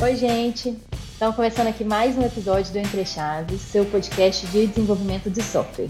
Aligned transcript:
Oi, 0.00 0.14
gente. 0.14 0.78
Estamos 1.10 1.34
começando 1.34 1.66
aqui 1.66 1.82
mais 1.82 2.16
um 2.16 2.22
episódio 2.22 2.72
do 2.72 2.78
Entre 2.78 3.04
Chaves, 3.04 3.60
seu 3.60 3.84
podcast 3.84 4.46
de 4.46 4.68
desenvolvimento 4.68 5.28
de 5.28 5.42
software. 5.42 5.88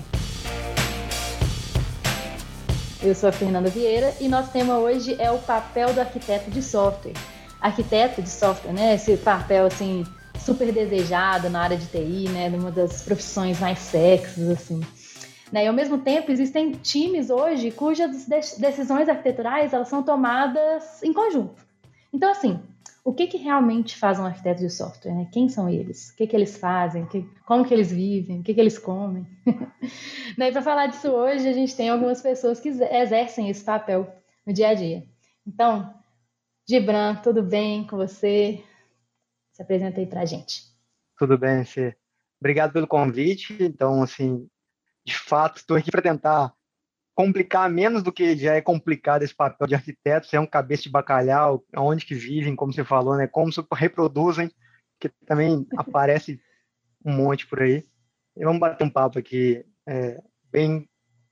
Eu 3.02 3.14
sou 3.14 3.28
a 3.28 3.32
Fernanda 3.32 3.68
Vieira 3.68 4.14
e 4.18 4.26
nosso 4.26 4.50
tema 4.50 4.78
hoje 4.78 5.14
é 5.20 5.30
o 5.30 5.38
papel 5.38 5.92
do 5.92 6.00
arquiteto 6.00 6.50
de 6.50 6.62
software. 6.62 7.12
Arquiteto 7.60 8.22
de 8.22 8.30
software, 8.30 8.72
né? 8.72 8.94
Esse 8.94 9.14
papel 9.18 9.66
assim 9.66 10.04
super 10.40 10.72
desejado 10.72 11.50
na 11.50 11.60
área 11.60 11.76
de 11.76 11.84
TI, 11.84 12.30
né? 12.30 12.48
Uma 12.48 12.70
das 12.70 13.02
profissões 13.02 13.60
mais 13.60 13.78
sexys, 13.78 14.48
assim. 14.48 14.80
Né? 15.52 15.64
E 15.64 15.68
ao 15.68 15.74
mesmo 15.74 15.98
tempo 15.98 16.32
existem 16.32 16.72
times 16.72 17.28
hoje 17.28 17.70
cujas 17.70 18.26
decisões 18.26 19.06
arquiteturais 19.06 19.74
elas 19.74 19.88
são 19.88 20.02
tomadas 20.02 21.02
em 21.02 21.12
conjunto. 21.12 21.62
Então 22.10 22.30
assim, 22.30 22.58
o 23.08 23.14
que, 23.14 23.26
que 23.26 23.38
realmente 23.38 23.96
faz 23.96 24.20
um 24.20 24.26
arquiteto 24.26 24.60
de 24.60 24.68
software? 24.68 25.14
Né? 25.14 25.30
Quem 25.32 25.48
são 25.48 25.66
eles? 25.66 26.10
O 26.10 26.16
que, 26.16 26.26
que 26.26 26.36
eles 26.36 26.58
fazem? 26.58 27.06
Que, 27.06 27.22
como 27.46 27.64
que 27.64 27.72
eles 27.72 27.90
vivem? 27.90 28.40
O 28.40 28.42
que, 28.42 28.52
que 28.52 28.60
eles 28.60 28.78
comem? 28.78 29.26
Para 30.36 30.60
falar 30.60 30.88
disso 30.88 31.08
hoje, 31.08 31.48
a 31.48 31.54
gente 31.54 31.74
tem 31.74 31.88
algumas 31.88 32.20
pessoas 32.20 32.60
que 32.60 32.68
exercem 32.68 33.48
esse 33.48 33.64
papel 33.64 34.14
no 34.46 34.52
dia 34.52 34.68
a 34.68 34.74
dia. 34.74 35.06
Então, 35.46 35.94
Gibran, 36.68 37.14
tudo 37.22 37.42
bem 37.42 37.86
com 37.86 37.96
você? 37.96 38.62
Se 39.52 39.62
apresenta 39.62 40.00
aí 40.00 40.06
para 40.06 40.20
a 40.20 40.26
gente. 40.26 40.64
Tudo 41.16 41.38
bem, 41.38 41.64
Fê. 41.64 41.96
Obrigado 42.38 42.74
pelo 42.74 42.86
convite. 42.86 43.56
Então, 43.58 44.02
assim, 44.02 44.46
de 45.02 45.18
fato, 45.18 45.56
estou 45.56 45.78
aqui 45.78 45.90
para 45.90 46.02
tentar 46.02 46.52
complicar 47.18 47.68
menos 47.68 48.00
do 48.00 48.12
que 48.12 48.36
já 48.36 48.54
é 48.54 48.60
complicado 48.60 49.24
esse 49.24 49.34
papel 49.34 49.66
de 49.66 49.74
arquiteto, 49.74 50.28
você 50.28 50.36
é 50.36 50.40
um 50.40 50.46
cabeça 50.46 50.84
de 50.84 50.88
bacalhau, 50.88 51.64
onde 51.76 52.06
que 52.06 52.14
vivem, 52.14 52.54
como 52.54 52.72
você 52.72 52.84
falou, 52.84 53.16
né? 53.16 53.26
Como 53.26 53.52
se 53.52 53.60
reproduzem, 53.72 54.48
que 55.00 55.08
também 55.26 55.66
aparece 55.76 56.40
um 57.04 57.12
monte 57.12 57.44
por 57.44 57.60
aí. 57.60 57.82
E 58.36 58.44
vamos 58.44 58.60
bater 58.60 58.84
um 58.84 58.88
papo 58.88 59.18
aqui 59.18 59.64
é, 59.84 60.22
bem 60.52 60.88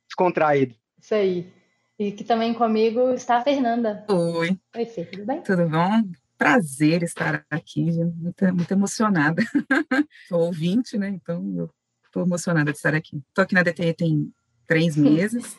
descontraído. 0.09 0.75
Isso 1.01 1.15
aí. 1.15 1.53
E 1.97 2.11
que 2.11 2.25
também 2.25 2.53
comigo 2.53 3.13
está 3.13 3.37
a 3.37 3.45
Fernanda. 3.45 4.05
Oi. 4.11 4.59
Oi, 4.77 4.87
Fê, 4.87 5.05
tudo 5.05 5.25
bem? 5.25 5.41
Tudo 5.43 5.69
bom? 5.69 6.03
Prazer 6.37 7.05
estar 7.05 7.47
aqui, 7.49 7.93
muito, 7.93 8.45
muito 8.53 8.73
emocionada. 8.73 9.41
Sou 10.27 10.47
ouvinte, 10.47 10.99
né? 10.99 11.11
Então 11.11 11.55
eu 11.57 11.71
estou 12.05 12.25
emocionada 12.25 12.73
de 12.73 12.77
estar 12.77 12.93
aqui. 12.93 13.23
Estou 13.29 13.45
aqui 13.45 13.55
na 13.55 13.63
DTE 13.63 13.95
tem 13.95 14.33
três 14.67 14.97
meses 14.99 15.57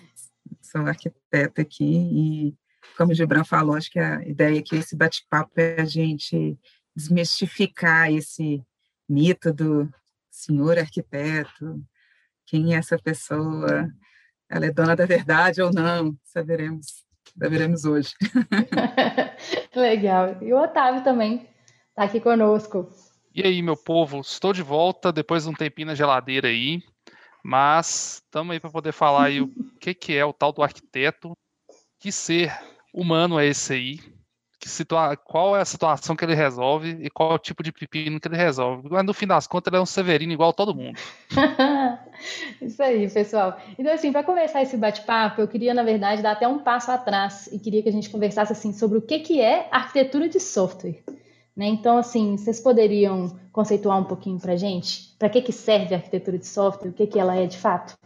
sou 0.69 0.81
arquiteta 0.81 1.61
aqui 1.61 1.85
e, 1.85 2.55
como 2.97 3.11
o 3.11 3.15
Gibran 3.15 3.43
falou, 3.43 3.75
acho 3.75 3.91
que 3.91 3.99
a 3.99 4.21
ideia 4.27 4.59
aqui, 4.59 4.75
esse 4.75 4.95
bate-papo 4.95 5.51
é 5.57 5.81
a 5.81 5.85
gente 5.85 6.57
desmistificar 6.95 8.11
esse 8.11 8.63
mito 9.07 9.53
do 9.53 9.89
senhor 10.29 10.77
arquiteto, 10.77 11.81
quem 12.45 12.73
é 12.73 12.77
essa 12.77 12.97
pessoa, 12.97 13.89
ela 14.49 14.65
é 14.65 14.71
dona 14.71 14.95
da 14.95 15.05
verdade 15.05 15.61
ou 15.61 15.71
não, 15.71 16.17
saberemos, 16.23 17.05
saberemos 17.37 17.85
hoje. 17.85 18.13
Legal. 19.75 20.37
E 20.41 20.53
o 20.53 20.61
Otávio 20.61 21.03
também 21.03 21.47
está 21.89 22.03
aqui 22.03 22.19
conosco. 22.19 22.89
E 23.33 23.43
aí, 23.43 23.61
meu 23.61 23.77
povo, 23.77 24.19
estou 24.19 24.53
de 24.53 24.63
volta 24.63 25.11
depois 25.11 25.43
de 25.43 25.49
um 25.49 25.53
tempinho 25.53 25.87
na 25.87 25.95
geladeira 25.95 26.47
aí. 26.47 26.81
Mas 27.43 28.21
estamos 28.25 28.51
aí 28.53 28.59
para 28.59 28.69
poder 28.69 28.91
falar 28.91 29.25
aí 29.25 29.39
que, 29.87 29.93
que 29.93 30.17
é 30.17 30.25
o 30.25 30.33
tal 30.33 30.51
do 30.51 30.63
arquiteto, 30.63 31.31
que 31.99 32.11
ser 32.11 32.53
humano 32.93 33.39
é 33.39 33.47
esse 33.47 33.73
aí, 33.73 33.99
que 34.59 34.67
situa 34.67 35.15
qual 35.15 35.55
é 35.55 35.61
a 35.61 35.65
situação 35.65 36.15
que 36.15 36.25
ele 36.25 36.33
resolve 36.33 36.97
e 37.01 37.09
qual 37.09 37.31
é 37.31 37.35
o 37.35 37.39
tipo 37.39 37.63
de 37.63 37.71
pepino 37.71 38.19
que 38.19 38.27
ele 38.27 38.35
resolve. 38.35 38.89
Mas 38.89 39.05
no 39.05 39.13
fim 39.13 39.27
das 39.27 39.47
contas, 39.47 39.71
ele 39.71 39.77
é 39.77 39.81
um 39.81 39.85
Severino 39.85 40.33
igual 40.33 40.51
todo 40.51 40.75
mundo. 40.75 40.99
Isso 42.61 42.81
aí, 42.81 43.09
pessoal. 43.09 43.57
Então, 43.77 43.93
assim, 43.93 44.11
para 44.11 44.23
começar 44.23 44.61
esse 44.61 44.75
bate-papo, 44.75 45.41
eu 45.41 45.47
queria, 45.47 45.73
na 45.73 45.83
verdade, 45.83 46.21
dar 46.21 46.31
até 46.31 46.47
um 46.47 46.59
passo 46.59 46.91
atrás 46.91 47.47
e 47.47 47.59
queria 47.59 47.83
que 47.83 47.89
a 47.89 47.91
gente 47.91 48.09
conversasse 48.09 48.51
assim 48.51 48.73
sobre 48.73 48.97
o 48.97 49.01
que, 49.01 49.19
que 49.19 49.39
é 49.39 49.69
arquitetura 49.71 50.27
de 50.27 50.39
software. 50.39 51.03
Né? 51.55 51.67
Então, 51.67 51.97
assim, 51.97 52.35
vocês 52.35 52.59
poderiam 52.59 53.39
conceituar 53.51 53.99
um 53.99 54.05
pouquinho 54.05 54.39
para 54.39 54.55
gente? 54.57 55.15
Para 55.17 55.29
que, 55.29 55.41
que 55.41 55.51
serve 55.51 55.93
a 55.93 55.97
arquitetura 55.97 56.37
de 56.37 56.47
software? 56.47 56.89
O 56.89 56.93
que, 56.93 57.07
que 57.07 57.19
ela 57.19 57.35
é 57.35 57.45
de 57.45 57.57
fato? 57.57 57.97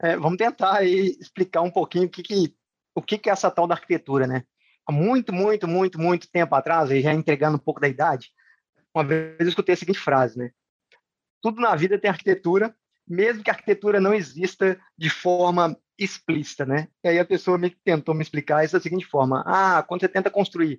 É, 0.00 0.16
vamos 0.16 0.38
tentar 0.38 0.76
aí 0.76 1.16
explicar 1.20 1.62
um 1.62 1.70
pouquinho 1.70 2.06
o 2.06 2.08
que, 2.08 2.22
que, 2.22 2.54
o 2.94 3.02
que, 3.02 3.18
que 3.18 3.28
é 3.28 3.32
essa 3.32 3.50
tal 3.50 3.66
da 3.66 3.74
arquitetura, 3.74 4.26
né? 4.26 4.44
Há 4.86 4.92
muito, 4.92 5.32
muito, 5.32 5.66
muito, 5.68 6.00
muito 6.00 6.30
tempo 6.30 6.54
atrás, 6.54 6.88
já 6.88 7.12
entregando 7.12 7.56
um 7.56 7.60
pouco 7.60 7.80
da 7.80 7.88
idade, 7.88 8.30
uma 8.94 9.04
vez 9.04 9.36
eu 9.40 9.48
escutei 9.48 9.74
a 9.74 9.76
seguinte 9.76 9.98
frase, 9.98 10.38
né? 10.38 10.50
Tudo 11.42 11.60
na 11.60 11.74
vida 11.76 11.98
tem 11.98 12.10
arquitetura, 12.10 12.74
mesmo 13.06 13.42
que 13.42 13.50
a 13.50 13.52
arquitetura 13.52 14.00
não 14.00 14.14
exista 14.14 14.80
de 14.96 15.10
forma 15.10 15.76
explícita, 15.98 16.64
né? 16.64 16.88
E 17.04 17.08
aí 17.08 17.18
a 17.18 17.24
pessoa 17.24 17.58
me 17.58 17.70
tentou 17.70 18.14
me 18.14 18.22
explicar 18.22 18.64
isso 18.64 18.74
da 18.74 18.80
seguinte 18.80 19.06
forma: 19.06 19.42
ah, 19.46 19.82
quando 19.82 20.00
você 20.00 20.08
tenta 20.08 20.30
construir 20.30 20.78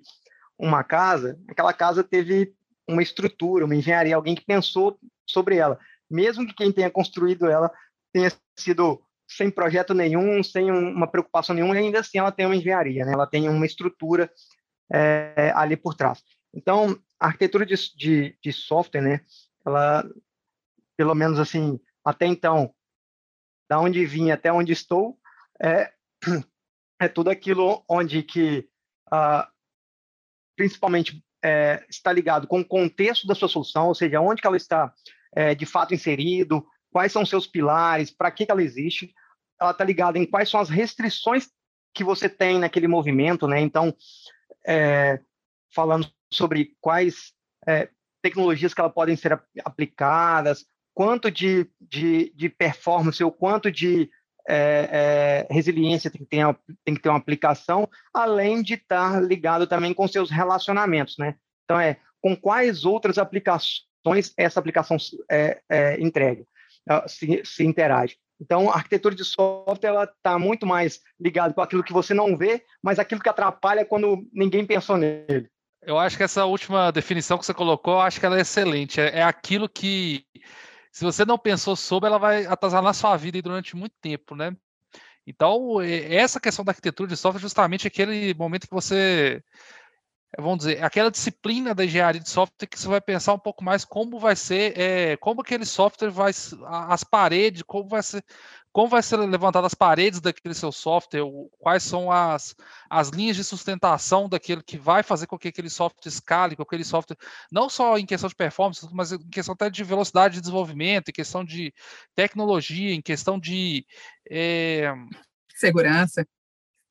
uma 0.58 0.82
casa, 0.82 1.38
aquela 1.48 1.72
casa 1.72 2.04
teve 2.04 2.54
uma 2.88 3.02
estrutura, 3.02 3.64
uma 3.64 3.74
engenharia, 3.74 4.16
alguém 4.16 4.34
que 4.34 4.44
pensou 4.44 4.98
sobre 5.26 5.56
ela, 5.56 5.78
mesmo 6.10 6.46
que 6.46 6.54
quem 6.54 6.72
tenha 6.72 6.90
construído 6.90 7.48
ela 7.48 7.70
tenha 8.12 8.30
sido 8.58 9.00
sem 9.30 9.50
projeto 9.50 9.94
nenhum, 9.94 10.42
sem 10.42 10.70
uma 10.70 11.06
preocupação 11.06 11.54
nenhuma, 11.54 11.74
ainda 11.74 12.00
assim 12.00 12.18
ela 12.18 12.32
tem 12.32 12.46
uma 12.46 12.56
engenharia, 12.56 13.04
né? 13.04 13.12
ela 13.12 13.26
tem 13.26 13.48
uma 13.48 13.64
estrutura 13.64 14.30
é, 14.92 15.52
ali 15.54 15.76
por 15.76 15.94
trás. 15.94 16.22
Então, 16.52 17.00
a 17.18 17.26
arquitetura 17.26 17.64
de, 17.64 17.74
de, 17.96 18.36
de, 18.42 18.52
software, 18.52 19.00
né, 19.00 19.20
ela, 19.64 20.04
pelo 20.96 21.14
menos 21.14 21.38
assim, 21.38 21.78
até 22.04 22.26
então, 22.26 22.74
da 23.68 23.78
onde 23.78 24.04
vim 24.04 24.32
até 24.32 24.52
onde 24.52 24.72
estou, 24.72 25.16
é, 25.62 25.92
é 27.00 27.06
tudo 27.06 27.30
aquilo 27.30 27.84
onde 27.88 28.24
que 28.24 28.68
uh, 29.12 29.46
principalmente 30.56 31.24
é, 31.42 31.84
está 31.88 32.12
ligado 32.12 32.48
com 32.48 32.60
o 32.60 32.64
contexto 32.64 33.28
da 33.28 33.34
sua 33.34 33.48
solução, 33.48 33.86
ou 33.86 33.94
seja, 33.94 34.20
onde 34.20 34.42
que 34.42 34.46
ela 34.46 34.56
está 34.56 34.92
é, 35.32 35.54
de 35.54 35.64
fato 35.66 35.94
inserido, 35.94 36.66
quais 36.92 37.12
são 37.12 37.24
seus 37.24 37.46
pilares, 37.46 38.10
para 38.10 38.30
que, 38.30 38.46
que 38.46 38.52
ela 38.52 38.62
existe. 38.62 39.12
Ela 39.60 39.70
está 39.72 39.84
ligada 39.84 40.18
em 40.18 40.26
quais 40.26 40.48
são 40.48 40.60
as 40.60 40.68
restrições 40.68 41.48
que 41.94 42.04
você 42.04 42.28
tem 42.28 42.58
naquele 42.58 42.88
movimento, 42.88 43.46
né? 43.46 43.60
Então, 43.60 43.94
é, 44.66 45.20
falando 45.74 46.10
sobre 46.32 46.76
quais 46.80 47.32
é, 47.66 47.88
tecnologias 48.22 48.72
que 48.74 48.80
ela 48.80 48.90
podem 48.90 49.16
ser 49.16 49.40
aplicadas, 49.64 50.64
quanto 50.94 51.30
de, 51.30 51.68
de, 51.80 52.32
de 52.34 52.48
performance 52.48 53.22
ou 53.22 53.32
quanto 53.32 53.70
de 53.70 54.10
é, 54.48 55.46
é, 55.48 55.54
resiliência 55.54 56.10
tem 56.10 56.20
que, 56.20 56.26
ter, 56.26 56.58
tem 56.84 56.94
que 56.94 57.00
ter 57.00 57.08
uma 57.08 57.18
aplicação, 57.18 57.88
além 58.12 58.62
de 58.62 58.74
estar 58.74 59.22
ligado 59.22 59.66
também 59.66 59.94
com 59.94 60.06
seus 60.08 60.30
relacionamentos, 60.30 61.16
né? 61.18 61.36
Então, 61.64 61.78
é 61.78 61.98
com 62.20 62.36
quais 62.36 62.84
outras 62.84 63.16
aplicações 63.18 64.32
essa 64.36 64.60
aplicação 64.60 64.96
é, 65.30 65.60
é, 65.68 66.00
entrega, 66.00 66.44
se, 67.06 67.42
se 67.44 67.64
interage. 67.64 68.16
Então, 68.40 68.70
a 68.70 68.74
arquitetura 68.74 69.14
de 69.14 69.24
software 69.24 69.90
ela 69.90 70.04
está 70.04 70.38
muito 70.38 70.66
mais 70.66 71.00
ligada 71.20 71.52
com 71.52 71.60
aquilo 71.60 71.84
que 71.84 71.92
você 71.92 72.14
não 72.14 72.36
vê, 72.36 72.64
mas 72.82 72.98
aquilo 72.98 73.20
que 73.20 73.28
atrapalha 73.28 73.84
quando 73.84 74.26
ninguém 74.32 74.64
pensou 74.64 74.96
nele. 74.96 75.48
Eu 75.82 75.98
acho 75.98 76.16
que 76.16 76.22
essa 76.22 76.44
última 76.44 76.90
definição 76.90 77.38
que 77.38 77.44
você 77.44 77.54
colocou, 77.54 77.94
eu 77.94 78.00
acho 78.00 78.18
que 78.18 78.26
ela 78.26 78.38
é 78.38 78.42
excelente. 78.42 79.00
É, 79.00 79.18
é 79.18 79.22
aquilo 79.22 79.68
que 79.68 80.24
se 80.90 81.04
você 81.04 81.24
não 81.24 81.38
pensou 81.38 81.76
sobre, 81.76 82.08
ela 82.08 82.18
vai 82.18 82.46
atrasar 82.46 82.82
na 82.82 82.92
sua 82.92 83.16
vida 83.16 83.40
durante 83.40 83.76
muito 83.76 83.94
tempo, 84.00 84.34
né? 84.34 84.56
Então, 85.26 85.80
essa 85.80 86.40
questão 86.40 86.64
da 86.64 86.72
arquitetura 86.72 87.08
de 87.08 87.16
software 87.16 87.38
é 87.38 87.42
justamente 87.42 87.86
aquele 87.86 88.34
momento 88.34 88.66
que 88.66 88.74
você, 88.74 89.42
vamos 90.38 90.58
dizer, 90.58 90.82
aquela 90.82 91.10
disciplina 91.10 91.74
da 91.74 91.84
engenharia 91.84 92.20
de 92.20 92.28
software 92.28 92.68
que 92.68 92.78
você 92.78 92.86
vai 92.86 93.00
pensar 93.00 93.34
um 93.34 93.38
pouco 93.38 93.64
mais 93.64 93.84
como 93.84 94.18
vai 94.18 94.36
ser, 94.36 94.78
é, 94.78 95.16
como 95.16 95.40
aquele 95.40 95.64
software 95.64 96.10
vai, 96.10 96.32
as 96.68 97.02
paredes, 97.02 97.62
como 97.62 97.88
vai 97.88 98.02
ser, 98.02 98.24
como 98.72 98.88
vai 98.88 99.02
ser 99.02 99.16
levantada 99.16 99.66
as 99.66 99.74
paredes 99.74 100.20
daquele 100.20 100.54
seu 100.54 100.70
software, 100.70 101.22
quais 101.58 101.82
são 101.82 102.12
as, 102.12 102.54
as 102.88 103.08
linhas 103.08 103.36
de 103.36 103.42
sustentação 103.42 104.28
daquele 104.28 104.62
que 104.62 104.78
vai 104.78 105.02
fazer 105.02 105.26
com 105.26 105.36
que 105.36 105.48
aquele 105.48 105.68
software 105.68 106.08
escale, 106.08 106.54
com 106.54 106.62
aquele 106.62 106.84
software, 106.84 107.16
não 107.50 107.68
só 107.68 107.98
em 107.98 108.06
questão 108.06 108.28
de 108.28 108.36
performance, 108.36 108.86
mas 108.92 109.10
em 109.10 109.18
questão 109.28 109.54
até 109.54 109.68
de 109.68 109.82
velocidade 109.82 110.34
de 110.34 110.40
desenvolvimento, 110.40 111.08
em 111.08 111.12
questão 111.12 111.44
de 111.44 111.74
tecnologia, 112.14 112.94
em 112.94 113.02
questão 113.02 113.38
de 113.38 113.84
é, 114.30 114.94
segurança. 115.56 116.24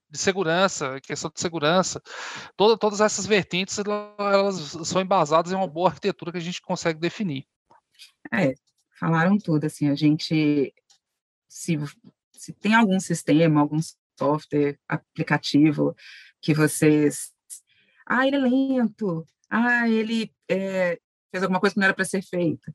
De 0.10 0.18
segurança, 0.18 1.00
questão 1.02 1.32
de 1.32 1.40
segurança, 1.40 2.02
Toda, 2.58 2.78
todas 2.78 3.00
essas 3.00 3.28
vertentes 3.28 3.78
elas 3.78 4.56
são 4.88 5.02
embasadas 5.02 5.52
em 5.52 5.56
uma 5.56 5.68
boa 5.68 5.90
arquitetura 5.90 6.32
que 6.32 6.38
a 6.40 6.42
gente 6.42 6.62
consegue 6.62 7.00
definir. 7.00 7.46
É, 8.34 8.54
falaram 9.00 9.38
tudo, 9.38 9.66
assim, 9.66 9.88
a 9.90 9.96
gente 9.96 10.74
se, 11.48 11.78
se 12.34 12.54
tem 12.54 12.74
algum 12.74 13.00
sistema, 13.00 13.62
algum 13.62 13.80
software, 14.18 14.78
aplicativo 14.88 15.96
que 16.42 16.54
vocês. 16.54 17.32
Ah, 18.06 18.28
ele 18.28 18.36
é 18.36 18.40
lento. 18.40 19.26
ah, 19.50 19.90
ele 19.90 20.34
é, 20.50 21.00
fez 21.32 21.44
alguma 21.44 21.60
coisa 21.60 21.74
que 21.74 21.80
não 21.80 21.86
era 21.86 21.94
para 21.94 22.06
ser 22.06 22.22
feita. 22.22 22.74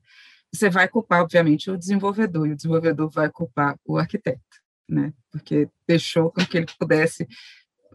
Você 0.53 0.69
vai 0.69 0.87
culpar, 0.87 1.21
obviamente, 1.21 1.69
o 1.69 1.77
desenvolvedor, 1.77 2.47
e 2.47 2.53
o 2.53 2.55
desenvolvedor 2.55 3.09
vai 3.09 3.29
culpar 3.29 3.77
o 3.85 3.97
arquiteto, 3.97 4.61
né? 4.87 5.13
Porque 5.31 5.67
deixou 5.87 6.31
com 6.31 6.45
que 6.45 6.57
ele 6.57 6.67
pudesse 6.79 7.27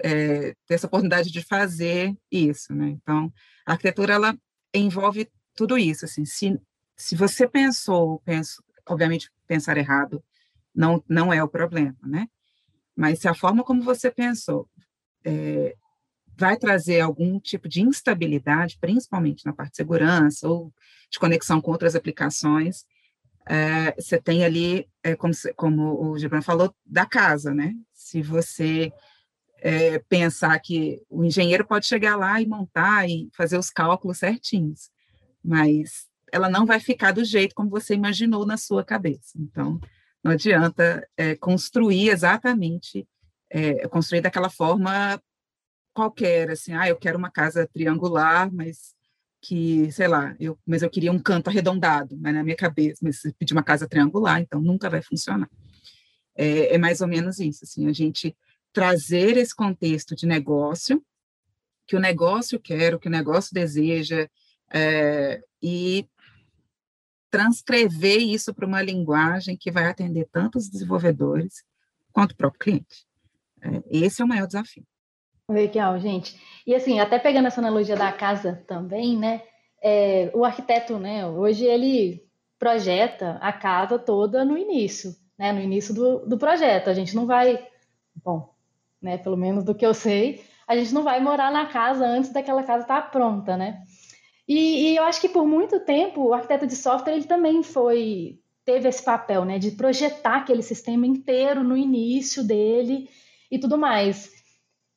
é, 0.02 0.54
ter 0.66 0.74
essa 0.74 0.86
oportunidade 0.86 1.30
de 1.30 1.42
fazer 1.42 2.16
isso, 2.30 2.74
né? 2.74 2.88
Então, 2.88 3.32
a 3.66 3.72
arquitetura, 3.72 4.14
ela 4.14 4.38
envolve 4.74 5.28
tudo 5.54 5.76
isso, 5.76 6.04
assim, 6.04 6.24
se, 6.24 6.58
se 6.96 7.14
você 7.14 7.46
pensou, 7.48 8.20
penso, 8.24 8.62
obviamente, 8.88 9.30
pensar 9.46 9.76
errado 9.76 10.22
não, 10.74 11.02
não 11.08 11.32
é 11.32 11.42
o 11.42 11.48
problema, 11.48 11.96
né? 12.02 12.28
Mas 12.96 13.20
se 13.20 13.28
a 13.28 13.34
forma 13.34 13.64
como 13.64 13.82
você 13.82 14.10
pensou 14.10 14.68
é, 15.24 15.76
vai 16.36 16.56
trazer 16.56 17.00
algum 17.00 17.38
tipo 17.38 17.68
de 17.68 17.82
instabilidade, 17.82 18.78
principalmente 18.80 19.44
na 19.44 19.52
parte 19.52 19.72
de 19.72 19.76
segurança 19.76 20.48
ou 20.48 20.72
de 21.10 21.18
conexão 21.18 21.60
com 21.60 21.70
outras 21.70 21.94
aplicações, 21.94 22.84
é, 23.48 23.92
você 23.92 24.20
tem 24.20 24.44
ali, 24.44 24.88
é, 25.02 25.16
como, 25.16 25.32
como 25.56 26.10
o 26.10 26.18
Gibran 26.18 26.42
falou, 26.42 26.74
da 26.84 27.06
casa, 27.06 27.52
né? 27.52 27.74
Se 27.92 28.22
você 28.22 28.92
é, 29.58 29.98
pensar 30.08 30.58
que 30.60 31.02
o 31.08 31.24
engenheiro 31.24 31.66
pode 31.66 31.86
chegar 31.86 32.16
lá 32.16 32.40
e 32.40 32.46
montar 32.46 33.08
e 33.08 33.28
fazer 33.36 33.58
os 33.58 33.70
cálculos 33.70 34.18
certinhos, 34.18 34.90
mas 35.44 36.06
ela 36.32 36.48
não 36.48 36.64
vai 36.64 36.80
ficar 36.80 37.12
do 37.12 37.24
jeito 37.24 37.54
como 37.54 37.70
você 37.70 37.94
imaginou 37.94 38.46
na 38.46 38.56
sua 38.56 38.84
cabeça. 38.84 39.32
Então, 39.36 39.80
não 40.22 40.32
adianta 40.32 41.06
é, 41.16 41.34
construir 41.34 42.10
exatamente, 42.10 43.06
é, 43.50 43.88
construir 43.88 44.20
daquela 44.20 44.50
forma 44.50 45.20
qualquer, 45.92 46.50
assim, 46.50 46.72
ah, 46.72 46.88
eu 46.88 46.96
quero 46.96 47.18
uma 47.18 47.30
casa 47.30 47.66
triangular, 47.66 48.52
mas 48.52 48.94
que, 49.40 49.90
sei 49.90 50.06
lá, 50.06 50.36
eu, 50.38 50.58
mas 50.66 50.82
eu 50.82 50.90
queria 50.90 51.10
um 51.10 51.18
canto 51.18 51.48
arredondado, 51.48 52.16
mas 52.18 52.34
na 52.34 52.44
minha 52.44 52.56
cabeça, 52.56 53.00
mas 53.02 53.22
pedir 53.38 53.54
uma 53.54 53.62
casa 53.62 53.88
triangular, 53.88 54.40
então 54.40 54.60
nunca 54.60 54.90
vai 54.90 55.02
funcionar. 55.02 55.48
É, 56.36 56.74
é, 56.74 56.78
mais 56.78 57.00
ou 57.00 57.08
menos 57.08 57.38
isso, 57.38 57.64
assim, 57.64 57.88
a 57.88 57.92
gente 57.92 58.36
trazer 58.72 59.36
esse 59.36 59.54
contexto 59.54 60.14
de 60.14 60.26
negócio, 60.26 61.02
que 61.86 61.96
o 61.96 62.00
negócio 62.00 62.60
quer, 62.60 62.94
o 62.94 63.00
que 63.00 63.08
o 63.08 63.10
negócio 63.10 63.52
deseja, 63.52 64.28
é, 64.72 65.42
e 65.62 66.06
transcrever 67.30 68.20
isso 68.20 68.52
para 68.52 68.66
uma 68.66 68.82
linguagem 68.82 69.56
que 69.56 69.70
vai 69.70 69.86
atender 69.86 70.28
tanto 70.30 70.58
os 70.58 70.68
desenvolvedores 70.68 71.64
quanto 72.12 72.32
o 72.32 72.36
próprio 72.36 72.60
cliente. 72.60 73.06
É, 73.62 73.82
esse 73.90 74.20
é 74.20 74.24
o 74.24 74.28
maior 74.28 74.46
desafio. 74.46 74.86
Legal, 75.50 75.98
gente. 75.98 76.40
E 76.64 76.74
assim, 76.74 77.00
até 77.00 77.18
pegando 77.18 77.48
essa 77.48 77.60
analogia 77.60 77.96
da 77.96 78.12
casa 78.12 78.62
também, 78.68 79.18
né? 79.18 79.42
É, 79.82 80.30
o 80.32 80.44
arquiteto, 80.44 80.96
né? 80.98 81.26
Hoje 81.26 81.64
ele 81.64 82.22
projeta 82.56 83.36
a 83.40 83.52
casa 83.52 83.98
toda 83.98 84.44
no 84.44 84.56
início, 84.56 85.12
né? 85.36 85.52
No 85.52 85.60
início 85.60 85.92
do, 85.92 86.26
do 86.26 86.38
projeto. 86.38 86.88
A 86.88 86.94
gente 86.94 87.16
não 87.16 87.26
vai, 87.26 87.66
bom, 88.14 88.54
né? 89.02 89.18
Pelo 89.18 89.36
menos 89.36 89.64
do 89.64 89.74
que 89.74 89.84
eu 89.84 89.92
sei, 89.92 90.44
a 90.68 90.76
gente 90.76 90.94
não 90.94 91.02
vai 91.02 91.20
morar 91.20 91.50
na 91.50 91.66
casa 91.66 92.06
antes 92.06 92.32
daquela 92.32 92.62
casa 92.62 92.82
estar 92.82 93.02
tá 93.02 93.08
pronta, 93.08 93.56
né? 93.56 93.82
E, 94.46 94.92
e, 94.92 94.96
eu 94.96 95.04
acho 95.04 95.20
que 95.20 95.28
por 95.28 95.46
muito 95.46 95.80
tempo 95.80 96.28
o 96.28 96.34
arquiteto 96.34 96.66
de 96.66 96.76
software 96.76 97.14
ele 97.14 97.24
também 97.24 97.62
foi 97.62 98.38
teve 98.64 98.88
esse 98.88 99.02
papel, 99.02 99.44
né? 99.44 99.58
De 99.58 99.72
projetar 99.72 100.36
aquele 100.36 100.62
sistema 100.62 101.06
inteiro 101.06 101.64
no 101.64 101.76
início 101.76 102.44
dele 102.44 103.08
e 103.50 103.58
tudo 103.58 103.76
mais. 103.76 104.39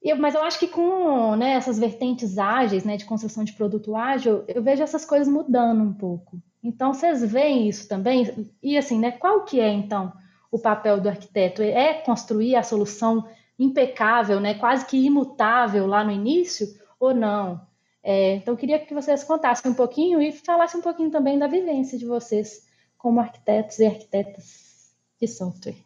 Eu, 0.04 0.18
mas 0.18 0.36
eu 0.36 0.44
acho 0.44 0.60
que 0.60 0.68
com 0.68 1.34
né, 1.38 1.52
essas 1.54 1.80
vertentes 1.80 2.38
ágeis, 2.38 2.84
né, 2.84 2.98
de 2.98 3.06
construção 3.06 3.46
de 3.46 3.54
produto 3.54 3.96
ágil, 3.96 4.44
eu 4.50 4.62
vejo 4.62 4.84
essas 4.84 5.06
coisas 5.06 5.30
mudando 5.30 5.82
um 5.82 5.94
pouco. 5.94 6.38
Então, 6.62 6.94
vocês 6.94 7.24
veem 7.24 7.70
isso 7.70 7.88
também? 7.88 8.54
E 8.62 8.78
assim, 8.78 9.00
né, 9.00 9.12
qual 9.12 9.46
que 9.46 9.62
é, 9.62 9.70
então, 9.72 10.12
o 10.52 10.60
papel 10.60 11.00
do 11.00 11.08
arquiteto? 11.08 11.62
É 11.62 11.94
construir 11.94 12.58
a 12.58 12.64
solução 12.64 13.26
impecável, 13.58 14.42
né, 14.42 14.56
quase 14.56 14.86
que 14.86 14.98
imutável 14.98 15.88
lá 15.88 16.04
no 16.04 16.12
início, 16.12 16.68
ou 17.00 17.14
não? 17.14 17.66
É, 18.04 18.36
então, 18.36 18.56
eu 18.56 18.58
queria 18.58 18.80
que 18.80 18.94
vocês 18.94 19.24
contassem 19.24 19.72
um 19.72 19.76
pouquinho 19.76 20.22
e 20.22 20.34
falassem 20.34 20.82
um 20.82 20.84
pouquinho 20.84 21.12
também 21.12 21.40
da 21.40 21.48
vivência 21.48 21.98
de 21.98 22.06
vocês 22.06 22.68
como 22.98 23.22
arquitetos 23.22 23.80
e 23.80 23.86
arquitetas 23.86 24.94
de 25.20 25.28
software. 25.30 25.78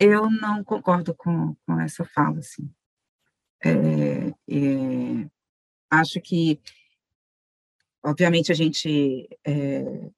Eu 0.00 0.30
não 0.30 0.64
concordo 0.64 1.14
com, 1.14 1.54
com 1.66 1.78
essa 1.78 2.06
fala, 2.06 2.38
assim. 2.38 2.70
É, 3.64 4.28
é, 4.48 5.30
acho 5.90 6.20
que, 6.20 6.60
obviamente, 8.04 8.52
a 8.52 8.54
gente 8.54 9.28
é, 9.44 10.10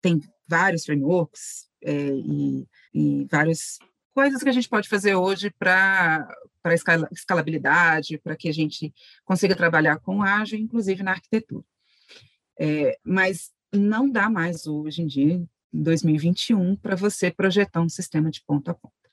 tem 0.00 0.20
vários 0.46 0.84
frameworks 0.84 1.68
é, 1.82 1.92
e, 1.92 2.66
e 2.94 3.26
várias 3.30 3.78
coisas 4.14 4.42
que 4.42 4.48
a 4.48 4.52
gente 4.52 4.68
pode 4.68 4.88
fazer 4.88 5.14
hoje 5.14 5.50
para 5.50 6.26
para 6.62 6.74
escalabilidade, 7.12 8.16
para 8.16 8.34
que 8.34 8.48
a 8.48 8.52
gente 8.52 8.90
consiga 9.22 9.54
trabalhar 9.54 9.98
com 9.98 10.22
ágil, 10.22 10.58
inclusive 10.58 11.02
na 11.02 11.10
arquitetura. 11.10 11.62
É, 12.58 12.98
mas 13.04 13.52
não 13.70 14.08
dá 14.08 14.30
mais 14.30 14.66
hoje 14.66 15.02
em 15.02 15.06
dia, 15.06 15.34
em 15.34 15.82
2021, 15.82 16.74
para 16.76 16.96
você 16.96 17.30
projetar 17.30 17.82
um 17.82 17.88
sistema 17.90 18.30
de 18.30 18.42
ponta 18.46 18.70
a 18.70 18.74
ponta. 18.74 19.03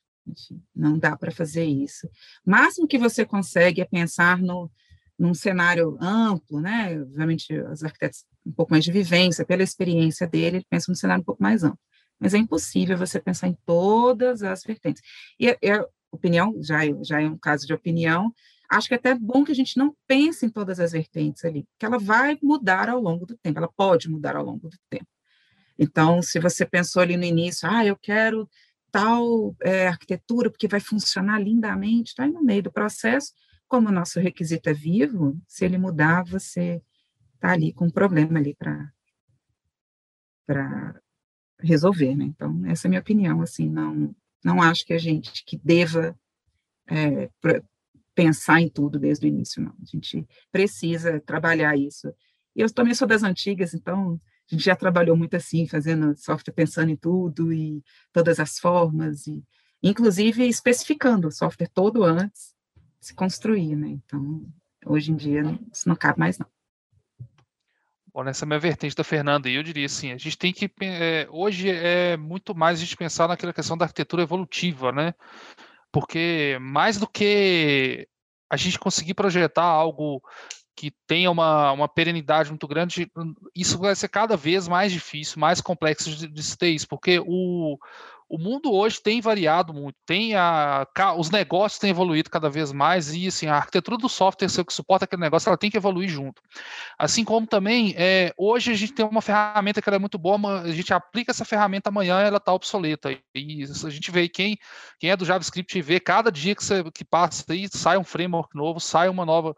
Não 0.76 0.98
dá 0.98 1.18
para 1.18 1.32
fazer 1.32 1.66
isso. 1.66 2.08
O 2.46 2.52
máximo 2.52 2.88
que 2.88 2.98
você 2.98 3.26
consegue 3.26 3.82
é 3.82 3.86
pensar 3.86 4.40
no, 4.40 4.70
num 5.18 5.34
cenário 5.34 5.98
amplo, 6.02 6.60
né? 6.60 7.00
Obviamente, 7.02 7.54
os 7.60 7.84
arquitetos 7.84 8.26
um 8.46 8.52
pouco 8.52 8.72
mais 8.72 8.84
de 8.84 8.92
vivência, 8.92 9.46
pela 9.46 9.64
experiência 9.64 10.28
dele, 10.28 10.66
pensam 10.70 10.92
num 10.92 10.96
cenário 10.96 11.22
um 11.22 11.26
pouco 11.26 11.44
mais 11.44 11.64
amplo. 11.64 11.80
Mas 12.20 12.34
é 12.34 12.38
impossível 12.38 12.98
você 12.98 13.20
pensar 13.20 13.48
em 13.48 13.58
todas 13.66 14.44
as 14.44 14.64
vertentes. 14.64 15.02
E 15.40 15.50
a, 15.50 15.54
a 15.54 15.86
opinião, 16.12 16.56
já, 16.62 16.86
é, 16.86 16.92
já 17.04 17.22
é 17.22 17.28
um 17.28 17.38
caso 17.38 17.66
de 17.66 17.74
opinião, 17.74 18.34
acho 18.70 18.88
que 18.88 18.94
é 18.94 18.98
até 18.98 19.14
bom 19.14 19.44
que 19.44 19.52
a 19.52 19.56
gente 19.56 19.78
não 19.78 19.96
pense 20.08 20.46
em 20.46 20.50
todas 20.50 20.80
as 20.80 20.92
vertentes 20.92 21.44
ali, 21.44 21.66
porque 21.72 21.86
ela 21.86 22.00
vai 22.00 22.38
mudar 22.42 22.90
ao 22.90 23.02
longo 23.02 23.26
do 23.26 23.38
tempo, 23.38 23.60
ela 23.60 23.68
pode 23.68 24.10
mudar 24.10 24.36
ao 24.36 24.46
longo 24.46 24.70
do 24.70 24.78
tempo. 24.90 25.08
Então, 25.78 26.22
se 26.22 26.40
você 26.40 26.66
pensou 26.66 27.02
ali 27.02 27.18
no 27.18 27.24
início, 27.24 27.68
ah, 27.70 27.86
eu 27.86 27.96
quero 27.96 28.50
tal 28.92 29.56
é, 29.62 29.88
arquitetura, 29.88 30.50
porque 30.50 30.68
vai 30.68 30.80
funcionar 30.80 31.40
lindamente, 31.40 32.10
está 32.10 32.24
aí 32.24 32.32
no 32.32 32.44
meio 32.44 32.64
do 32.64 32.72
processo, 32.72 33.32
como 33.68 33.88
o 33.88 33.92
nosso 33.92 34.20
requisito 34.20 34.70
é 34.70 34.74
vivo, 34.74 35.40
se 35.48 35.64
ele 35.64 35.78
mudar, 35.78 36.24
você 36.24 36.82
está 37.36 37.54
ali 37.54 37.74
com 37.74 37.86
um 37.86 37.90
problema 37.90 38.38
ali 38.38 38.56
para 38.56 38.92
resolver, 41.60 42.16
né? 42.16 42.26
Então, 42.26 42.66
essa 42.66 42.86
é 42.86 42.88
a 42.88 42.90
minha 42.90 43.02
opinião, 43.02 43.42
assim, 43.42 43.70
não, 43.70 44.14
não 44.44 44.62
acho 44.62 44.86
que 44.86 44.94
a 44.94 44.98
gente 44.98 45.46
que 45.46 45.58
deva 45.58 46.18
é, 46.90 47.30
pensar 48.14 48.62
em 48.62 48.70
tudo 48.70 49.00
desde 49.00 49.26
o 49.26 49.30
início, 49.30 49.62
não. 49.62 49.74
A 49.82 49.86
gente 49.86 50.28
precisa 50.52 51.20
trabalhar 51.22 51.78
isso. 51.78 52.14
E 52.56 52.62
eu 52.62 52.72
também 52.74 52.94
sou 52.94 53.08
das 53.08 53.24
antigas, 53.24 53.74
então 53.74 54.20
a 54.52 54.56
gente 54.56 54.66
já 54.66 54.76
trabalhou 54.76 55.16
muito 55.16 55.36
assim, 55.36 55.68
fazendo 55.68 56.16
software 56.18 56.54
pensando 56.54 56.90
em 56.90 56.96
tudo 56.96 57.54
e 57.54 57.84
todas 58.12 58.40
as 58.40 58.60
formas, 58.60 59.26
e 59.28 59.44
inclusive 59.82 60.46
especificando 60.48 61.30
o 61.30 61.32
software 61.32 61.70
todo 61.74 62.04
antes 62.04 62.54
de 63.00 63.08
se 63.08 63.14
construir, 63.14 63.76
né? 63.76 63.88
Então, 63.90 64.46
hoje 64.86 65.12
em 65.12 65.16
dia, 65.16 65.42
isso 65.74 65.88
não 65.88 65.96
cabe 65.96 66.20
mais, 66.20 66.38
não. 66.38 66.48
Bom, 68.14 68.24
nessa 68.24 68.46
minha 68.46 68.60
vertente 68.60 68.94
da 68.94 69.06
Fernanda, 69.06 69.50
eu 69.50 69.64
diria 69.64 69.86
assim, 69.86 70.12
a 70.12 70.18
gente 70.18 70.38
tem 70.38 70.52
que, 70.52 70.70
é, 70.82 71.28
hoje 71.32 71.70
é 71.70 72.18
muito 72.18 72.54
mais 72.54 72.78
a 72.78 72.82
gente 72.82 72.98
pensar 72.98 73.30
naquela 73.30 73.54
questão 73.54 73.78
da 73.78 73.86
arquitetura 73.86 74.22
evolutiva, 74.22 74.92
né? 74.92 75.14
Porque 75.94 76.58
mais 76.60 76.98
do 76.98 77.08
que 77.08 78.06
a 78.50 78.58
gente 78.58 78.78
conseguir 78.78 79.14
projetar 79.14 79.64
algo 79.64 80.22
que 80.76 80.92
tenha 81.08 81.30
uma, 81.30 81.72
uma 81.72 81.88
perenidade 81.88 82.50
muito 82.50 82.68
grande, 82.68 83.12
isso 83.56 83.78
vai 83.78 83.96
ser 83.96 84.08
cada 84.08 84.36
vez 84.36 84.68
mais 84.68 84.92
difícil, 84.92 85.40
mais 85.40 85.62
complexo 85.62 86.10
de, 86.28 86.44
se 86.44 86.58
ter 86.58 86.70
isso, 86.70 86.88
porque 86.88 87.22
o, 87.26 87.78
o 88.32 88.38
mundo 88.38 88.72
hoje 88.72 89.02
tem 89.02 89.20
variado 89.20 89.74
muito, 89.74 89.98
tem 90.06 90.36
a, 90.36 90.88
os 91.18 91.30
negócios 91.30 91.78
têm 91.78 91.90
evoluído 91.90 92.30
cada 92.30 92.50
vez 92.50 92.72
mais 92.72 93.14
e 93.14 93.28
assim, 93.28 93.48
a 93.48 93.58
arquitetura 93.58 93.98
do 93.98 94.08
software 94.08 94.48
que 94.48 94.74
suporta 94.74 95.04
aquele 95.04 95.22
negócio, 95.22 95.50
ela 95.50 95.58
tem 95.58 95.70
que 95.70 95.76
evoluir 95.76 96.08
junto. 96.08 96.42
Assim 96.98 97.26
como 97.26 97.46
também, 97.46 97.94
é, 97.98 98.34
hoje 98.38 98.72
a 98.72 98.76
gente 98.76 98.94
tem 98.94 99.06
uma 99.06 99.22
ferramenta 99.22 99.82
que 99.82 99.90
é 99.90 100.00
muito 100.00 100.18
boa, 100.18 100.62
a 100.62 100.72
gente 100.72 100.94
aplica 100.94 101.32
essa 101.32 101.44
ferramenta 101.44 101.90
amanhã 101.90 102.22
ela 102.22 102.38
está 102.38 102.54
obsoleta. 102.54 103.12
E 103.36 103.64
a 103.64 103.90
gente 103.90 104.10
vê 104.10 104.30
quem, 104.30 104.58
quem 104.98 105.12
é 105.12 105.18
do 105.18 105.26
JavaScript 105.26 105.82
vê 105.82 106.00
cada 106.00 106.32
dia 106.32 106.56
que, 106.56 106.64
você, 106.64 106.84
que 106.92 107.04
passa 107.04 107.44
aí, 107.50 107.68
sai 107.70 107.98
um 107.98 108.04
framework 108.06 108.56
novo, 108.56 108.80
sai 108.80 109.10
uma 109.10 109.26
nova 109.26 109.54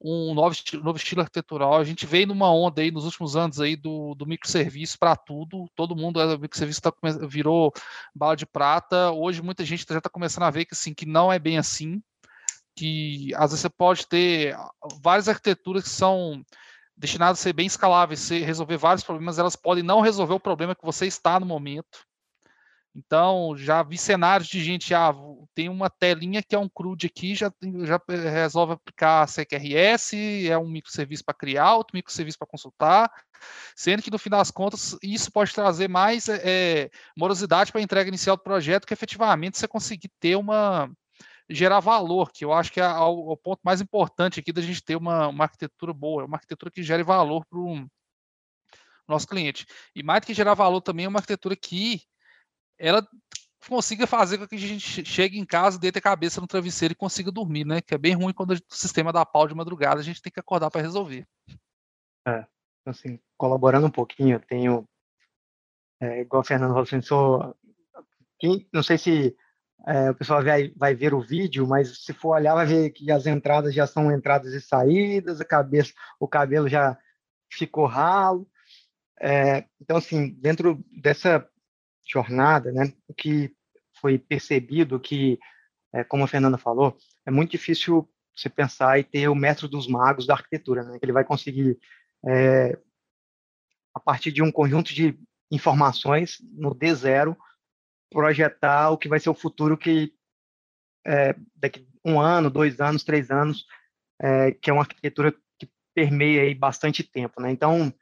um 0.00 0.34
novo 0.34 0.52
estilo, 0.52 0.82
novo 0.82 0.96
estilo 0.96 1.20
arquitetural. 1.20 1.76
A 1.76 1.84
gente 1.84 2.06
veio 2.06 2.26
numa 2.26 2.50
onda 2.52 2.80
aí 2.80 2.90
nos 2.90 3.04
últimos 3.04 3.36
anos 3.36 3.60
aí 3.60 3.76
do, 3.76 4.14
do 4.14 4.26
microserviço 4.26 4.98
para 4.98 5.14
tudo. 5.14 5.68
Todo 5.76 5.96
mundo, 5.96 6.18
o 6.20 6.38
microserviço 6.38 6.80
tá, 6.80 6.92
virou 7.28 7.72
bala 8.14 8.34
de 8.34 8.46
prata. 8.46 9.10
Hoje 9.10 9.42
muita 9.42 9.64
gente 9.64 9.84
já 9.88 9.98
está 9.98 10.08
começando 10.08 10.44
a 10.44 10.50
ver 10.50 10.64
que 10.64 10.74
assim 10.74 10.94
que 10.94 11.04
não 11.04 11.32
é 11.32 11.38
bem 11.38 11.58
assim. 11.58 12.02
Que 12.74 13.34
às 13.34 13.50
vezes 13.50 13.60
você 13.60 13.68
pode 13.68 14.06
ter 14.06 14.56
várias 15.02 15.28
arquiteturas 15.28 15.82
que 15.82 15.90
são 15.90 16.42
destinadas 16.96 17.40
a 17.40 17.42
ser 17.42 17.52
bem 17.52 17.66
escaláveis, 17.66 18.20
ser, 18.20 18.44
resolver 18.44 18.76
vários 18.76 19.02
problemas, 19.02 19.38
elas 19.38 19.56
podem 19.56 19.82
não 19.82 20.00
resolver 20.00 20.34
o 20.34 20.40
problema 20.40 20.74
que 20.74 20.84
você 20.84 21.06
está 21.06 21.40
no 21.40 21.46
momento. 21.46 22.06
Então, 22.94 23.56
já 23.56 23.82
vi 23.84 23.96
cenários 23.96 24.48
de 24.48 24.62
gente, 24.62 24.92
ah, 24.92 25.14
tem 25.54 25.68
uma 25.68 25.88
telinha 25.88 26.42
que 26.42 26.56
é 26.56 26.58
um 26.58 26.68
CRUD 26.68 27.06
aqui, 27.06 27.36
já, 27.36 27.52
já 27.84 28.00
resolve 28.08 28.72
aplicar 28.72 29.28
CQRS, 29.28 30.48
é 30.48 30.58
um 30.58 30.68
microserviço 30.68 31.24
para 31.24 31.34
criar, 31.34 31.76
outro 31.76 31.96
microserviço 31.96 32.38
para 32.38 32.48
consultar, 32.48 33.10
sendo 33.76 34.02
que 34.02 34.10
no 34.10 34.18
final 34.18 34.40
das 34.40 34.50
contas 34.50 34.96
isso 35.02 35.30
pode 35.30 35.54
trazer 35.54 35.88
mais 35.88 36.28
é, 36.28 36.90
morosidade 37.16 37.70
para 37.70 37.80
a 37.80 37.84
entrega 37.84 38.08
inicial 38.08 38.36
do 38.36 38.42
projeto, 38.42 38.86
que 38.86 38.94
efetivamente 38.94 39.56
você 39.56 39.68
conseguir 39.68 40.10
ter 40.18 40.34
uma, 40.34 40.90
gerar 41.48 41.80
valor, 41.80 42.30
que 42.32 42.44
eu 42.44 42.52
acho 42.52 42.72
que 42.72 42.80
é 42.80 42.88
o, 42.88 43.36
ponto 43.36 43.60
mais 43.62 43.80
importante 43.80 44.40
aqui 44.40 44.52
da 44.52 44.62
gente 44.62 44.82
ter 44.82 44.96
uma, 44.96 45.28
uma 45.28 45.44
arquitetura 45.44 45.92
boa, 45.92 46.24
uma 46.24 46.36
arquitetura 46.36 46.70
que 46.70 46.82
gere 46.82 47.02
valor 47.02 47.44
para 47.46 47.58
o 47.58 47.86
nosso 49.06 49.26
cliente. 49.26 49.66
E 49.94 50.02
mais 50.02 50.20
do 50.20 50.26
que 50.26 50.34
gerar 50.34 50.54
valor 50.54 50.80
também 50.80 51.06
é 51.06 51.08
uma 51.08 51.18
arquitetura 51.18 51.56
que 51.56 52.02
ela 52.80 53.06
consiga 53.68 54.06
fazer 54.06 54.38
com 54.38 54.48
que 54.48 54.56
a 54.56 54.58
gente 54.58 55.04
chegue 55.04 55.38
em 55.38 55.44
casa, 55.44 55.78
deite 55.78 55.98
a 55.98 56.02
cabeça 56.02 56.40
no 56.40 56.46
travesseiro 56.46 56.92
e 56.92 56.96
consiga 56.96 57.30
dormir, 57.30 57.64
né? 57.64 57.80
Que 57.80 57.94
é 57.94 57.98
bem 57.98 58.14
ruim 58.14 58.32
quando 58.32 58.52
o 58.52 58.60
sistema 58.68 59.12
dá 59.12 59.24
pau 59.24 59.46
de 59.46 59.54
madrugada, 59.54 60.00
a 60.00 60.02
gente 60.02 60.22
tem 60.22 60.32
que 60.32 60.40
acordar 60.40 60.70
para 60.70 60.80
resolver. 60.80 61.26
É, 62.26 62.46
assim, 62.86 63.20
colaborando 63.36 63.86
um 63.86 63.90
pouquinho, 63.90 64.36
eu 64.36 64.40
tenho, 64.40 64.88
é, 66.00 66.22
igual 66.22 66.40
o 66.40 66.44
Fernando 66.44 66.70
falou 66.70 66.82
assim, 66.82 67.02
sou, 67.02 67.54
quem, 68.38 68.66
não 68.72 68.82
sei 68.82 68.96
se 68.96 69.36
é, 69.86 70.10
o 70.10 70.14
pessoal 70.14 70.42
vai, 70.42 70.72
vai 70.76 70.94
ver 70.94 71.14
o 71.14 71.20
vídeo, 71.20 71.66
mas 71.66 72.04
se 72.04 72.12
for 72.12 72.36
olhar, 72.36 72.54
vai 72.54 72.66
ver 72.66 72.90
que 72.90 73.10
as 73.12 73.26
entradas 73.26 73.74
já 73.74 73.86
são 73.86 74.10
entradas 74.10 74.52
e 74.54 74.60
saídas, 74.60 75.40
a 75.40 75.44
cabeça, 75.44 75.92
o 76.18 76.26
cabelo 76.26 76.68
já 76.68 76.98
ficou 77.52 77.86
ralo. 77.86 78.48
É, 79.20 79.66
então, 79.80 79.98
assim, 79.98 80.30
dentro 80.40 80.82
dessa 80.90 81.46
jornada, 82.10 82.72
né, 82.72 82.92
o 83.06 83.14
que 83.14 83.54
foi 84.00 84.18
percebido 84.18 84.98
que, 84.98 85.38
é, 85.92 86.02
como 86.04 86.24
a 86.24 86.28
Fernanda 86.28 86.58
falou, 86.58 86.96
é 87.26 87.30
muito 87.30 87.50
difícil 87.52 88.08
você 88.34 88.48
pensar 88.48 88.98
e 88.98 89.04
ter 89.04 89.28
o 89.28 89.34
mestre 89.34 89.68
dos 89.68 89.86
magos 89.86 90.26
da 90.26 90.34
arquitetura, 90.34 90.82
né, 90.82 90.98
que 90.98 91.04
ele 91.04 91.12
vai 91.12 91.24
conseguir, 91.24 91.78
é, 92.26 92.78
a 93.94 94.00
partir 94.00 94.32
de 94.32 94.42
um 94.42 94.50
conjunto 94.50 94.94
de 94.94 95.18
informações 95.50 96.38
no 96.52 96.74
D0, 96.74 97.36
projetar 98.10 98.90
o 98.90 98.98
que 98.98 99.08
vai 99.08 99.20
ser 99.20 99.30
o 99.30 99.34
futuro 99.34 99.76
que 99.76 100.12
é, 101.06 101.34
daqui 101.54 101.86
um 102.04 102.20
ano, 102.20 102.50
dois 102.50 102.80
anos, 102.80 103.04
três 103.04 103.30
anos, 103.30 103.66
é, 104.20 104.52
que 104.52 104.70
é 104.70 104.72
uma 104.72 104.82
arquitetura 104.82 105.32
que 105.58 105.68
permeia 105.94 106.42
aí 106.42 106.54
bastante 106.54 107.02
tempo, 107.02 107.40
né? 107.40 107.50
Então, 107.50 107.92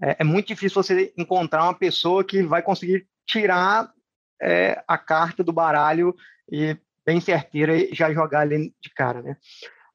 é, 0.00 0.16
é, 0.20 0.24
muito 0.24 0.48
difícil 0.48 0.82
você 0.82 1.12
encontrar 1.16 1.64
uma 1.64 1.74
pessoa 1.74 2.24
que 2.24 2.42
vai 2.42 2.62
conseguir 2.62 3.08
tirar 3.26 3.92
é, 4.40 4.82
a 4.86 4.96
carta 4.96 5.42
do 5.42 5.52
baralho 5.52 6.14
e 6.50 6.76
bem 7.04 7.20
certeira 7.20 7.76
e 7.76 7.94
já 7.94 8.12
jogar 8.12 8.40
ali 8.40 8.74
de 8.80 8.90
cara, 8.90 9.22
né? 9.22 9.36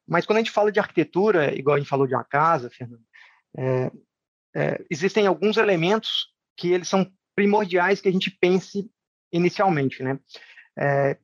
Mas 0.06 0.26
quando 0.26 0.38
a 0.38 0.40
gente 0.40 0.50
fala 0.50 0.72
de 0.72 0.80
arquitetura, 0.80 1.56
igual 1.56 1.76
a 1.76 1.78
gente 1.78 1.88
falou 1.88 2.06
de 2.06 2.14
uma 2.14 2.24
casa, 2.24 2.70
Fernando, 2.70 3.02
é, 3.56 3.90
é, 4.54 4.84
existem 4.90 5.26
alguns 5.26 5.56
elementos 5.56 6.28
que 6.56 6.72
eles 6.72 6.88
são 6.88 7.10
primordiais 7.34 8.00
que 8.00 8.08
a 8.08 8.12
gente 8.12 8.30
pense 8.30 8.90
inicialmente, 9.32 10.02
né? 10.02 10.18
É, 10.78 11.18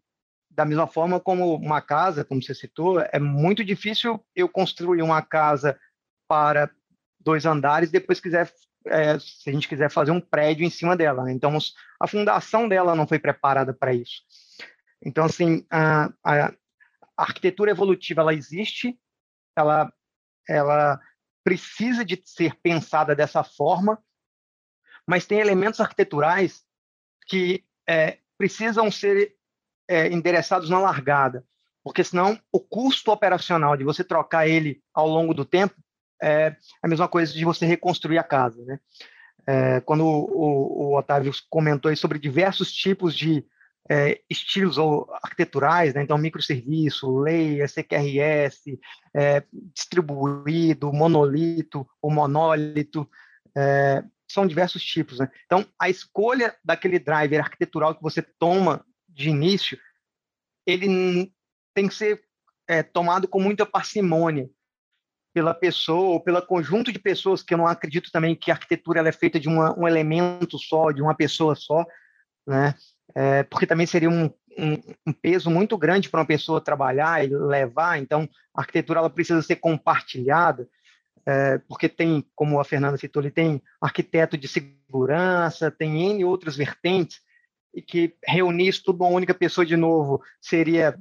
da 0.50 0.65
mesma 0.65 0.87
forma 0.87 1.21
como 1.21 1.55
uma 1.55 1.81
casa, 1.81 2.25
como 2.25 2.43
você 2.43 2.55
citou, 2.55 3.00
é 3.00 3.19
muito 3.19 3.65
difícil 3.65 4.25
eu 4.35 4.49
construir 4.49 5.03
uma 5.03 5.23
casa 5.23 5.79
para 6.27 6.71
dois 7.21 7.47
andares 7.47 7.91
depois 7.91 8.21
quiser 8.21 8.50
é, 8.87 9.18
se 9.18 9.49
a 9.49 9.52
gente 9.52 9.68
quiser 9.68 9.90
fazer 9.90 10.11
um 10.11 10.20
prédio 10.20 10.64
em 10.64 10.70
cima 10.70 10.97
dela. 10.97 11.25
Né? 11.25 11.32
Então, 11.32 11.56
a 12.00 12.06
fundação 12.06 12.68
dela 12.68 12.94
não 12.94 13.06
foi 13.06 13.18
preparada 13.18 13.73
para 13.73 13.92
isso. 13.92 14.23
Então, 15.04 15.25
assim, 15.25 15.64
a, 15.70 16.11
a, 16.25 16.52
arquitetura 17.16 17.70
evolutiva, 17.70 18.20
ela 18.20 18.35
existe, 18.35 18.99
ela, 19.56 19.92
ela 20.49 21.00
precisa 21.44 22.04
de 22.04 22.20
ser 22.25 22.54
pensada 22.61 23.14
dessa 23.14 23.42
forma, 23.42 24.02
mas 25.06 25.26
tem 25.26 25.40
elementos 25.40 25.80
arquiteturais 25.80 26.64
que 27.26 27.64
é, 27.88 28.18
precisam 28.37 28.90
ser 28.90 29.35
é, 29.88 30.08
endereçados 30.08 30.68
na 30.68 30.78
largada, 30.78 31.44
porque 31.82 32.04
senão 32.04 32.38
o 32.52 32.61
custo 32.61 33.11
operacional 33.11 33.76
de 33.76 33.85
você 33.85 34.04
trocar 34.04 34.47
ele 34.47 34.82
ao 34.92 35.08
longo 35.08 35.32
do 35.32 35.44
tempo 35.44 35.75
é 36.23 36.57
a 36.83 36.89
mesma 36.89 37.09
coisa 37.09 37.33
de 37.33 37.45
você 37.45 37.67
reconstruir 37.67 38.19
a 38.19 38.25
casa, 38.25 38.65
né? 38.65 38.79
É, 39.47 39.81
quando 39.81 40.05
o, 40.05 40.91
o, 40.91 40.99
Otávio 40.99 41.33
comentou 41.49 41.95
sobre 41.97 42.19
diversos 42.19 42.71
tipos 42.71 43.17
de 43.17 43.43
é, 43.89 44.21
estilos 44.29 44.77
arquiteturais, 45.23 45.95
né? 45.95 46.03
então 46.03 46.19
microserviço, 46.19 47.19
lei, 47.19 47.67
CQRS, 47.67 48.79
é, 49.15 49.43
distribuído, 49.75 50.93
monolito, 50.93 51.89
o 52.03 52.11
monólito, 52.11 53.09
é, 53.57 54.05
são 54.31 54.47
diversos 54.47 54.85
tipos. 54.85 55.19
Né? 55.19 55.31
Então, 55.47 55.65
a 55.81 55.89
escolha 55.89 56.55
daquele 56.63 56.99
driver 56.99 57.41
arquitetural 57.41 57.95
que 57.95 58.03
você 58.03 58.21
toma 58.21 58.85
de 59.09 59.31
início, 59.31 59.79
ele 60.67 61.33
tem 61.75 61.89
que 61.89 61.95
ser 61.95 62.23
é, 62.69 62.83
tomado 62.83 63.27
com 63.27 63.41
muita 63.41 63.65
parcimônia, 63.65 64.49
pela 65.38 65.54
pessoa 65.54 66.14
ou 66.14 66.21
pelo 66.21 66.42
conjunto 66.42 66.92
de 66.92 66.99
pessoas, 66.99 67.45
que 67.45 67.54
eu 67.54 67.59
não 67.59 67.68
acredito 67.68 68.11
também 68.11 68.35
que 68.35 68.50
a 68.50 68.54
arquitetura 68.54 68.99
ela 68.99 69.09
é 69.09 69.12
feita 69.12 69.38
de 69.38 69.49
uma, 69.49 69.73
um 69.78 69.87
elemento 69.87 70.59
só, 70.59 70.90
de 70.90 71.00
uma 71.00 71.14
pessoa 71.14 71.54
só, 71.54 71.87
né? 72.45 72.75
É, 73.14 73.45
porque 73.45 73.64
também 73.64 73.87
seria 73.87 74.11
um, 74.11 74.25
um, 74.59 74.83
um 75.07 75.12
peso 75.12 75.49
muito 75.49 75.78
grande 75.78 76.09
para 76.09 76.18
uma 76.18 76.26
pessoa 76.26 76.61
trabalhar 76.61 77.25
e 77.25 77.28
levar. 77.28 78.00
Então, 78.00 78.28
a 78.52 78.62
arquitetura 78.62 78.99
ela 78.99 79.09
precisa 79.09 79.40
ser 79.42 79.54
compartilhada, 79.57 80.68
é, 81.25 81.59
porque 81.68 81.88
tem, 81.88 82.26
como 82.35 82.59
a 82.59 82.64
Fernanda 82.64 82.97
citou, 82.97 83.23
ele 83.23 83.30
tem 83.30 83.62
arquiteto 83.80 84.37
de 84.37 84.49
segurança, 84.49 85.71
tem 85.71 86.11
N 86.11 86.25
outras 86.25 86.57
vertentes, 86.57 87.21
e 87.73 87.80
que 87.80 88.16
reunir 88.26 88.66
isso 88.66 88.83
tudo 88.83 89.04
numa 89.04 89.14
única 89.14 89.35
pessoa 89.35 89.64
de 89.64 89.76
novo 89.76 90.21
seria 90.40 90.99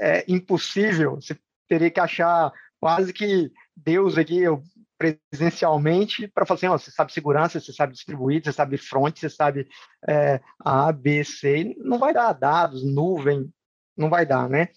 é, 0.00 0.24
impossível. 0.26 1.16
Você 1.16 1.38
teria 1.68 1.90
que 1.90 2.00
achar 2.00 2.50
quase 2.82 3.12
que 3.12 3.52
Deus 3.76 4.18
aqui, 4.18 4.38
eu 4.38 4.60
presencialmente, 4.98 6.26
para 6.26 6.44
falar 6.44 6.56
assim, 6.56 6.66
ó, 6.66 6.76
você 6.76 6.90
sabe 6.90 7.12
segurança, 7.12 7.60
você 7.60 7.72
sabe 7.72 7.92
distribuir, 7.92 8.42
você 8.42 8.52
sabe 8.52 8.76
front, 8.76 9.16
você 9.16 9.30
sabe 9.30 9.68
é, 10.08 10.40
A, 10.58 10.90
B, 10.90 11.22
C, 11.22 11.76
não 11.78 11.96
vai 11.96 12.12
dar 12.12 12.32
dados, 12.32 12.84
nuvem, 12.84 13.52
não 13.96 14.10
vai 14.10 14.26
dar, 14.26 14.48
né? 14.48 14.68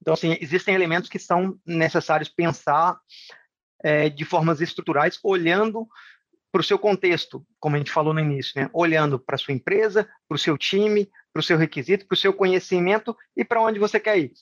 Então, 0.00 0.12
assim, 0.12 0.36
existem 0.40 0.74
elementos 0.74 1.08
que 1.08 1.18
são 1.18 1.58
necessários 1.66 2.28
pensar 2.28 2.98
é, 3.82 4.10
de 4.10 4.24
formas 4.26 4.60
estruturais, 4.60 5.18
olhando 5.22 5.88
para 6.52 6.60
o 6.60 6.64
seu 6.64 6.78
contexto, 6.78 7.46
como 7.58 7.76
a 7.76 7.78
gente 7.78 7.92
falou 7.92 8.12
no 8.12 8.20
início, 8.20 8.60
né? 8.60 8.68
olhando 8.74 9.18
para 9.18 9.38
sua 9.38 9.54
empresa, 9.54 10.06
para 10.28 10.34
o 10.34 10.38
seu 10.38 10.58
time, 10.58 11.10
para 11.32 11.40
o 11.40 11.42
seu 11.42 11.56
requisito, 11.56 12.06
para 12.06 12.14
o 12.14 12.18
seu 12.18 12.32
conhecimento 12.32 13.16
e 13.36 13.44
para 13.44 13.62
onde 13.62 13.78
você 13.78 13.98
quer 14.00 14.18
ir. 14.18 14.32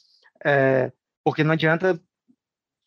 É, 0.44 0.90
porque 1.24 1.44
não 1.44 1.52
adianta 1.52 2.00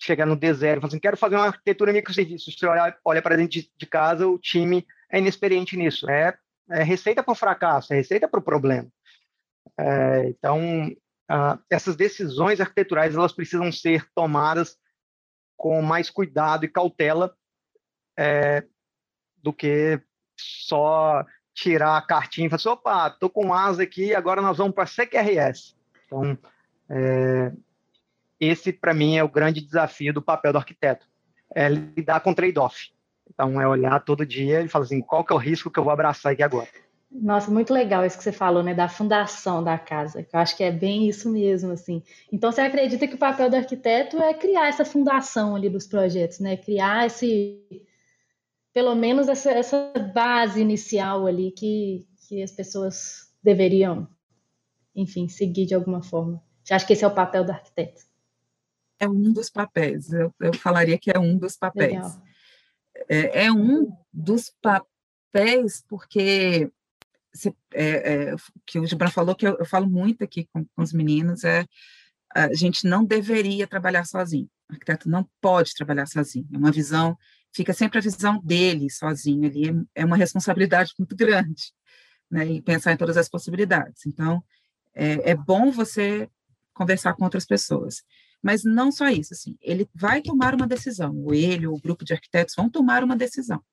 chegar 0.02 0.26
no 0.26 0.36
D0 0.36 0.54
e 0.56 0.76
falar 0.76 0.88
assim, 0.88 1.00
quero 1.00 1.16
fazer 1.16 1.36
uma 1.36 1.48
arquitetura 1.48 1.94
microserviços. 1.94 2.56
Você 2.58 2.66
olha, 2.66 2.98
olha 3.06 3.22
para 3.22 3.36
dentro 3.36 3.52
de, 3.52 3.72
de, 3.78 3.86
casa, 3.86 4.28
o 4.28 4.40
time 4.40 4.86
é 5.12 5.20
inexperiente 5.20 5.78
nisso. 5.78 6.10
É, 6.10 6.36
é 6.70 6.84
receita 6.84 7.22
para 7.22 7.32
o 7.32 7.36
fracasso, 7.36 7.94
é 7.94 7.98
receita 7.98 8.28
para 8.28 8.40
o 8.40 8.44
problema. 8.44 8.88
É, 9.80 10.28
então, 10.28 10.60
essas 11.70 11.96
decisões 11.96 12.60
arquiteturais 12.60 13.16
elas 13.16 13.32
precisam 13.32 13.72
ser 13.72 14.06
tomadas 14.14 14.78
com 15.56 15.82
mais 15.82 16.10
cuidado 16.10 16.66
e 16.66 16.70
cautela 16.70 17.34
é, 18.18 18.66
do 19.38 19.54
que 19.54 20.02
só 20.38 21.24
tirar 21.54 21.98
a 21.98 22.02
cartinha 22.02 22.48
e 22.48 22.50
falar 22.50 22.56
assim, 22.58 22.70
opa, 22.70 23.08
estou 23.08 23.30
com 23.30 23.54
asa 23.54 23.84
aqui, 23.84 24.16
agora 24.16 24.42
nós 24.42 24.58
vamos 24.58 24.74
para 24.74 24.88
CQRS. 24.88 25.76
Então, 26.06 26.38
é, 26.90 27.52
esse, 28.42 28.74
para 28.74 28.94
mim, 28.94 29.16
é 29.16 29.24
o 29.24 29.30
grande 29.30 29.62
desafio 29.62 30.12
do 30.12 30.22
papel 30.22 30.52
do 30.52 30.58
arquiteto, 30.58 31.08
é 31.54 31.70
lidar 31.70 32.22
com 32.22 32.34
trade-off. 32.34 32.92
Então, 33.30 33.62
é 33.62 33.68
olhar 33.68 34.04
todo 34.04 34.26
dia 34.26 34.62
e 34.62 34.68
falar 34.68 34.86
assim, 34.86 35.00
qual 35.00 35.24
que 35.24 35.32
é 35.32 35.36
o 35.36 35.40
risco 35.40 35.70
que 35.70 35.80
eu 35.80 35.84
vou 35.84 35.94
abraçar 35.94 36.34
aqui 36.34 36.42
agora? 36.42 36.68
Nossa, 37.12 37.52
muito 37.52 37.74
legal 37.74 38.06
isso 38.06 38.18
que 38.18 38.24
você 38.24 38.32
falou, 38.32 38.64
né, 38.64 38.74
da 38.74 38.90
fundação 38.90 39.64
da 39.64 39.78
casa. 39.78 40.26
Eu 40.34 40.40
acho 40.40 40.58
que 40.58 40.64
é 40.64 40.72
bem 40.72 41.08
isso 41.08 41.30
mesmo, 41.30 41.72
assim. 41.72 42.02
Então, 42.32 42.52
você 42.52 42.62
acredita 42.62 43.08
que 43.08 43.16
o 43.16 43.20
papel 43.20 43.50
do 43.50 43.58
arquiteto 43.58 44.18
é 44.18 44.34
criar 44.34 44.70
essa 44.70 44.84
fundação 44.84 45.56
ali 45.56 45.70
dos 45.70 45.86
projetos, 45.86 46.40
né? 46.40 46.58
Criar 46.58 47.06
esse, 47.06 47.86
pelo 48.74 48.96
menos 48.96 49.28
essa, 49.28 49.52
essa 49.52 49.94
base 50.14 50.62
inicial 50.62 51.28
ali 51.28 51.52
que, 51.52 52.08
que 52.28 52.42
as 52.42 52.52
pessoas 52.52 53.30
deveriam, 53.44 54.08
enfim, 54.96 55.28
seguir 55.28 55.66
de 55.66 55.76
alguma 55.76 56.02
forma. 56.02 56.42
Você 56.64 56.74
acha 56.74 56.88
que 56.88 56.94
esse 56.94 57.04
é 57.04 57.08
o 57.08 57.14
papel 57.14 57.44
do 57.44 57.52
arquiteto? 57.52 58.11
É 59.02 59.10
um 59.10 59.34
dos 59.34 59.50
papéis. 59.50 60.14
Eu, 60.14 60.34
eu 60.40 60.54
falaria 60.54 60.98
que 60.98 61.10
é 61.10 61.18
um 61.18 61.36
dos 61.36 61.58
papéis. 61.58 62.06
É, 63.10 63.46
é 63.46 63.52
um 63.52 63.92
dos 64.14 64.54
papéis, 64.62 65.84
porque 65.90 66.72
se, 67.34 67.52
é, 67.74 68.14
é, 68.14 68.36
que 68.64 68.80
o 68.80 68.86
Gibran 68.86 69.10
falou, 69.10 69.36
que 69.36 69.48
eu, 69.48 69.58
eu 69.58 69.66
falo 69.66 69.90
muito 69.90 70.24
aqui 70.24 70.48
com, 70.54 70.64
com, 70.64 70.84
os 70.84 70.94
meninos, 70.94 71.44
é 71.44 71.66
a 72.34 72.54
gente 72.54 72.86
não 72.86 73.04
deveria 73.04 73.66
trabalhar 73.66 74.06
sozinho. 74.06 74.48
O 74.70 74.74
arquiteto 74.74 75.10
não 75.10 75.28
pode 75.42 75.74
trabalhar 75.74 76.06
sozinho. 76.06 76.48
É 76.54 76.58
uma 76.58 76.72
visão, 76.72 77.18
fica 77.52 77.74
sempre 77.74 77.98
a 77.98 78.02
visão 78.02 78.40
dele 78.44 78.88
sozinho 78.90 79.50
ali, 79.50 79.70
é, 79.96 80.02
é 80.04 80.06
uma 80.06 80.16
responsabilidade 80.16 80.94
muito 81.00 81.16
grande, 81.16 81.74
né? 82.30 82.46
E 82.46 82.62
pensar 82.62 82.94
em 82.94 82.98
todas 82.98 83.18
as 83.18 83.28
possibilidades. 83.28 84.06
Então, 84.06 84.44
é, 84.94 85.32
é 85.32 85.36
bom 85.36 85.72
você 85.72 86.30
conversar 86.72 87.16
com 87.16 87.24
outras 87.24 87.48
pessoas. 87.48 88.04
Mas 88.42 88.64
não 88.64 88.92
só 88.92 89.08
isso, 89.10 89.34
assim, 89.34 89.56
ele 89.62 89.88
vai 89.94 90.22
tomar 90.22 90.56
uma 90.56 90.68
decisão, 90.68 91.16
ou 91.24 91.34
ele, 91.34 91.68
ou 91.68 91.76
o 91.76 91.82
grupo 91.82 92.04
de 92.04 92.14
arquitetos 92.14 92.56
vão 92.56 92.70
tomar 92.70 93.04
uma 93.04 93.16
decisão. 93.16 93.64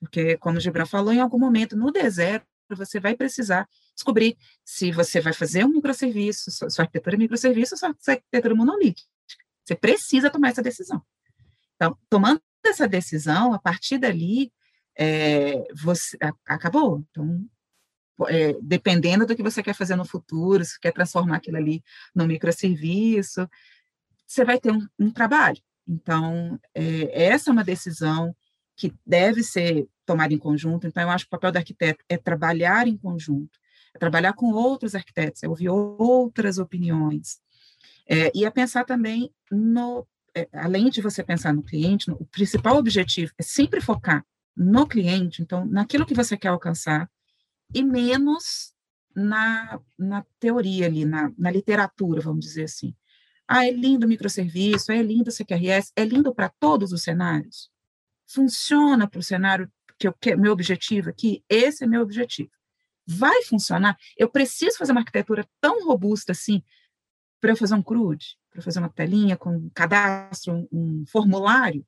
Porque, 0.00 0.36
como 0.38 0.56
o 0.56 0.60
Gibran 0.60 0.86
falou, 0.86 1.12
em 1.12 1.20
algum 1.20 1.38
momento, 1.38 1.76
no 1.76 1.92
deserto, 1.92 2.46
você 2.70 2.98
vai 2.98 3.14
precisar 3.14 3.68
descobrir 3.94 4.36
se 4.64 4.90
você 4.90 5.20
vai 5.20 5.32
fazer 5.32 5.64
um 5.64 5.68
microserviço, 5.68 6.50
sua, 6.50 6.68
arquitetura 6.78 7.16
é 7.16 7.18
microserviço 7.18 7.74
ou 7.74 7.78
sua, 7.78 7.94
arquitetura 8.08 8.54
é 8.54 8.56
monolítica. 8.56 9.08
Você 9.64 9.76
precisa 9.76 10.30
tomar 10.30 10.48
essa 10.48 10.62
decisão. 10.62 11.02
Então, 11.76 11.96
tomando 12.08 12.40
essa 12.64 12.88
decisão, 12.88 13.52
a 13.52 13.58
partir 13.58 13.98
dali, 13.98 14.52
é, 14.96 15.64
você 15.82 16.16
acabou. 16.46 17.04
Então, 17.10 17.44
é, 18.28 18.54
dependendo 18.62 19.26
do 19.26 19.34
que 19.34 19.42
você 19.42 19.62
quer 19.62 19.74
fazer 19.74 19.96
no 19.96 20.04
futuro, 20.04 20.64
se 20.64 20.78
quer 20.80 20.92
transformar 20.92 21.36
aquilo 21.36 21.56
ali 21.56 21.82
num 22.14 22.26
microserviço, 22.26 23.48
você 24.32 24.44
vai 24.44 24.58
ter 24.58 24.72
um, 24.72 24.86
um 24.98 25.10
trabalho. 25.10 25.60
Então, 25.86 26.58
é, 26.74 27.24
essa 27.26 27.50
é 27.50 27.52
uma 27.52 27.64
decisão 27.64 28.34
que 28.76 28.94
deve 29.06 29.42
ser 29.42 29.86
tomada 30.06 30.32
em 30.32 30.38
conjunto. 30.38 30.86
Então, 30.86 31.02
eu 31.02 31.10
acho 31.10 31.24
que 31.24 31.28
o 31.28 31.38
papel 31.38 31.52
do 31.52 31.58
arquiteto 31.58 32.04
é 32.08 32.16
trabalhar 32.16 32.88
em 32.88 32.96
conjunto, 32.96 33.58
é 33.94 33.98
trabalhar 33.98 34.32
com 34.32 34.52
outros 34.52 34.94
arquitetos, 34.94 35.42
é 35.42 35.48
ouvir 35.48 35.68
outras 35.68 36.58
opiniões, 36.58 37.40
é, 38.08 38.32
e 38.34 38.44
é 38.44 38.50
pensar 38.50 38.84
também 38.84 39.30
no, 39.50 40.06
é, 40.34 40.48
além 40.52 40.88
de 40.88 41.00
você 41.00 41.22
pensar 41.22 41.52
no 41.52 41.62
cliente, 41.62 42.08
no, 42.08 42.16
o 42.16 42.24
principal 42.24 42.76
objetivo 42.76 43.32
é 43.38 43.42
sempre 43.42 43.80
focar 43.80 44.24
no 44.56 44.86
cliente, 44.86 45.42
então, 45.42 45.64
naquilo 45.64 46.06
que 46.06 46.14
você 46.14 46.36
quer 46.36 46.48
alcançar, 46.48 47.08
e 47.74 47.82
menos 47.82 48.74
na, 49.14 49.78
na 49.98 50.24
teoria 50.40 50.86
ali, 50.86 51.04
na, 51.04 51.30
na 51.36 51.50
literatura, 51.50 52.20
vamos 52.20 52.44
dizer 52.44 52.64
assim. 52.64 52.94
Ah, 53.46 53.66
é 53.66 53.70
lindo 53.70 54.06
o 54.06 54.08
microserviço, 54.08 54.92
é 54.92 55.02
lindo 55.02 55.30
o 55.30 55.32
CQRS, 55.32 55.92
é 55.96 56.04
lindo 56.04 56.34
para 56.34 56.48
todos 56.48 56.92
os 56.92 57.02
cenários. 57.02 57.70
Funciona 58.26 59.08
para 59.08 59.20
o 59.20 59.22
cenário 59.22 59.70
que 59.98 60.08
eu 60.08 60.14
quero, 60.18 60.40
meu 60.40 60.52
objetivo 60.52 61.10
aqui, 61.10 61.44
esse 61.48 61.84
é 61.84 61.86
meu 61.86 62.02
objetivo. 62.02 62.50
Vai 63.06 63.42
funcionar? 63.44 63.96
Eu 64.16 64.28
preciso 64.28 64.78
fazer 64.78 64.92
uma 64.92 65.00
arquitetura 65.00 65.46
tão 65.60 65.86
robusta 65.86 66.32
assim 66.32 66.62
para 67.40 67.50
eu 67.50 67.56
fazer 67.56 67.74
um 67.74 67.82
CRUD, 67.82 68.24
para 68.50 68.62
fazer 68.62 68.78
uma 68.78 68.88
telinha 68.88 69.36
com 69.36 69.50
um 69.50 69.70
cadastro, 69.74 70.68
um 70.72 71.04
formulário? 71.06 71.84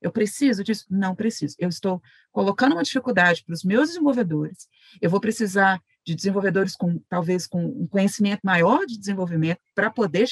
Eu 0.00 0.12
preciso 0.12 0.62
disso? 0.62 0.84
Não 0.90 1.14
preciso. 1.14 1.56
Eu 1.58 1.68
estou 1.68 2.02
colocando 2.30 2.72
uma 2.72 2.82
dificuldade 2.82 3.42
para 3.44 3.54
os 3.54 3.64
meus 3.64 3.88
desenvolvedores. 3.88 4.68
Eu 5.00 5.08
vou 5.08 5.20
precisar 5.20 5.80
de 6.04 6.14
desenvolvedores 6.14 6.76
com 6.76 6.98
talvez 7.08 7.46
com 7.46 7.64
um 7.64 7.86
conhecimento 7.86 8.40
maior 8.44 8.84
de 8.86 8.98
desenvolvimento 8.98 9.60
para 9.74 9.90
poder 9.90 10.28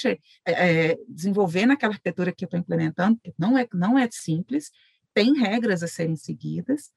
é, 0.46 0.98
desenvolver 1.08 1.66
naquela 1.66 1.94
arquitetura 1.94 2.32
que 2.32 2.44
eu 2.44 2.46
estou 2.46 2.60
implementando. 2.60 3.18
Não 3.38 3.56
é 3.56 3.66
não 3.72 3.98
é 3.98 4.08
simples. 4.10 4.70
Tem 5.14 5.34
regras 5.38 5.82
a 5.82 5.88
serem 5.88 6.16
seguidas. 6.16 6.90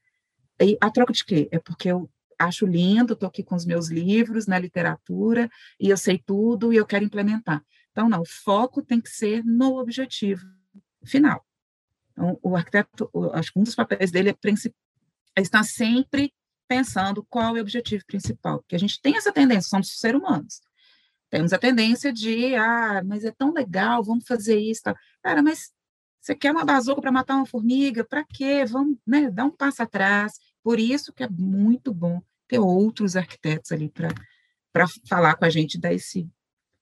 E 0.61 0.77
a 0.81 0.89
troca 0.89 1.13
de 1.13 1.23
quê? 1.23 1.47
É 1.51 1.59
porque 1.59 1.89
eu 1.89 2.09
acho 2.39 2.65
lindo, 2.65 3.13
estou 3.13 3.27
aqui 3.27 3.43
com 3.43 3.55
os 3.55 3.65
meus 3.65 3.87
livros 3.87 4.45
na 4.45 4.59
literatura 4.59 5.49
e 5.79 5.89
eu 5.89 5.97
sei 5.97 6.17
tudo 6.17 6.73
e 6.73 6.77
eu 6.77 6.85
quero 6.85 7.05
implementar. 7.05 7.63
Então, 7.91 8.09
não, 8.09 8.21
o 8.21 8.25
foco 8.25 8.81
tem 8.81 8.99
que 8.99 9.09
ser 9.09 9.43
no 9.43 9.77
objetivo 9.79 10.45
final. 11.03 11.45
Então, 12.11 12.37
o 12.41 12.55
arquiteto, 12.55 13.09
acho 13.33 13.53
que 13.53 13.59
um 13.59 13.63
dos 13.63 13.75
papéis 13.75 14.11
dele 14.11 14.29
é, 14.29 14.35
é 15.37 15.41
estar 15.41 15.63
sempre 15.63 16.33
pensando 16.67 17.25
qual 17.29 17.55
é 17.55 17.59
o 17.59 17.61
objetivo 17.61 18.03
principal, 18.05 18.59
porque 18.59 18.75
a 18.75 18.79
gente 18.79 19.01
tem 19.01 19.17
essa 19.17 19.31
tendência, 19.31 19.69
somos 19.69 19.99
seres 19.99 20.19
humanos, 20.19 20.61
temos 21.29 21.53
a 21.53 21.57
tendência 21.57 22.13
de, 22.13 22.55
ah, 22.55 23.01
mas 23.05 23.25
é 23.25 23.31
tão 23.31 23.53
legal, 23.53 24.03
vamos 24.03 24.25
fazer 24.25 24.57
isso, 24.57 24.83
tá? 24.83 24.95
cara, 25.21 25.41
mas 25.41 25.71
você 26.25 26.33
quer 26.33 26.51
uma 26.51 26.65
bazuca 26.65 26.99
para 27.01 27.11
matar 27.11 27.35
uma 27.35 27.45
formiga? 27.45 28.03
Para 28.03 28.23
quê? 28.25 28.65
Vamos 28.65 28.97
né, 29.05 29.29
dar 29.29 29.45
um 29.45 29.51
passo 29.51 29.83
atrás. 29.83 30.33
Por 30.63 30.79
isso 30.79 31.13
que 31.13 31.23
é 31.23 31.29
muito 31.29 31.93
bom 31.93 32.19
ter 32.47 32.57
outros 32.57 33.15
arquitetos 33.15 33.71
ali 33.71 33.89
para 33.89 34.87
falar 35.07 35.35
com 35.35 35.45
a 35.45 35.49
gente, 35.51 35.79
dar 35.79 35.93
esse. 35.93 36.27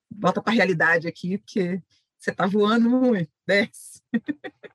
Bota 0.09 0.41
para 0.41 0.53
a 0.53 0.55
realidade 0.55 1.09
aqui, 1.09 1.37
porque 1.37 1.81
você 2.17 2.31
está 2.31 2.45
voando 2.45 2.89
muito. 2.89 3.29
Desce. 3.45 4.01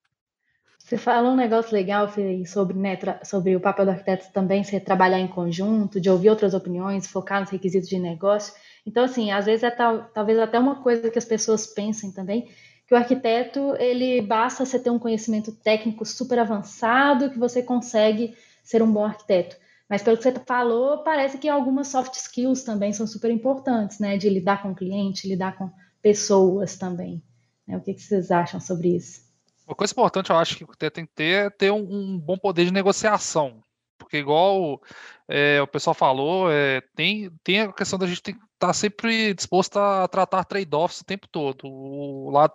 Você 0.89 0.97
falou 0.97 1.33
um 1.33 1.37
negócio 1.37 1.75
legal 1.75 2.09
sobre, 2.47 2.79
né, 2.79 2.99
sobre 3.23 3.55
o 3.55 3.61
papel 3.61 3.85
do 3.85 3.91
arquiteto 3.91 4.33
também 4.33 4.65
ser 4.65 4.81
trabalhar 4.81 5.21
em 5.21 5.29
conjunto, 5.29 6.01
de 6.01 6.09
ouvir 6.09 6.31
outras 6.31 6.55
opiniões, 6.55 7.07
focar 7.07 7.43
nos 7.43 7.51
requisitos 7.51 7.91
de 7.91 7.99
negócio. 7.99 8.55
Então, 8.87 9.05
assim, 9.05 9.31
às 9.31 9.45
vezes 9.45 9.65
é 9.65 9.71
tal, 9.71 10.05
talvez 10.15 10.39
até 10.39 10.59
uma 10.59 10.77
coisa 10.77 11.11
que 11.11 11.19
as 11.19 11.27
pessoas 11.27 11.67
pensem 11.67 12.11
também, 12.11 12.49
que 12.87 12.95
o 12.95 12.97
arquiteto, 12.97 13.77
ele 13.79 14.23
basta 14.23 14.65
você 14.65 14.79
ter 14.79 14.89
um 14.89 14.99
conhecimento 14.99 15.53
técnico 15.53 16.07
super 16.07 16.39
avançado 16.39 17.29
que 17.29 17.39
você 17.39 17.63
consegue 17.63 18.35
ser 18.65 18.83
um 18.83 18.91
bom 18.91 19.05
arquiteto. 19.05 19.59
Mas 19.91 20.03
pelo 20.03 20.17
que 20.17 20.23
você 20.23 20.33
falou, 20.47 21.05
parece 21.05 21.37
que 21.37 21.51
algumas 21.51 21.89
soft 21.89 22.15
skills 22.15 22.63
também 22.63 22.95
são 22.95 23.07
super 23.07 23.31
importantes, 23.31 23.99
né? 23.99 24.17
De 24.17 24.31
lidar 24.31 24.63
com 24.63 24.71
o 24.71 24.75
cliente, 24.75 25.29
lidar 25.29 25.59
com 25.59 25.71
pessoas 26.01 26.79
também. 26.79 27.23
Né? 27.67 27.77
O 27.77 27.81
que, 27.83 27.93
que 27.93 28.01
vocês 28.01 28.31
acham 28.31 28.59
sobre 28.59 28.97
isso? 28.97 29.28
Uma 29.69 29.75
coisa 29.75 29.93
importante, 29.93 30.31
eu 30.31 30.37
acho 30.37 30.57
que 30.57 30.65
o 30.65 30.67
arquiteto 30.67 30.95
tem 30.95 31.05
que 31.05 31.13
ter 31.13 31.47
é 31.47 31.51
ter 31.51 31.71
um, 31.71 32.15
um 32.15 32.19
bom 32.19 32.39
poder 32.39 32.65
de 32.65 32.73
negociação. 32.73 33.63
Porque, 33.99 34.17
igual 34.17 34.81
é, 35.29 35.61
o 35.61 35.67
pessoal 35.67 35.93
falou, 35.93 36.51
é, 36.51 36.81
tem, 36.97 37.31
tem 37.45 37.61
a 37.61 37.73
questão 37.73 37.99
da 37.99 38.07
gente 38.07 38.23
estar 38.31 38.39
tá 38.59 38.73
sempre 38.73 39.35
disposto 39.35 39.77
a 39.79 40.09
tratar 40.09 40.45
trade-offs 40.45 41.03
o 41.03 41.05
tempo 41.05 41.29
todo. 41.29 41.67
O 41.67 42.31
lado, 42.31 42.55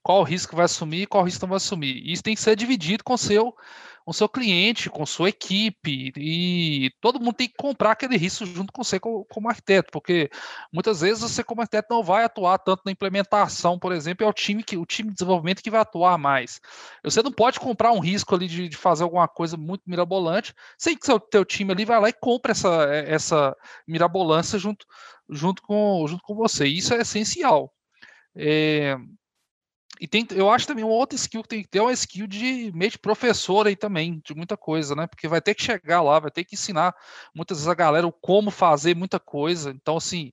qual 0.00 0.20
o 0.20 0.22
risco 0.22 0.54
vai 0.54 0.66
assumir 0.66 1.08
qual 1.08 1.24
o 1.24 1.26
risco 1.26 1.44
não 1.44 1.50
vai 1.50 1.56
assumir. 1.56 2.00
Isso 2.08 2.22
tem 2.22 2.36
que 2.36 2.40
ser 2.40 2.54
dividido 2.54 3.02
com 3.02 3.14
o 3.14 3.18
seu 3.18 3.56
com 4.04 4.12
seu 4.12 4.28
cliente, 4.28 4.90
com 4.90 5.06
sua 5.06 5.30
equipe, 5.30 6.12
e 6.16 6.90
todo 7.00 7.18
mundo 7.18 7.34
tem 7.34 7.48
que 7.48 7.54
comprar 7.56 7.92
aquele 7.92 8.16
risco 8.16 8.44
junto 8.44 8.72
com 8.72 8.84
você 8.84 9.00
como, 9.00 9.24
como 9.24 9.48
arquiteto, 9.48 9.90
porque 9.90 10.30
muitas 10.72 11.00
vezes 11.00 11.22
você 11.22 11.42
como 11.42 11.62
arquiteto 11.62 11.88
não 11.90 12.02
vai 12.02 12.24
atuar 12.24 12.58
tanto 12.58 12.82
na 12.84 12.92
implementação, 12.92 13.78
por 13.78 13.92
exemplo, 13.92 14.24
é 14.24 14.28
o 14.28 14.32
time 14.32 14.62
que 14.62 14.76
o 14.76 14.84
time 14.84 15.08
de 15.08 15.14
desenvolvimento 15.14 15.62
que 15.62 15.70
vai 15.70 15.80
atuar 15.80 16.18
mais. 16.18 16.60
Você 17.02 17.22
não 17.22 17.32
pode 17.32 17.58
comprar 17.58 17.92
um 17.92 18.00
risco 18.00 18.34
ali 18.34 18.46
de, 18.46 18.68
de 18.68 18.76
fazer 18.76 19.04
alguma 19.04 19.26
coisa 19.26 19.56
muito 19.56 19.82
mirabolante, 19.86 20.54
sem 20.76 20.96
que 20.96 21.06
seu 21.06 21.18
teu 21.18 21.44
time 21.44 21.72
ali 21.72 21.84
vai 21.84 22.00
lá 22.00 22.08
e 22.08 22.12
compra 22.12 22.52
essa 22.52 22.84
essa 23.06 23.56
mirabolância 23.86 24.58
junto 24.58 24.86
junto 25.28 25.62
com 25.62 26.06
junto 26.06 26.22
com 26.22 26.34
você. 26.34 26.66
Isso 26.66 26.92
é 26.94 27.00
essencial. 27.00 27.72
É, 28.36 28.96
e 30.04 30.06
tem, 30.06 30.26
eu 30.32 30.50
acho 30.50 30.66
também 30.66 30.84
uma 30.84 30.92
outra 30.92 31.16
skill 31.16 31.42
que 31.42 31.48
tem 31.48 31.62
que 31.62 31.68
ter 31.68 31.78
é 31.78 31.82
uma 31.82 31.92
skill 31.94 32.26
de 32.26 32.70
meio 32.74 32.90
de 32.90 32.98
professor 32.98 33.66
aí 33.66 33.74
também, 33.74 34.20
de 34.22 34.34
muita 34.34 34.54
coisa, 34.54 34.94
né? 34.94 35.06
Porque 35.06 35.26
vai 35.26 35.40
ter 35.40 35.54
que 35.54 35.62
chegar 35.62 36.02
lá, 36.02 36.18
vai 36.18 36.30
ter 36.30 36.44
que 36.44 36.56
ensinar 36.56 36.94
muitas 37.34 37.56
vezes 37.56 37.68
a 37.70 37.74
galera 37.74 38.06
o 38.06 38.12
como 38.12 38.50
fazer 38.50 38.94
muita 38.94 39.18
coisa. 39.18 39.70
Então, 39.70 39.96
assim, 39.96 40.30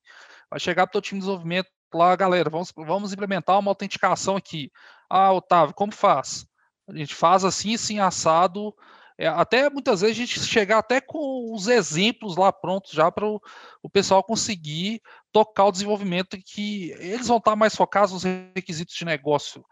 vai 0.50 0.60
chegar 0.60 0.88
para 0.88 0.98
o 0.98 1.02
time 1.02 1.22
de 1.22 1.26
desenvolvimento 1.26 1.70
lá, 1.94 2.14
galera, 2.18 2.50
vamos, 2.50 2.74
vamos 2.76 3.14
implementar 3.14 3.58
uma 3.60 3.72
autenticação 3.72 4.36
aqui. 4.36 4.70
Ah, 5.10 5.32
Otávio, 5.32 5.74
como 5.74 5.94
faz? 5.94 6.46
A 6.90 6.94
gente 6.94 7.16
faz 7.16 7.46
assim, 7.46 7.76
assim, 7.76 7.98
assado. 7.98 8.76
É, 9.18 9.28
até 9.28 9.70
muitas 9.70 10.02
vezes 10.02 10.18
a 10.18 10.20
gente 10.20 10.38
chegar 10.42 10.80
até 10.80 11.00
com 11.00 11.54
os 11.54 11.68
exemplos 11.68 12.36
lá 12.36 12.52
prontos 12.52 12.92
já 12.92 13.10
para 13.10 13.26
o 13.26 13.90
pessoal 13.90 14.22
conseguir 14.22 15.02
tocar 15.32 15.66
o 15.66 15.72
desenvolvimento 15.72 16.38
que 16.38 16.92
eles 17.00 17.28
vão 17.28 17.38
estar 17.38 17.56
mais 17.56 17.76
focados 17.76 18.12
nos 18.12 18.24
requisitos 18.56 18.96
de 18.96 19.06
negócio 19.06 19.66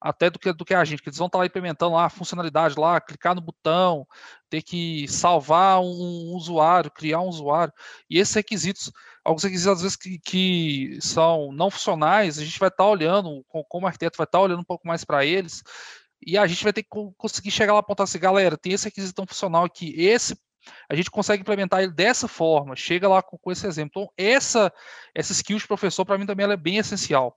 até 0.00 0.30
do 0.30 0.38
que, 0.38 0.52
do 0.52 0.64
que 0.64 0.74
a 0.74 0.84
gente, 0.84 1.02
que 1.02 1.08
eles 1.08 1.18
vão 1.18 1.26
estar 1.26 1.38
lá 1.38 1.46
implementando 1.46 1.94
lá 1.94 2.04
a 2.04 2.10
funcionalidade 2.10 2.78
lá, 2.78 3.00
clicar 3.00 3.34
no 3.34 3.40
botão, 3.40 4.06
ter 4.48 4.62
que 4.62 5.06
salvar 5.08 5.80
um, 5.80 6.30
um 6.30 6.34
usuário, 6.34 6.90
criar 6.90 7.20
um 7.20 7.28
usuário, 7.28 7.72
e 8.08 8.18
esses 8.18 8.34
requisitos, 8.34 8.92
alguns 9.24 9.42
requisitos 9.42 9.72
às 9.72 9.82
vezes 9.82 9.96
que, 9.96 10.18
que 10.18 10.98
são 11.00 11.50
não 11.52 11.70
funcionais, 11.70 12.38
a 12.38 12.44
gente 12.44 12.58
vai 12.58 12.68
estar 12.68 12.86
olhando, 12.86 13.44
como 13.68 13.86
arquiteto 13.86 14.18
vai 14.18 14.26
estar 14.26 14.40
olhando 14.40 14.60
um 14.60 14.64
pouco 14.64 14.86
mais 14.86 15.04
para 15.04 15.24
eles, 15.24 15.62
e 16.24 16.38
a 16.38 16.46
gente 16.46 16.62
vai 16.62 16.72
ter 16.72 16.82
que 16.82 16.88
conseguir 17.16 17.50
chegar 17.50 17.72
lá 17.72 17.78
e 17.78 17.80
apontar 17.80 18.04
assim, 18.04 18.18
galera, 18.18 18.56
tem 18.56 18.72
esse 18.72 18.86
requisito 18.86 19.24
funcional 19.26 19.64
aqui, 19.64 19.94
esse 19.96 20.36
a 20.88 20.94
gente 20.94 21.10
consegue 21.10 21.42
implementar 21.42 21.82
ele 21.82 21.92
dessa 21.92 22.28
forma, 22.28 22.76
chega 22.76 23.08
lá 23.08 23.22
com, 23.22 23.36
com 23.38 23.52
esse 23.52 23.66
exemplo. 23.66 24.02
Então, 24.02 24.12
essa, 24.16 24.72
essa 25.14 25.32
skill 25.32 25.58
de 25.58 25.66
professor, 25.66 26.04
para 26.04 26.18
mim, 26.18 26.26
também 26.26 26.50
é 26.50 26.56
bem 26.56 26.78
essencial. 26.78 27.36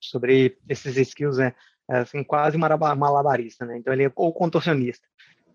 Sobre 0.00 0.58
esses 0.68 0.96
skills, 0.96 1.38
é, 1.38 1.54
é 1.90 1.98
assim, 1.98 2.24
quase 2.24 2.56
malabarista, 2.56 3.66
né? 3.66 3.76
Então, 3.76 3.92
ele 3.92 4.04
é 4.04 4.12
ou 4.14 4.32
contorcionista. 4.32 5.06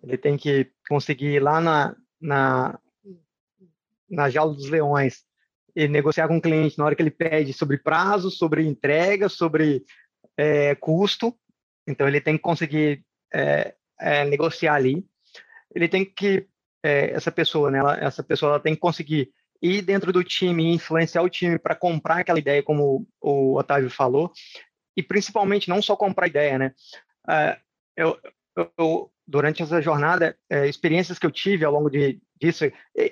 ele 0.04 0.17
tem 0.17 0.38
que 0.38 0.71
conseguir 0.88 1.36
ir 1.36 1.39
lá 1.39 1.60
na, 1.60 1.95
na, 2.21 2.80
na 4.10 4.30
jaula 4.30 4.54
dos 4.54 4.69
leões 4.69 5.23
e 5.75 5.88
negociar 5.88 6.28
com 6.28 6.38
o 6.38 6.41
cliente 6.41 6.78
na 6.78 6.86
hora 6.86 6.95
que 6.95 7.01
ele 7.01 7.12
pede 7.12 7.51
sobre 7.51 7.78
prazo, 7.78 8.32
sobre 8.32 8.65
entrega, 8.65 9.28
sobre 9.28 9.84
é, 10.38 10.75
custo. 10.75 11.36
Então, 11.88 12.08
ele 12.08 12.21
tem 12.21 12.38
que 12.38 12.43
conseguir 12.43 13.04
é, 13.34 13.75
é, 13.99 14.25
negociar 14.25 14.75
ali. 14.75 15.06
Ele 15.73 15.88
tem 15.88 16.06
que, 16.06 16.47
é, 16.86 17.10
essa 17.10 17.32
pessoa, 17.32 17.71
né, 17.71 17.80
ela, 17.80 17.98
essa 17.98 18.21
pessoa 18.21 18.52
ela 18.52 18.60
tem 18.60 18.76
que 18.76 18.80
conseguir 18.80 19.32
ir 19.60 19.82
dentro 19.82 20.13
do 20.13 20.24
time, 20.24 20.71
influenciar 20.71 21.24
o 21.24 21.30
time 21.30 21.58
para 21.58 21.74
comprar 21.74 22.19
aquela 22.19 22.38
ideia, 22.38 22.62
como 22.62 23.08
o 23.19 23.58
Otávio 23.58 23.89
falou, 23.89 24.32
e 24.95 25.02
principalmente 25.02 25.67
não 25.67 25.82
só 25.82 25.95
comprar 25.95 26.28
ideia, 26.28 26.60
né? 26.60 26.74
É, 27.28 27.58
eu, 27.98 28.19
eu, 28.78 29.12
durante 29.26 29.63
essa 29.63 29.82
jornada, 29.82 30.38
é, 30.48 30.67
experiências 30.67 31.17
que 31.17 31.26
eu 31.26 31.32
tive 31.32 31.65
ao 31.65 31.74
longo 31.74 31.89
de, 31.89 32.21
disso, 32.39 32.65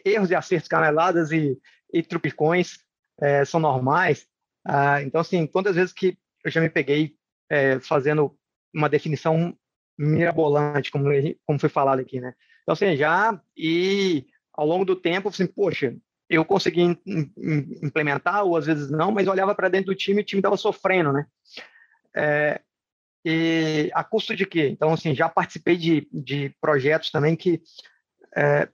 erros 0.06 0.30
e 0.30 0.36
acertos, 0.36 0.68
caneladas 0.68 1.32
e, 1.32 1.58
e 1.92 2.04
trupicões 2.04 2.78
é, 3.20 3.44
são 3.44 3.60
normais. 3.60 4.28
Ah, 4.64 5.02
então, 5.02 5.20
assim, 5.20 5.48
quantas 5.48 5.76
vezes 5.76 5.92
que 5.92 6.16
eu 6.46 6.52
já 6.52 6.62
me 6.62 6.70
peguei 6.70 7.16
é, 7.50 7.80
fazendo 7.80 8.38
uma 8.72 8.88
definição 8.88 9.58
mirabolante, 9.98 10.92
como, 10.92 11.06
como 11.44 11.60
foi 11.60 11.70
falado 11.70 12.00
aqui, 12.00 12.22
né? 12.22 12.36
Então, 12.64 12.74
assim, 12.74 12.96
já 12.96 13.40
e 13.56 14.26
ao 14.54 14.66
longo 14.66 14.86
do 14.86 14.96
tempo, 14.96 15.30
assim, 15.30 15.46
poxa, 15.46 15.96
eu 16.30 16.44
consegui 16.46 16.98
implementar, 17.82 18.44
ou 18.44 18.58
às 18.58 18.66
vezes 18.66 18.90
não, 18.90 19.12
mas 19.12 19.28
olhava 19.28 19.54
para 19.54 19.70
dentro 19.70 19.88
do 19.88 19.96
time 19.96 20.22
e 20.22 20.24
o 20.24 20.26
time 20.26 20.40
estava 20.40 20.58
sofrendo, 20.58 21.12
né? 21.12 21.26
É, 22.16 22.62
e 23.26 23.90
a 23.94 24.04
custo 24.04 24.36
de 24.36 24.46
quê? 24.46 24.68
Então, 24.68 24.94
assim, 24.94 25.16
já 25.16 25.30
participei 25.30 25.78
de, 25.78 26.08
de 26.12 26.54
projetos 26.60 27.12
também 27.12 27.36
que 27.36 27.62
é, 28.36 28.68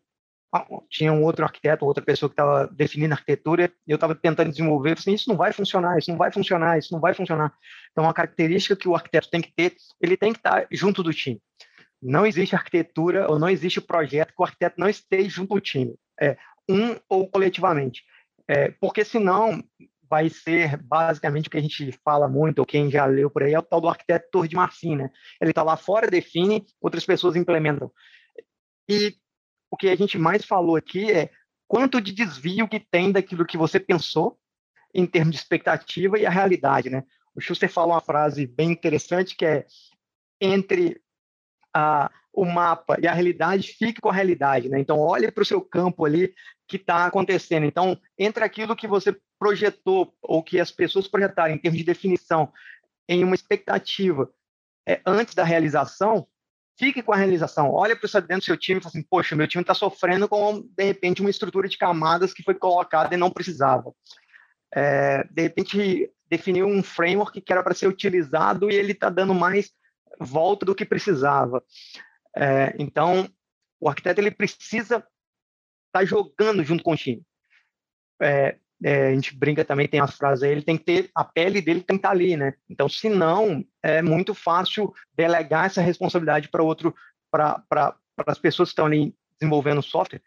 tinha 0.89 1.13
um 1.13 1.23
outro 1.23 1.45
arquiteto, 1.45 1.85
outra 1.85 2.03
pessoa 2.03 2.29
que 2.29 2.33
estava 2.33 2.67
definindo 2.67 3.13
arquitetura, 3.13 3.71
e 3.87 3.91
eu 3.91 3.95
estava 3.95 4.15
tentando 4.15 4.49
desenvolver, 4.49 4.93
assim, 4.93 5.13
isso 5.13 5.29
não 5.29 5.37
vai 5.37 5.53
funcionar, 5.53 5.97
isso 5.97 6.09
não 6.09 6.17
vai 6.17 6.31
funcionar, 6.31 6.77
isso 6.79 6.91
não 6.91 6.99
vai 6.99 7.13
funcionar. 7.13 7.53
Então, 7.91 8.03
uma 8.03 8.13
característica 8.13 8.75
que 8.75 8.87
o 8.87 8.95
arquiteto 8.95 9.29
tem 9.29 9.41
que 9.41 9.53
ter, 9.53 9.75
ele 10.01 10.17
tem 10.17 10.33
que 10.33 10.39
estar 10.39 10.65
junto 10.71 11.03
do 11.03 11.13
time. 11.13 11.39
Não 12.01 12.25
existe 12.25 12.55
arquitetura 12.55 13.29
ou 13.29 13.37
não 13.37 13.49
existe 13.49 13.81
projeto 13.81 14.33
que 14.33 14.41
o 14.41 14.43
arquiteto 14.43 14.79
não 14.79 14.89
esteja 14.89 15.29
junto 15.29 15.55
do 15.55 15.61
time, 15.61 15.95
é, 16.19 16.37
um 16.69 16.95
ou 17.09 17.29
coletivamente. 17.29 18.03
É, 18.47 18.71
porque 18.71 19.03
senão 19.03 19.63
vai 20.09 20.27
ser 20.27 20.75
basicamente 20.77 21.47
o 21.47 21.51
que 21.51 21.57
a 21.57 21.61
gente 21.61 21.91
fala 22.03 22.27
muito, 22.27 22.59
ou 22.59 22.65
quem 22.65 22.89
já 22.89 23.05
leu 23.05 23.29
por 23.29 23.43
aí, 23.43 23.53
é 23.53 23.59
o 23.59 23.63
tal 23.63 23.79
do 23.79 23.87
arquiteto 23.87 24.47
de 24.47 24.55
Marfim, 24.55 24.95
né? 24.95 25.11
Ele 25.39 25.51
está 25.51 25.61
lá 25.61 25.77
fora, 25.77 26.09
define, 26.09 26.65
outras 26.81 27.05
pessoas 27.05 27.35
implementam. 27.35 27.91
E 28.89 29.15
o 29.69 29.77
que 29.77 29.87
a 29.87 29.95
gente 29.95 30.17
mais 30.17 30.43
falou 30.43 30.75
aqui 30.75 31.11
é 31.11 31.29
quanto 31.67 32.01
de 32.01 32.11
desvio 32.11 32.67
que 32.67 32.79
tem 32.79 33.11
daquilo 33.11 33.45
que 33.45 33.55
você 33.55 33.79
pensou 33.79 34.39
em 34.91 35.05
termos 35.05 35.35
de 35.35 35.39
expectativa 35.39 36.17
e 36.17 36.25
a 36.25 36.31
realidade, 36.31 36.89
né? 36.89 37.03
O 37.35 37.39
Schuster 37.39 37.71
fala 37.71 37.93
uma 37.93 38.01
frase 38.01 38.47
bem 38.47 38.71
interessante 38.71 39.35
que 39.35 39.45
é 39.45 39.67
entre 40.41 40.99
a, 41.73 42.09
o 42.33 42.45
mapa 42.45 42.97
e 43.01 43.07
a 43.07 43.13
realidade, 43.13 43.75
fique 43.77 44.01
com 44.01 44.09
a 44.09 44.13
realidade, 44.13 44.69
né? 44.69 44.79
Então, 44.79 44.99
olhe 44.99 45.31
para 45.31 45.41
o 45.41 45.45
seu 45.45 45.61
campo 45.61 46.05
ali 46.05 46.33
que 46.67 46.77
está 46.77 47.05
acontecendo. 47.05 47.65
Então, 47.65 47.99
entre 48.17 48.43
aquilo 48.43 48.75
que 48.75 48.87
você 48.87 49.15
projetou 49.39 50.13
ou 50.21 50.43
que 50.43 50.59
as 50.59 50.71
pessoas 50.71 51.07
projetaram 51.07 51.53
em 51.53 51.57
termos 51.57 51.79
de 51.79 51.85
definição 51.85 52.51
em 53.07 53.23
uma 53.23 53.35
expectativa 53.35 54.29
é, 54.87 55.01
antes 55.05 55.33
da 55.33 55.43
realização, 55.43 56.27
fique 56.77 57.01
com 57.01 57.11
a 57.11 57.17
realização. 57.17 57.71
Olha 57.71 57.95
para 57.95 58.07
o 58.07 58.21
dentro 58.21 58.37
do 58.37 58.43
seu 58.45 58.57
time 58.57 58.79
e 58.79 58.83
fala 58.83 58.91
assim, 58.91 59.03
poxa, 59.03 59.35
meu 59.35 59.47
time 59.47 59.61
está 59.61 59.73
sofrendo 59.73 60.27
com, 60.27 60.61
de 60.61 60.83
repente, 60.83 61.21
uma 61.21 61.29
estrutura 61.29 61.67
de 61.67 61.77
camadas 61.77 62.33
que 62.33 62.43
foi 62.43 62.53
colocada 62.53 63.13
e 63.13 63.17
não 63.17 63.29
precisava. 63.29 63.93
É, 64.73 65.23
de 65.29 65.41
repente, 65.41 66.11
definiu 66.29 66.67
um 66.67 66.83
framework 66.83 67.41
que 67.41 67.51
era 67.51 67.63
para 67.63 67.73
ser 67.73 67.87
utilizado 67.87 68.69
e 68.69 68.75
ele 68.75 68.93
está 68.93 69.09
dando 69.09 69.33
mais 69.33 69.71
volta 70.19 70.65
do 70.65 70.75
que 70.75 70.85
precisava. 70.85 71.63
É, 72.35 72.75
então, 72.77 73.29
o 73.79 73.87
arquiteto 73.87 74.19
ele 74.19 74.31
precisa 74.31 74.97
estar 74.97 75.07
tá 75.91 76.05
jogando 76.05 76.63
junto 76.63 76.83
com 76.83 76.93
o 76.93 76.97
time. 76.97 77.23
É, 78.21 78.57
é, 78.83 79.07
a 79.07 79.13
gente 79.13 79.35
brinca 79.35 79.65
também, 79.65 79.87
tem 79.87 79.99
as 79.99 80.15
frases 80.15 80.43
aí, 80.43 80.51
ele 80.51 80.61
tem 80.61 80.77
que 80.77 80.85
ter, 80.85 81.11
a 81.13 81.23
pele 81.23 81.61
dele 81.61 81.81
tem 81.81 81.97
que 81.97 81.99
estar 81.99 82.09
tá 82.09 82.15
ali, 82.15 82.37
né? 82.37 82.53
Então, 82.69 82.87
se 82.87 83.09
não, 83.09 83.63
é 83.83 84.01
muito 84.01 84.33
fácil 84.33 84.93
delegar 85.13 85.65
essa 85.65 85.81
responsabilidade 85.81 86.49
para 86.49 86.63
outro, 86.63 86.95
para 87.29 87.63
as 88.25 88.39
pessoas 88.39 88.69
que 88.69 88.73
estão 88.73 88.85
ali 88.85 89.13
desenvolvendo 89.39 89.81
software, 89.81 90.21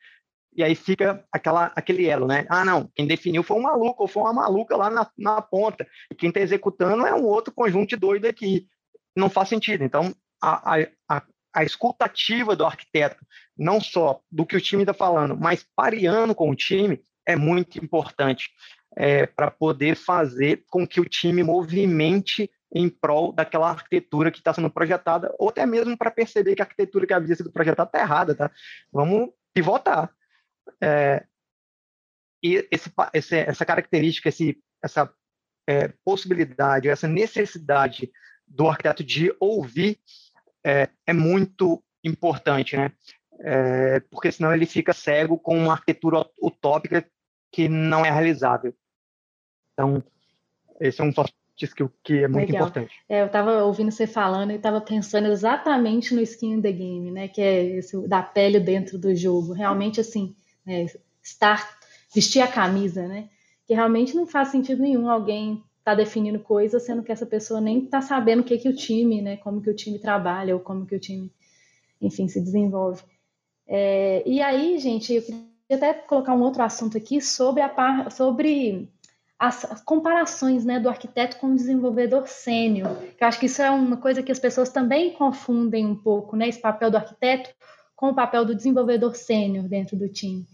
e 0.55 0.63
aí 0.63 0.75
fica 0.75 1.25
aquela, 1.33 1.73
aquele 1.75 2.07
elo, 2.07 2.27
né? 2.27 2.47
Ah, 2.49 2.65
não, 2.65 2.91
quem 2.95 3.07
definiu 3.07 3.43
foi 3.43 3.57
um 3.57 3.63
maluco, 3.63 4.03
ou 4.03 4.09
foi 4.09 4.23
uma 4.23 4.35
maluca 4.35 4.77
lá 4.77 4.91
na, 4.91 5.11
na 5.17 5.41
ponta, 5.41 5.87
e 6.11 6.15
quem 6.15 6.29
está 6.29 6.41
executando 6.41 7.07
é 7.07 7.15
um 7.15 7.25
outro 7.25 7.55
conjunto 7.55 7.97
doido 7.97 8.27
aqui. 8.27 8.69
Não 9.17 9.29
faz 9.29 9.49
sentido. 9.49 9.85
Então, 9.85 10.15
a, 10.43 10.79
a, 11.09 11.23
a 11.55 11.65
escutativa 11.65 12.57
do 12.57 12.65
arquiteto, 12.65 13.25
não 13.57 13.81
só 13.81 14.21
do 14.31 14.47
que 14.47 14.57
o 14.57 14.61
time 14.61 14.83
está 14.83 14.95
falando, 14.95 15.37
mas 15.37 15.67
pareando 15.77 16.35
com 16.35 16.51
o 16.51 16.57
time, 16.57 17.03
é 17.27 17.37
muito 17.37 17.83
importante 17.83 18.51
é, 18.97 19.27
para 19.27 19.51
poder 19.51 19.95
fazer 19.97 20.65
com 20.69 20.87
que 20.87 21.01
o 21.01 21.05
time 21.05 21.43
movimente 21.43 22.51
em 22.75 22.89
prol 22.89 23.33
daquela 23.33 23.71
arquitetura 23.71 24.31
que 24.31 24.39
está 24.39 24.53
sendo 24.55 24.71
projetada, 24.71 25.35
ou 25.39 25.51
até 25.51 25.67
mesmo 25.67 25.97
para 25.97 26.11
perceber 26.11 26.55
que 26.55 26.63
a 26.63 26.65
arquitetura 26.65 27.07
que 27.07 27.13
havia 27.13 27.37
sido 27.37 27.53
projetada 27.53 27.89
está 27.89 28.01
errada, 28.01 28.35
tá? 28.35 28.51
Vamos 28.91 29.31
pivotar. 29.53 30.11
É, 30.83 31.25
e 32.43 32.67
esse, 32.71 32.91
esse, 33.13 33.37
essa 33.37 33.65
característica, 33.65 34.31
esse, 34.31 34.59
essa 34.83 35.13
é, 35.69 35.89
possibilidade, 36.05 36.89
essa 36.89 37.07
necessidade 37.07 38.11
do 38.47 38.69
arquiteto 38.69 39.03
de 39.03 39.35
ouvir 39.41 39.99
é, 40.65 40.89
é 41.07 41.13
muito 41.13 41.83
importante, 42.05 42.77
né? 42.77 42.93
É, 43.41 44.01
porque 44.11 44.31
senão 44.31 44.55
ele 44.55 44.67
fica 44.67 44.93
cego 44.93 45.39
com 45.39 45.59
uma 45.59 45.73
arquitetura 45.73 46.25
utópica 46.41 47.05
que 47.51 47.69
não 47.69 48.05
é 48.05 48.11
realizável. 48.11 48.75
Então, 49.73 50.03
esse 50.81 51.01
é 51.01 51.05
um 51.05 51.13
soft 51.13 51.35
skill 51.61 51.91
que 52.03 52.25
é 52.25 52.29
muito 52.29 52.51
Legal. 52.51 52.69
importante. 52.69 52.95
É, 53.09 53.23
eu 53.23 53.27
estava 53.27 53.65
ouvindo 53.65 53.91
você 53.91 54.07
falando 54.07 54.53
e 54.53 54.57
estava 54.57 54.81
pensando 54.81 55.29
exatamente 55.29 56.15
no 56.15 56.21
skin 56.21 56.55
in 56.55 56.63
the 56.63 56.73
game, 56.73 57.11
né? 57.11 57.29
Que 57.29 57.41
é 57.41 57.65
esse 57.79 57.97
da 58.09 58.23
pele 58.23 58.61
dentro 58.61 58.99
do 58.99 59.15
jogo. 59.15 59.53
Realmente, 59.53 60.01
assim, 60.01 60.35
né, 60.65 60.87
estar, 61.23 61.79
vestir 62.15 62.41
a 62.41 62.49
camisa, 62.49 63.07
né? 63.07 63.29
Que 63.67 63.75
realmente 63.75 64.15
não 64.15 64.27
faz 64.27 64.49
sentido 64.49 64.83
nenhum 64.83 65.09
alguém 65.09 65.63
tá 65.85 65.95
definindo 65.95 66.39
coisas, 66.39 66.83
sendo 66.83 67.03
que 67.03 67.13
essa 67.13 67.27
pessoa 67.27 67.61
nem 67.61 67.85
está 67.85 68.01
sabendo 68.01 68.41
o 68.41 68.45
que 68.45 68.59
que 68.59 68.69
o 68.69 68.77
time, 68.77 69.21
né? 69.21 69.37
Como 69.39 69.61
que 69.61 69.71
o 69.71 69.75
time 69.75 69.99
trabalha 69.99 70.55
ou 70.55 70.61
como 70.61 70.87
que 70.87 70.95
o 70.95 71.01
time, 71.01 71.31
enfim, 72.01 72.29
se 72.29 72.41
desenvolve. 72.41 73.03
É, 73.67 74.23
e 74.27 74.41
aí, 74.41 74.79
gente, 74.79 75.15
eu 75.15 75.23
queria 75.23 75.43
até 75.73 75.95
colocar 75.95 76.35
um 76.35 76.43
outro 76.43 76.63
assunto 76.63 76.97
aqui 76.97 77.21
sobre, 77.21 77.63
a 77.63 77.69
par, 77.69 78.11
sobre 78.13 78.89
as, 79.39 79.65
as, 79.65 79.81
comparações 79.81 80.65
né, 80.65 80.79
do 80.79 80.89
arquiteto 80.89 81.39
com 81.39 81.49
o 81.49 81.57
desenvolvedor 81.57 82.29
sênior. 82.29 82.97
Eu 83.21 83.27
acho 83.27 83.41
que 83.41 83.47
isso 83.47 83.61
é 83.61 83.71
uma 83.71 83.97
coisa 83.97 84.23
que 84.23 84.31
as 84.31 84.39
pessoas 84.39 84.71
também 84.71 85.13
confundem 85.13 85.87
um 85.87 85.97
pouco, 85.97 86.37
né? 86.37 86.49
Esse 86.49 86.61
papel 86.61 86.91
do 86.91 86.97
arquiteto 86.97 87.51
com 87.97 88.11
o 88.11 88.15
papel 88.15 88.45
do 88.45 88.55
desenvolvedor 88.55 89.15
sênior 89.17 89.69
dentro 89.69 89.97
do 89.97 90.09
time. 90.09 90.47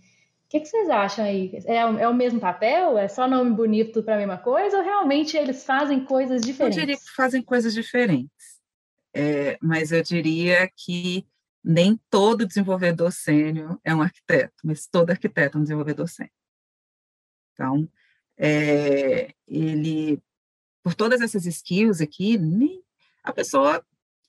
O 0.48 0.50
que, 0.50 0.60
que, 0.60 0.66
vocês 0.66 0.88
acham 0.88 1.26
aí? 1.26 1.52
É, 1.66 1.76
é, 1.76 2.08
o 2.08 2.14
mesmo 2.14 2.40
papel? 2.40 2.96
É 2.96 3.06
só 3.06 3.28
nome 3.28 3.54
bonito 3.54 4.02
para 4.02 4.14
a 4.14 4.18
mesma 4.18 4.38
coisa? 4.38 4.78
Ou 4.78 4.82
realmente 4.82 5.36
eles 5.36 5.62
fazem 5.62 6.02
coisas 6.02 6.40
diferentes? 6.40 6.78
Eu 6.78 6.86
diria 6.86 6.96
que 6.96 7.10
fazem 7.14 7.42
coisas 7.42 7.74
diferentes. 7.74 8.58
É, 9.12 9.58
mas 9.60 9.92
eu 9.92 10.02
diria 10.02 10.66
que 10.74 11.26
nem 11.62 12.00
todo 12.08 12.46
desenvolvedor 12.46 13.12
sênior 13.12 13.78
é 13.84 13.94
um 13.94 14.00
arquiteto, 14.00 14.54
mas 14.64 14.86
todo 14.86 15.10
arquiteto 15.10 15.58
é 15.58 15.60
um 15.60 15.64
desenvolvedor 15.64 16.08
sênior. 16.08 16.32
Então, 17.52 17.86
é, 18.38 19.34
ele, 19.46 20.18
por 20.82 20.94
todas 20.94 21.20
essas 21.20 21.44
skills 21.44 22.00
aqui, 22.00 22.38
nem, 22.38 22.82
a 23.22 23.34
pessoa 23.34 23.84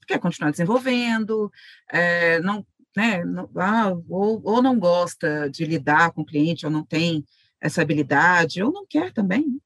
quer 0.05 0.19
continuar 0.19 0.51
desenvolvendo, 0.51 1.49
é, 1.89 2.41
não 2.41 2.65
né, 2.95 3.23
não, 3.23 3.49
ah, 3.55 3.91
ou, 4.09 4.41
ou 4.43 4.61
não 4.61 4.79
gosta 4.79 5.49
de 5.49 5.65
lidar 5.65 6.11
com 6.11 6.21
o 6.21 6.25
cliente, 6.25 6.65
ou 6.65 6.71
não 6.71 6.85
tem 6.85 7.23
essa 7.61 7.81
habilidade, 7.81 8.63
ou 8.63 8.71
não 8.71 8.85
quer 8.85 9.11
também, 9.11 9.47
né? 9.47 9.59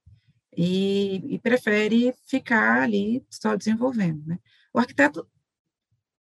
e, 0.55 1.35
e, 1.35 1.39
prefere 1.39 2.13
ficar 2.27 2.83
ali 2.83 3.25
só 3.29 3.55
desenvolvendo. 3.55 4.23
Né? 4.25 4.39
O 4.73 4.79
arquiteto, 4.79 5.27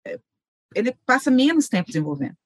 é, 0.05 0.19
ele 0.75 0.93
passa 1.05 1.31
menos 1.31 1.67
tempo 1.67 1.87
desenvolvendo, 1.87 2.37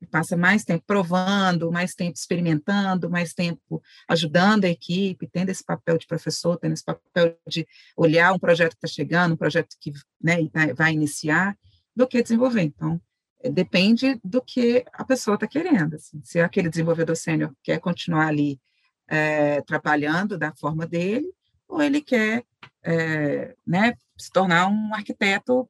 ele 0.00 0.10
passa 0.10 0.36
mais 0.36 0.64
tempo 0.64 0.84
provando, 0.86 1.72
mais 1.72 1.94
tempo 1.94 2.16
experimentando, 2.16 3.10
mais 3.10 3.34
tempo 3.34 3.82
ajudando 4.08 4.64
a 4.64 4.68
equipe, 4.68 5.28
tendo 5.28 5.50
esse 5.50 5.64
papel 5.64 5.98
de 5.98 6.06
professor, 6.06 6.56
tendo 6.56 6.72
esse 6.72 6.84
papel 6.84 7.36
de 7.46 7.66
olhar 7.96 8.32
um 8.32 8.38
projeto 8.38 8.72
que 8.72 8.86
está 8.86 8.88
chegando, 8.88 9.34
um 9.34 9.36
projeto 9.36 9.76
que 9.80 9.92
né, 10.22 10.38
vai 10.76 10.92
iniciar, 10.92 11.56
do 11.94 12.06
que 12.06 12.22
desenvolver. 12.22 12.62
Então, 12.62 13.00
depende 13.44 14.20
do 14.24 14.42
que 14.42 14.84
a 14.92 15.04
pessoa 15.04 15.34
está 15.34 15.46
querendo. 15.46 15.94
Assim. 15.94 16.20
Se 16.24 16.40
aquele 16.40 16.68
desenvolvedor 16.68 17.16
sênior 17.16 17.52
quer 17.62 17.78
continuar 17.78 18.26
ali 18.26 18.60
é, 19.06 19.60
trabalhando 19.62 20.36
da 20.36 20.52
forma 20.54 20.86
dele, 20.86 21.32
ou 21.68 21.82
ele 21.82 22.00
quer 22.00 22.44
é, 22.82 23.54
né, 23.66 23.94
se 24.16 24.30
tornar 24.30 24.68
um 24.68 24.94
arquiteto. 24.94 25.68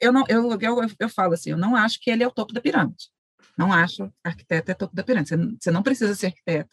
Eu, 0.00 0.12
não, 0.12 0.24
eu, 0.28 0.58
eu, 0.60 0.76
eu 0.98 1.08
falo 1.08 1.34
assim, 1.34 1.50
eu 1.50 1.56
não 1.56 1.74
acho 1.74 2.00
que 2.00 2.10
ele 2.10 2.22
é 2.22 2.26
o 2.26 2.32
topo 2.32 2.52
da 2.52 2.60
pirâmide. 2.60 3.08
Não 3.56 3.72
acho 3.72 4.12
arquiteto 4.22 4.70
é 4.70 4.74
topo 4.74 4.94
da 4.94 5.02
pirâmide. 5.02 5.30
Você, 5.30 5.36
você 5.36 5.70
não 5.70 5.82
precisa 5.82 6.14
ser 6.14 6.26
arquiteto 6.26 6.70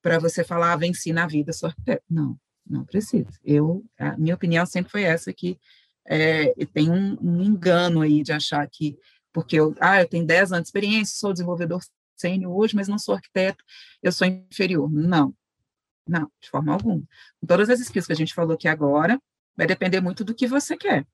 para 0.00 0.18
você 0.18 0.44
falar, 0.44 0.72
ah, 0.72 0.76
venci 0.76 1.12
na 1.12 1.26
vida, 1.26 1.52
sou 1.52 1.68
arquiteto. 1.68 2.04
Não, 2.08 2.38
não 2.64 2.84
precisa. 2.84 3.28
Eu, 3.44 3.84
a 3.98 4.16
minha 4.16 4.34
opinião 4.34 4.64
sempre 4.64 4.90
foi 4.90 5.02
essa, 5.02 5.32
que 5.32 5.58
é, 6.06 6.54
tem 6.66 6.90
um, 6.90 7.18
um, 7.20 7.42
engano 7.42 8.00
aí 8.00 8.22
de 8.22 8.32
achar 8.32 8.66
que, 8.70 8.96
porque 9.36 9.56
eu, 9.56 9.76
ah, 9.82 10.00
eu 10.00 10.08
tenho 10.08 10.24
10 10.24 10.52
anos 10.52 10.62
de 10.62 10.68
experiência, 10.68 11.18
sou 11.18 11.30
desenvolvedor 11.30 11.84
sênior 12.16 12.56
hoje, 12.56 12.74
mas 12.74 12.88
não 12.88 12.98
sou 12.98 13.14
arquiteto, 13.14 13.62
eu 14.02 14.10
sou 14.10 14.26
inferior. 14.26 14.90
Não, 14.90 15.34
não, 16.08 16.32
de 16.40 16.48
forma 16.48 16.72
alguma. 16.72 17.02
Com 17.38 17.46
todas 17.46 17.68
as 17.68 17.78
skills 17.80 18.06
que 18.06 18.14
a 18.14 18.16
gente 18.16 18.32
falou 18.32 18.54
aqui 18.54 18.66
agora, 18.66 19.20
vai 19.54 19.66
depender 19.66 20.00
muito 20.00 20.24
do 20.24 20.34
que 20.34 20.46
você 20.46 20.74
quer. 20.74 21.06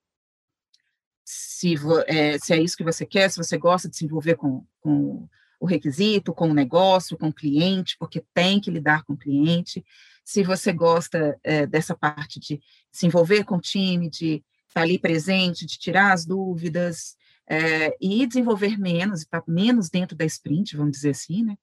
Se, 1.25 1.75
é, 2.07 2.39
se 2.39 2.53
é 2.53 2.63
isso 2.63 2.77
que 2.77 2.85
você 2.85 3.05
quer, 3.05 3.29
se 3.29 3.39
você 3.39 3.59
gosta 3.59 3.89
de 3.89 3.97
se 3.97 4.05
envolver 4.05 4.37
com, 4.37 4.65
com 4.81 5.29
o 5.59 5.67
requisito, 5.67 6.33
com 6.33 6.49
o 6.49 6.55
negócio, 6.55 7.19
com 7.19 7.27
o 7.27 7.35
cliente, 7.35 7.97
porque 7.99 8.25
tem 8.33 8.61
que 8.61 8.71
lidar 8.71 9.03
com 9.03 9.15
o 9.15 9.19
cliente. 9.19 9.85
Se 10.25 10.45
você 10.45 10.73
gosta 10.73 11.37
é, 11.43 11.67
dessa 11.67 11.97
parte 11.97 12.39
de 12.39 12.61
se 12.93 13.05
envolver 13.05 13.43
com 13.43 13.57
o 13.57 13.61
time, 13.61 14.09
de 14.09 14.45
estar 14.69 14.83
ali 14.83 14.97
presente, 14.97 15.67
de 15.67 15.77
tirar 15.77 16.13
as 16.13 16.25
dúvidas, 16.25 17.17
é, 17.49 17.97
e 18.01 18.27
desenvolver 18.27 18.79
menos, 18.79 19.21
estar 19.21 19.43
menos 19.47 19.91
dentro 19.91 20.17
da 20.17 20.25
sprint, 20.25 20.77
vamos 20.77 20.93
dizer 20.93 21.11
assim, 21.11 21.43
né? 21.43 21.57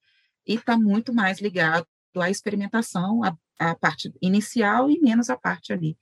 E 0.46 0.56
está 0.56 0.78
muito 0.78 1.14
mais 1.14 1.40
ligado 1.40 1.88
à 2.18 2.30
experimentação, 2.30 3.24
a, 3.24 3.38
a 3.60 3.76
parte 3.76 4.14
inicial 4.22 4.90
e 4.90 5.00
menos 5.00 5.30
a 5.30 5.38
parte 5.38 5.72
ali 5.72 5.98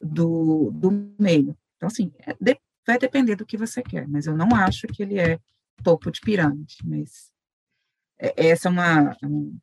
do, 0.00 0.70
do 0.72 0.90
meio. 1.18 1.56
Então, 1.76 1.86
assim, 1.86 2.12
é, 2.20 2.36
de, 2.40 2.58
vai 2.86 2.98
depender 2.98 3.36
do 3.36 3.46
que 3.46 3.56
você 3.56 3.82
quer, 3.82 4.06
mas 4.08 4.26
eu 4.26 4.36
não 4.36 4.54
acho 4.54 4.86
que 4.88 5.02
ele 5.02 5.18
é 5.18 5.38
topo 5.82 6.10
de 6.10 6.20
pirâmide, 6.20 6.76
mas 6.84 7.32
é, 8.18 8.48
essa 8.48 8.68
é 8.68 8.70
uma, 8.70 9.16
um, 9.22 9.58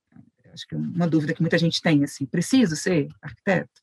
acho 0.53 0.67
que 0.67 0.75
uma 0.75 1.07
dúvida 1.07 1.33
que 1.33 1.41
muita 1.41 1.57
gente 1.57 1.81
tem, 1.81 2.03
assim, 2.03 2.25
preciso 2.25 2.75
ser 2.75 3.07
arquiteto? 3.21 3.81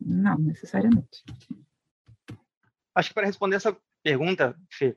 Não, 0.00 0.38
necessariamente. 0.38 1.22
Acho 2.94 3.10
que 3.10 3.14
para 3.14 3.26
responder 3.26 3.56
essa 3.56 3.76
pergunta, 4.02 4.56
Fê, 4.72 4.96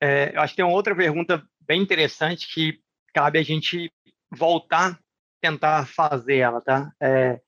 é, 0.00 0.34
eu 0.34 0.40
acho 0.40 0.52
que 0.52 0.56
tem 0.56 0.64
uma 0.64 0.74
outra 0.74 0.94
pergunta 0.94 1.46
bem 1.60 1.80
interessante 1.80 2.52
que 2.52 2.80
cabe 3.12 3.38
a 3.38 3.42
gente 3.42 3.92
voltar, 4.30 4.98
tentar 5.40 5.86
fazer 5.86 6.38
ela, 6.38 6.60
tá? 6.60 6.92
É, 7.00 7.40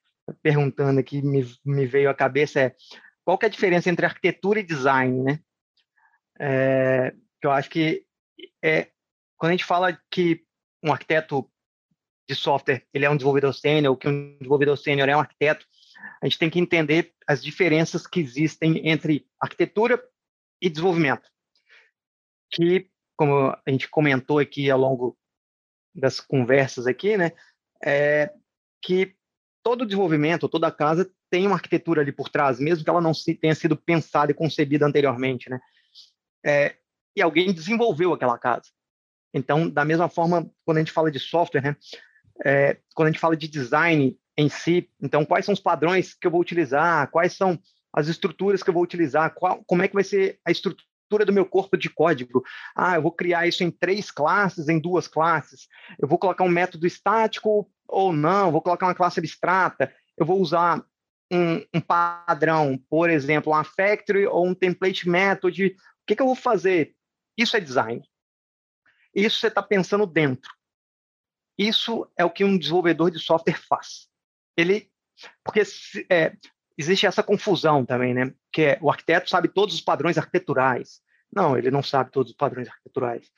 perguntando 0.43 1.01
aqui, 1.01 1.23
me, 1.23 1.45
me 1.65 1.87
veio 1.87 2.11
à 2.11 2.15
cabeça 2.15 2.61
é 2.61 2.77
qual 3.25 3.39
é 3.43 3.47
a 3.47 3.51
diferença 3.51 3.91
entre 3.91 4.07
arquitetura 4.07 4.61
e 4.61 4.63
design, 4.63 5.23
né? 5.23 5.41
É, 6.39 7.15
eu 7.43 7.51
acho 7.51 7.69
que 7.69 8.07
é, 8.63 8.89
quando 9.37 9.51
a 9.51 9.53
gente 9.53 9.65
fala 9.65 9.99
que 10.11 10.45
um 10.83 10.93
arquiteto 10.93 11.51
de 12.29 12.35
software 12.35 12.85
ele 12.93 13.05
é 13.05 13.11
um 13.11 13.17
desenvolvedor 13.17 13.55
sênior, 13.55 13.97
que 13.97 14.09
um 14.09 14.37
desenvolvedor 14.39 14.77
sênior 14.77 15.09
é 15.09 15.17
um 15.17 15.21
arquiteto, 15.21 15.67
a 16.23 16.27
gente 16.27 16.39
tem 16.39 16.51
que 16.51 16.59
entender 16.59 17.13
as 17.27 17.43
diferenças 17.43 18.07
que 18.07 18.21
existem 18.21 18.89
entre 18.89 19.27
arquitetura 19.41 20.03
e 20.61 20.69
desenvolvimento. 20.71 21.29
Que, 22.51 22.89
como 23.17 23.51
a 23.51 23.71
gente 23.71 23.89
comentou 23.89 24.39
aqui 24.39 24.71
ao 24.71 24.79
longo 24.79 25.19
das 25.95 26.21
conversas 26.21 26.87
aqui, 26.87 27.17
né, 27.17 27.33
é 27.85 28.33
que 28.83 29.15
todo 29.63 29.85
desenvolvimento, 29.85 30.49
toda 30.49 30.71
casa 30.71 31.11
tem 31.31 31.47
uma 31.47 31.57
arquitetura 31.57 32.01
ali 32.01 32.13
por 32.13 32.29
trás, 32.29 32.61
mesmo 32.61 32.85
que 32.85 32.91
ela 32.91 33.01
não 33.01 33.13
tenha 33.41 33.55
sido 33.55 33.77
pensada 33.77 34.31
e 34.31 34.35
concebida 34.35 34.87
anteriormente, 34.87 35.51
né? 35.51 35.61
É, 36.45 36.77
e 37.17 37.21
alguém 37.21 37.53
desenvolveu 37.53 38.13
aquela 38.13 38.39
casa. 38.39 38.71
Então, 39.35 39.69
da 39.69 39.85
mesma 39.85 40.09
forma, 40.09 40.49
quando 40.65 40.79
a 40.79 40.81
gente 40.81 40.93
fala 40.93 41.11
de 41.11 41.19
software, 41.19 41.63
né, 41.63 41.77
é, 42.45 42.79
quando 42.95 43.09
a 43.09 43.11
gente 43.11 43.21
fala 43.21 43.37
de 43.37 43.49
design 43.49 44.17
em 44.37 44.49
si, 44.49 44.89
então, 45.03 45.25
quais 45.25 45.45
são 45.45 45.53
os 45.53 45.61
padrões 45.61 46.15
que 46.15 46.27
eu 46.27 46.31
vou 46.31 46.41
utilizar, 46.41 47.11
quais 47.11 47.33
são 47.35 47.59
as 47.97 48.09
estruturas 48.09 48.63
que 48.63 48.69
eu 48.69 48.75
vou 48.75 48.83
utilizar, 48.83 49.33
qual, 49.35 49.65
como 49.65 49.83
é 49.83 49.89
que 49.89 49.95
vai 49.95 50.05
ser 50.05 50.39
a 50.45 50.51
estrutura 50.51 51.25
do 51.25 51.33
meu 51.33 51.47
corpo 51.47 51.77
de 51.77 51.89
código. 51.89 52.45
Ah, 52.75 52.97
eu 52.97 53.03
vou 53.03 53.13
criar 53.13 53.47
isso 53.47 53.65
em 53.65 53.71
três 53.71 54.11
classes, 54.11 54.69
em 54.69 54.79
duas 54.79 55.09
classes. 55.09 55.69
Eu 55.99 56.07
vou 56.07 56.19
colocar 56.19 56.45
um 56.45 56.49
método 56.49 56.87
estático 56.87 57.71
ou 57.89 58.13
não, 58.13 58.53
vou 58.53 58.61
colocar 58.61 58.87
uma 58.87 58.95
classe 58.95 59.19
abstrata. 59.19 59.95
Eu 60.17 60.27
vou 60.27 60.41
usar 60.41 60.85
um, 61.33 61.65
um 61.73 61.81
padrão, 61.81 62.79
por 62.91 63.09
exemplo, 63.09 63.53
uma 63.53 63.65
factory 63.65 64.27
ou 64.27 64.47
um 64.47 64.55
template 64.55 65.09
method. 65.09 65.67
O 65.67 65.77
que, 66.07 66.17
que 66.17 66.23
eu 66.23 66.27
vou 66.27 66.37
fazer? 66.37 66.95
Isso 67.37 67.57
é 67.57 67.61
design. 67.61 68.03
Isso 69.15 69.39
você 69.39 69.47
está 69.47 69.63
pensando 69.63 70.07
dentro. 70.07 70.53
Isso 71.57 72.07
é 72.17 72.25
o 72.25 72.31
que 72.31 72.45
um 72.45 72.59
desenvolvedor 72.59 73.11
de 73.11 73.19
software 73.19 73.59
faz. 73.59 74.09
Ele, 74.57 74.91
porque 75.43 75.63
é, 76.11 76.37
existe 76.77 77.07
essa 77.07 77.23
confusão 77.23 77.85
também, 77.85 78.15
né? 78.15 78.33
Que 78.53 78.63
é, 78.63 78.79
o 78.81 78.91
arquiteto 78.91 79.31
sabe 79.31 79.49
todos 79.49 79.75
os 79.75 79.81
padrões 79.81 80.19
arquiteturais. 80.19 81.01
Não, 81.33 81.57
ele 81.57 81.71
não 81.71 81.83
sabe 81.83 82.11
todos 82.11 82.31
os 82.31 82.37
padrões 82.37 82.69
arquiteturais. 82.69 83.31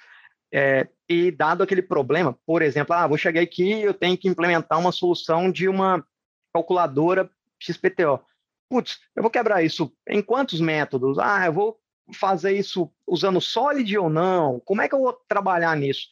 É, 0.53 0.88
e 1.09 1.31
dado 1.31 1.62
aquele 1.62 1.83
problema, 1.83 2.38
por 2.46 2.62
exemplo, 2.62 2.94
ah, 2.94 3.07
vou 3.07 3.18
chegar 3.18 3.42
aqui 3.42 3.70
eu 3.83 3.92
tenho 3.92 4.16
que 4.16 4.29
implementar 4.29 4.79
uma 4.79 4.92
solução 4.92 5.53
de 5.53 5.68
uma 5.68 6.05
calculadora 6.53 7.31
XPTO. 7.61 8.20
Putz, 8.68 8.98
eu 9.14 9.22
vou 9.22 9.31
quebrar 9.31 9.62
isso 9.62 9.92
em 10.09 10.22
quantos 10.22 10.61
métodos? 10.61 11.18
Ah, 11.18 11.46
eu 11.46 11.53
vou 11.53 11.79
fazer 12.14 12.53
isso 12.53 12.90
usando 13.07 13.40
Solid 13.40 13.98
ou 13.98 14.09
não? 14.09 14.61
Como 14.61 14.81
é 14.81 14.88
que 14.88 14.94
eu 14.94 15.01
vou 15.01 15.12
trabalhar 15.29 15.77
nisso? 15.77 16.09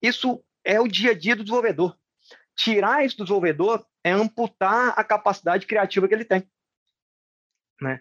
Isso 0.00 0.42
é 0.64 0.80
o 0.80 0.88
dia 0.88 1.10
a 1.10 1.14
dia 1.14 1.36
do 1.36 1.44
desenvolvedor. 1.44 1.96
Tirar 2.54 3.04
isso 3.04 3.18
do 3.18 3.24
desenvolvedor 3.24 3.86
é 4.02 4.12
amputar 4.12 4.94
a 4.96 5.04
capacidade 5.04 5.66
criativa 5.66 6.08
que 6.08 6.14
ele 6.14 6.24
tem. 6.24 6.48
Né? 7.80 8.00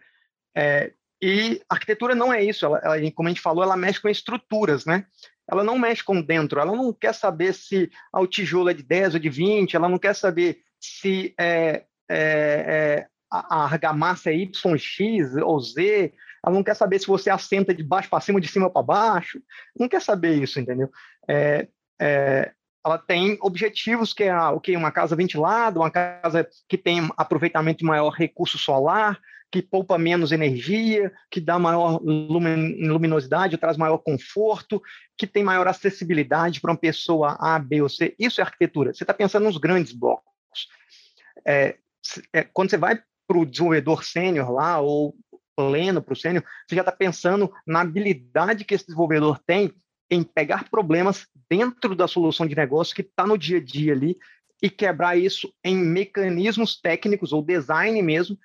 É, 0.55 0.93
e 1.21 1.61
arquitetura 1.69 2.13
não 2.13 2.31
é 2.31 2.43
isso, 2.43 2.65
ela, 2.65 2.79
ela, 2.83 3.11
como 3.11 3.27
a 3.27 3.31
gente 3.31 3.41
falou, 3.41 3.63
ela 3.63 3.77
mexe 3.77 4.01
com 4.01 4.09
estruturas, 4.09 4.85
né? 4.85 5.05
Ela 5.49 5.63
não 5.63 5.77
mexe 5.77 6.03
com 6.03 6.21
dentro, 6.21 6.59
ela 6.59 6.75
não 6.75 6.91
quer 6.91 7.13
saber 7.13 7.53
se 7.53 7.89
ah, 8.11 8.21
o 8.21 8.27
tijolo 8.27 8.69
é 8.69 8.73
de 8.73 8.83
10 8.83 9.15
ou 9.15 9.19
de 9.19 9.29
20, 9.29 9.75
ela 9.75 9.87
não 9.87 9.97
quer 9.97 10.15
saber 10.15 10.59
se 10.79 11.33
é, 11.39 11.85
é, 12.09 12.17
é, 12.17 13.07
a, 13.31 13.55
a 13.55 13.63
argamassa 13.63 14.29
é 14.29 14.35
Y, 14.35 14.77
X 14.77 15.35
ou 15.35 15.59
Z, 15.59 16.13
ela 16.45 16.53
não 16.53 16.63
quer 16.63 16.75
saber 16.75 16.99
se 16.99 17.07
você 17.07 17.29
assenta 17.29 17.73
de 17.73 17.83
baixo 17.83 18.09
para 18.09 18.21
cima, 18.21 18.41
de 18.41 18.47
cima 18.47 18.69
para 18.69 18.83
baixo, 18.83 19.41
não 19.77 19.87
quer 19.87 20.01
saber 20.01 20.35
isso, 20.35 20.59
entendeu? 20.59 20.89
É, 21.27 21.67
é, 21.99 22.51
ela 22.85 22.99
tem 22.99 23.37
objetivos 23.41 24.13
que 24.13 24.25
é 24.25 24.37
o 24.49 24.59
que 24.59 24.77
uma 24.77 24.91
casa 24.91 25.15
ventilada, 25.15 25.79
uma 25.79 25.89
casa 25.89 26.47
que 26.69 26.77
tem 26.77 27.09
aproveitamento 27.17 27.79
de 27.79 27.85
maior 27.85 28.09
recurso 28.09 28.59
solar, 28.59 29.19
que 29.51 29.61
poupa 29.61 29.97
menos 29.97 30.31
energia, 30.31 31.11
que 31.31 31.39
dá 31.39 31.57
maior 31.57 32.01
luminosidade, 32.03 33.57
traz 33.57 33.77
maior 33.77 33.99
conforto, 33.99 34.81
que 35.17 35.25
tem 35.25 35.43
maior 35.43 35.67
acessibilidade 35.67 36.59
para 36.59 36.71
uma 36.71 36.77
pessoa 36.77 37.37
A, 37.39 37.57
B 37.57 37.81
ou 37.81 37.89
C. 37.89 38.15
Isso 38.19 38.41
é 38.41 38.43
arquitetura. 38.43 38.93
Você 38.93 39.03
está 39.03 39.13
pensando 39.13 39.43
nos 39.43 39.57
grandes 39.57 39.93
blocos. 39.93 40.67
É, 41.45 41.77
é, 42.33 42.43
quando 42.43 42.69
você 42.69 42.77
vai 42.77 43.01
para 43.27 43.37
o 43.37 43.45
desenvolvedor 43.45 44.03
sênior 44.03 44.51
lá, 44.51 44.79
ou 44.79 45.15
pleno 45.55 46.01
para 46.01 46.13
o 46.13 46.17
sênior, 46.17 46.43
você 46.67 46.75
já 46.75 46.81
está 46.81 46.91
pensando 46.91 47.51
na 47.65 47.81
habilidade 47.81 48.65
que 48.65 48.75
esse 48.75 48.85
desenvolvedor 48.85 49.39
tem 49.45 49.73
em 50.09 50.21
pegar 50.21 50.69
problemas 50.69 51.27
dentro 51.49 51.95
da 51.95 52.07
solução 52.07 52.45
de 52.45 52.55
negócio 52.55 52.95
que 52.95 53.01
está 53.01 53.25
no 53.25 53.37
dia 53.37 53.57
a 53.57 53.63
dia 53.63 53.93
ali 53.93 54.17
e 54.61 54.69
quebrar 54.69 55.17
isso 55.17 55.51
em 55.63 55.77
mecanismos 55.77 56.79
técnicos 56.79 57.33
ou 57.33 57.41
design 57.41 58.01
mesmo 58.01 58.37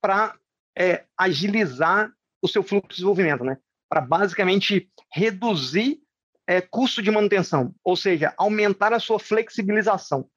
para 0.00 0.34
é, 0.76 1.04
agilizar 1.16 2.12
o 2.40 2.48
seu 2.48 2.62
fluxo 2.62 2.88
de 2.88 2.94
desenvolvimento, 2.96 3.44
né? 3.44 3.58
Para 3.88 4.00
basicamente 4.00 4.90
reduzir 5.12 6.00
é, 6.46 6.60
custo 6.60 7.02
de 7.02 7.10
manutenção, 7.10 7.74
ou 7.84 7.96
seja, 7.96 8.34
aumentar 8.36 8.92
a 8.92 9.00
sua 9.00 9.18
flexibilização. 9.18 10.28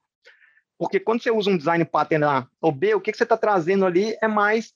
Porque 0.77 0.99
quando 0.99 1.23
você 1.23 1.31
usa 1.31 1.49
um 1.49 1.57
design 1.57 1.83
pattern 1.85 2.25
A 2.25 2.47
ou 2.59 2.71
B, 2.71 2.93
o 2.95 3.01
que, 3.01 3.11
que 3.11 3.17
você 3.17 3.23
está 3.23 3.37
trazendo 3.37 3.85
ali 3.85 4.15
é 4.21 4.27
mais 4.27 4.73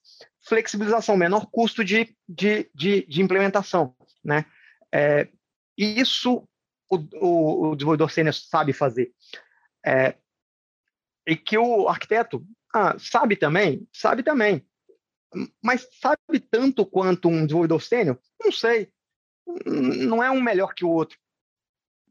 flexibilização, 0.48 1.18
menor 1.18 1.48
custo 1.52 1.84
de, 1.84 2.16
de, 2.28 2.70
de, 2.74 3.06
de 3.06 3.22
implementação. 3.22 3.94
Né? 4.24 4.46
É, 4.94 5.28
isso 5.78 6.48
o, 6.90 6.98
o, 7.16 7.70
o 7.70 7.76
desenvolvedor 7.76 8.10
sênior 8.10 8.34
sabe 8.34 8.74
fazer. 8.74 9.12
É, 9.86 10.16
e 11.28 11.36
que 11.36 11.58
o 11.58 11.88
arquiteto 11.88 12.46
ah, 12.74 12.98
sabe 12.98 13.36
também, 13.36 13.88
sabe 13.92 14.24
também. 14.24 14.66
Mas 15.64 15.88
sabe 16.02 16.40
tanto 16.40 16.86
quanto 16.86 17.28
um 17.28 17.46
desenvolvedor 17.46 17.82
sênior? 17.82 18.20
Não 18.42 18.52
sei. 18.52 18.92
não 19.66 20.24
é 20.24 20.30
um 20.32 20.42
melhor 20.42 20.74
que 20.74 20.86
o 20.86 20.90
outro. 20.90 21.18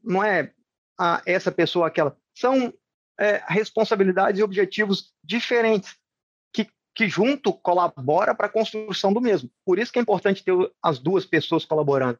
Não 0.03 0.23
é 0.23 0.53
a, 0.97 1.21
essa 1.25 1.51
pessoa 1.51 1.87
aquela. 1.87 2.17
São 2.33 2.73
é, 3.19 3.43
responsabilidades 3.47 4.39
e 4.39 4.43
objetivos 4.43 5.13
diferentes 5.23 5.97
que, 6.53 6.67
que 6.95 7.09
junto 7.09 7.53
colabora 7.53 8.33
para 8.33 8.47
a 8.47 8.51
construção 8.51 9.11
do 9.11 9.21
mesmo. 9.21 9.51
Por 9.65 9.77
isso 9.77 9.91
que 9.91 9.99
é 9.99 10.01
importante 10.01 10.43
ter 10.43 10.53
as 10.81 10.99
duas 10.99 11.25
pessoas 11.25 11.65
colaborando. 11.65 12.17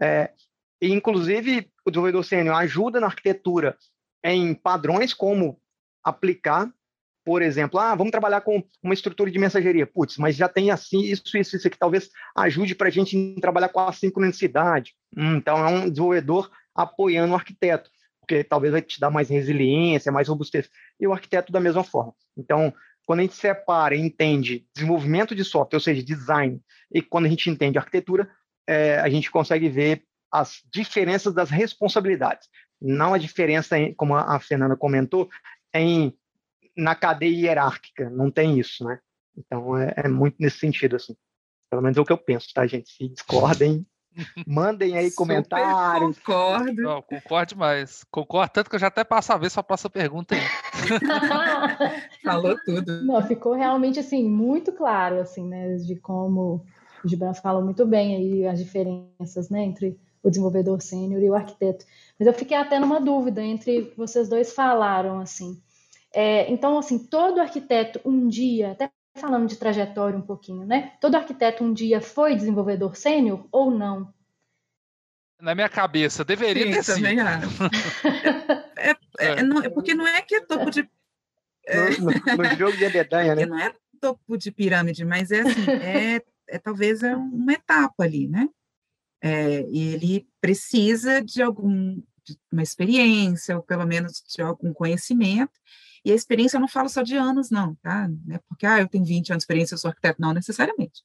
É, 0.00 0.32
e, 0.80 0.92
inclusive, 0.92 1.70
o 1.84 1.90
desenvolvedor 1.90 2.24
sênior 2.24 2.56
ajuda 2.56 3.00
na 3.00 3.06
arquitetura 3.06 3.76
em 4.22 4.54
padrões 4.54 5.14
como 5.14 5.60
aplicar, 6.02 6.72
por 7.26 7.42
exemplo, 7.42 7.80
ah, 7.80 7.92
vamos 7.96 8.12
trabalhar 8.12 8.40
com 8.40 8.62
uma 8.80 8.94
estrutura 8.94 9.28
de 9.28 9.36
mensageria. 9.36 9.84
Putz, 9.84 10.16
mas 10.16 10.36
já 10.36 10.48
tem 10.48 10.70
assim, 10.70 11.00
isso, 11.00 11.36
isso, 11.36 11.56
isso 11.56 11.68
que 11.68 11.76
talvez 11.76 12.08
ajude 12.36 12.72
para 12.72 12.86
a 12.86 12.90
gente 12.90 13.34
trabalhar 13.40 13.68
com 13.68 13.80
a 13.80 13.92
sincronicidade. 13.92 14.94
Hum, 15.16 15.34
então, 15.34 15.58
é 15.58 15.68
um 15.68 15.90
desenvolvedor 15.90 16.48
apoiando 16.72 17.32
o 17.32 17.36
arquiteto, 17.36 17.90
porque 18.20 18.44
talvez 18.44 18.72
vai 18.72 18.80
te 18.80 19.00
dar 19.00 19.10
mais 19.10 19.28
resiliência, 19.28 20.12
mais 20.12 20.28
robustez. 20.28 20.70
E 21.00 21.06
o 21.08 21.12
arquiteto 21.12 21.50
da 21.50 21.58
mesma 21.58 21.82
forma. 21.82 22.14
Então, 22.38 22.72
quando 23.04 23.18
a 23.18 23.22
gente 23.22 23.34
separa 23.34 23.96
e 23.96 24.00
entende 24.00 24.64
desenvolvimento 24.72 25.34
de 25.34 25.42
software, 25.42 25.78
ou 25.78 25.82
seja, 25.82 26.04
design, 26.04 26.60
e 26.94 27.02
quando 27.02 27.26
a 27.26 27.28
gente 27.28 27.50
entende 27.50 27.76
arquitetura, 27.76 28.30
é, 28.68 29.00
a 29.00 29.08
gente 29.08 29.32
consegue 29.32 29.68
ver 29.68 30.04
as 30.30 30.60
diferenças 30.72 31.34
das 31.34 31.50
responsabilidades. 31.50 32.46
Não 32.80 33.14
a 33.14 33.18
diferença, 33.18 33.76
como 33.96 34.14
a 34.14 34.38
Fernanda 34.38 34.76
comentou, 34.76 35.28
em 35.74 36.14
na 36.76 36.94
cadeia 36.94 37.46
hierárquica. 37.46 38.10
Não 38.10 38.30
tem 38.30 38.58
isso, 38.58 38.84
né? 38.84 38.98
Então 39.36 39.76
é, 39.76 39.92
é 39.96 40.08
muito 40.08 40.36
nesse 40.38 40.58
sentido, 40.58 40.96
assim. 40.96 41.16
Pelo 41.70 41.82
menos 41.82 41.96
é 41.96 42.00
o 42.00 42.04
que 42.04 42.12
eu 42.12 42.18
penso, 42.18 42.48
tá, 42.54 42.66
gente? 42.66 42.90
Se 42.90 43.08
discordem, 43.08 43.86
mandem 44.46 44.96
aí 44.96 45.10
comentários. 45.10 46.18
Concordo. 46.18 46.82
Não, 46.82 47.02
concordo 47.02 47.54
demais. 47.54 48.04
Concordo 48.10 48.52
tanto 48.52 48.70
que 48.70 48.76
eu 48.76 48.80
já 48.80 48.86
até 48.86 49.04
passo 49.04 49.32
a 49.32 49.36
ver 49.36 49.50
sua 49.50 49.62
próxima 49.62 49.90
pergunta 49.90 50.34
aí. 50.34 50.40
Falou 52.24 52.56
tudo. 52.64 53.04
Não, 53.04 53.22
ficou 53.26 53.54
realmente 53.54 53.98
assim 53.98 54.28
muito 54.28 54.72
claro 54.72 55.20
assim, 55.20 55.46
né, 55.46 55.76
de 55.76 55.96
como 55.96 56.64
o 57.04 57.08
Gibran 57.08 57.34
falou 57.34 57.62
muito 57.62 57.86
bem 57.86 58.16
aí 58.16 58.46
as 58.46 58.58
diferenças, 58.58 59.48
né, 59.50 59.62
entre 59.62 59.98
o 60.22 60.30
desenvolvedor 60.30 60.80
sênior 60.80 61.22
e 61.22 61.30
o 61.30 61.34
arquiteto. 61.34 61.84
Mas 62.18 62.26
eu 62.26 62.34
fiquei 62.34 62.56
até 62.56 62.80
numa 62.80 63.00
dúvida 63.00 63.42
entre 63.42 63.92
vocês 63.96 64.28
dois 64.28 64.52
falaram 64.52 65.20
assim. 65.20 65.60
É, 66.12 66.50
então, 66.50 66.78
assim, 66.78 67.06
todo 67.06 67.40
arquiteto 67.40 68.00
um 68.04 68.28
dia, 68.28 68.72
até 68.72 68.90
falando 69.16 69.48
de 69.48 69.56
trajetória 69.56 70.18
um 70.18 70.22
pouquinho, 70.22 70.66
né? 70.66 70.92
Todo 71.00 71.14
arquiteto 71.14 71.64
um 71.64 71.72
dia 71.72 72.00
foi 72.00 72.34
desenvolvedor 72.34 72.96
sênior 72.96 73.46
ou 73.50 73.70
não? 73.70 74.12
Na 75.40 75.54
minha 75.54 75.68
cabeça, 75.68 76.24
deveria 76.24 76.64
Sim, 76.64 76.72
ter 76.72 76.82
sido. 76.82 76.94
Também 76.96 77.18
é, 78.76 78.90
é, 78.90 78.96
é, 79.18 79.42
não, 79.42 79.62
é 79.62 79.68
porque 79.68 79.94
não 79.94 80.06
é 80.06 80.22
que 80.22 80.36
é 80.36 80.40
topo 80.40 80.70
de. 80.70 80.88
No, 81.98 82.36
no, 82.36 82.44
no 82.44 82.56
jogo 82.56 82.76
de 82.76 82.88
né? 82.88 83.44
Não 83.44 83.58
é 83.58 83.74
topo 84.00 84.36
de 84.38 84.52
pirâmide, 84.52 85.04
mas 85.04 85.32
é 85.32 85.40
assim, 85.40 85.68
é, 85.82 86.22
é 86.48 86.58
talvez 86.60 87.02
é 87.02 87.16
uma 87.16 87.54
etapa 87.54 88.04
ali, 88.04 88.28
né? 88.28 88.48
É, 89.20 89.66
e 89.68 89.94
ele 89.94 90.28
precisa 90.40 91.20
de 91.20 91.42
algum 91.42 92.00
de 92.22 92.38
uma 92.52 92.62
experiência, 92.62 93.56
ou 93.56 93.62
pelo 93.62 93.84
menos 93.84 94.22
de 94.28 94.42
algum 94.42 94.72
conhecimento, 94.72 95.52
e 96.06 96.12
a 96.12 96.14
experiência 96.14 96.56
eu 96.56 96.60
não 96.60 96.68
falo 96.68 96.88
só 96.88 97.02
de 97.02 97.16
anos, 97.16 97.50
não, 97.50 97.74
tá? 97.82 98.08
É 98.30 98.38
porque, 98.48 98.64
ah, 98.64 98.80
eu 98.80 98.86
tenho 98.86 99.04
20 99.04 99.30
anos 99.30 99.40
de 99.40 99.42
experiência, 99.42 99.74
eu 99.74 99.78
sou 99.78 99.88
arquiteto, 99.88 100.22
não 100.22 100.32
necessariamente. 100.32 101.02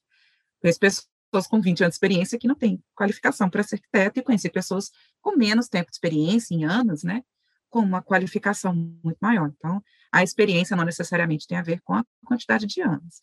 Conheço 0.60 0.78
pessoas 0.78 1.48
com 1.48 1.60
20 1.60 1.82
anos 1.82 1.94
de 1.94 1.96
experiência 1.96 2.38
que 2.38 2.46
não 2.46 2.54
têm 2.54 2.80
qualificação 2.94 3.50
para 3.50 3.64
ser 3.64 3.74
arquiteto, 3.74 4.20
e 4.20 4.22
conheci 4.22 4.48
pessoas 4.48 4.92
com 5.20 5.36
menos 5.36 5.66
tempo 5.66 5.90
de 5.90 5.96
experiência, 5.96 6.54
em 6.54 6.64
anos, 6.64 7.02
né? 7.02 7.24
Com 7.68 7.80
uma 7.80 8.00
qualificação 8.00 8.72
muito 9.02 9.18
maior. 9.20 9.52
Então, 9.58 9.82
a 10.12 10.22
experiência 10.22 10.76
não 10.76 10.84
necessariamente 10.84 11.48
tem 11.48 11.58
a 11.58 11.62
ver 11.62 11.80
com 11.80 11.94
a 11.94 12.04
quantidade 12.24 12.64
de 12.64 12.80
anos. 12.80 13.20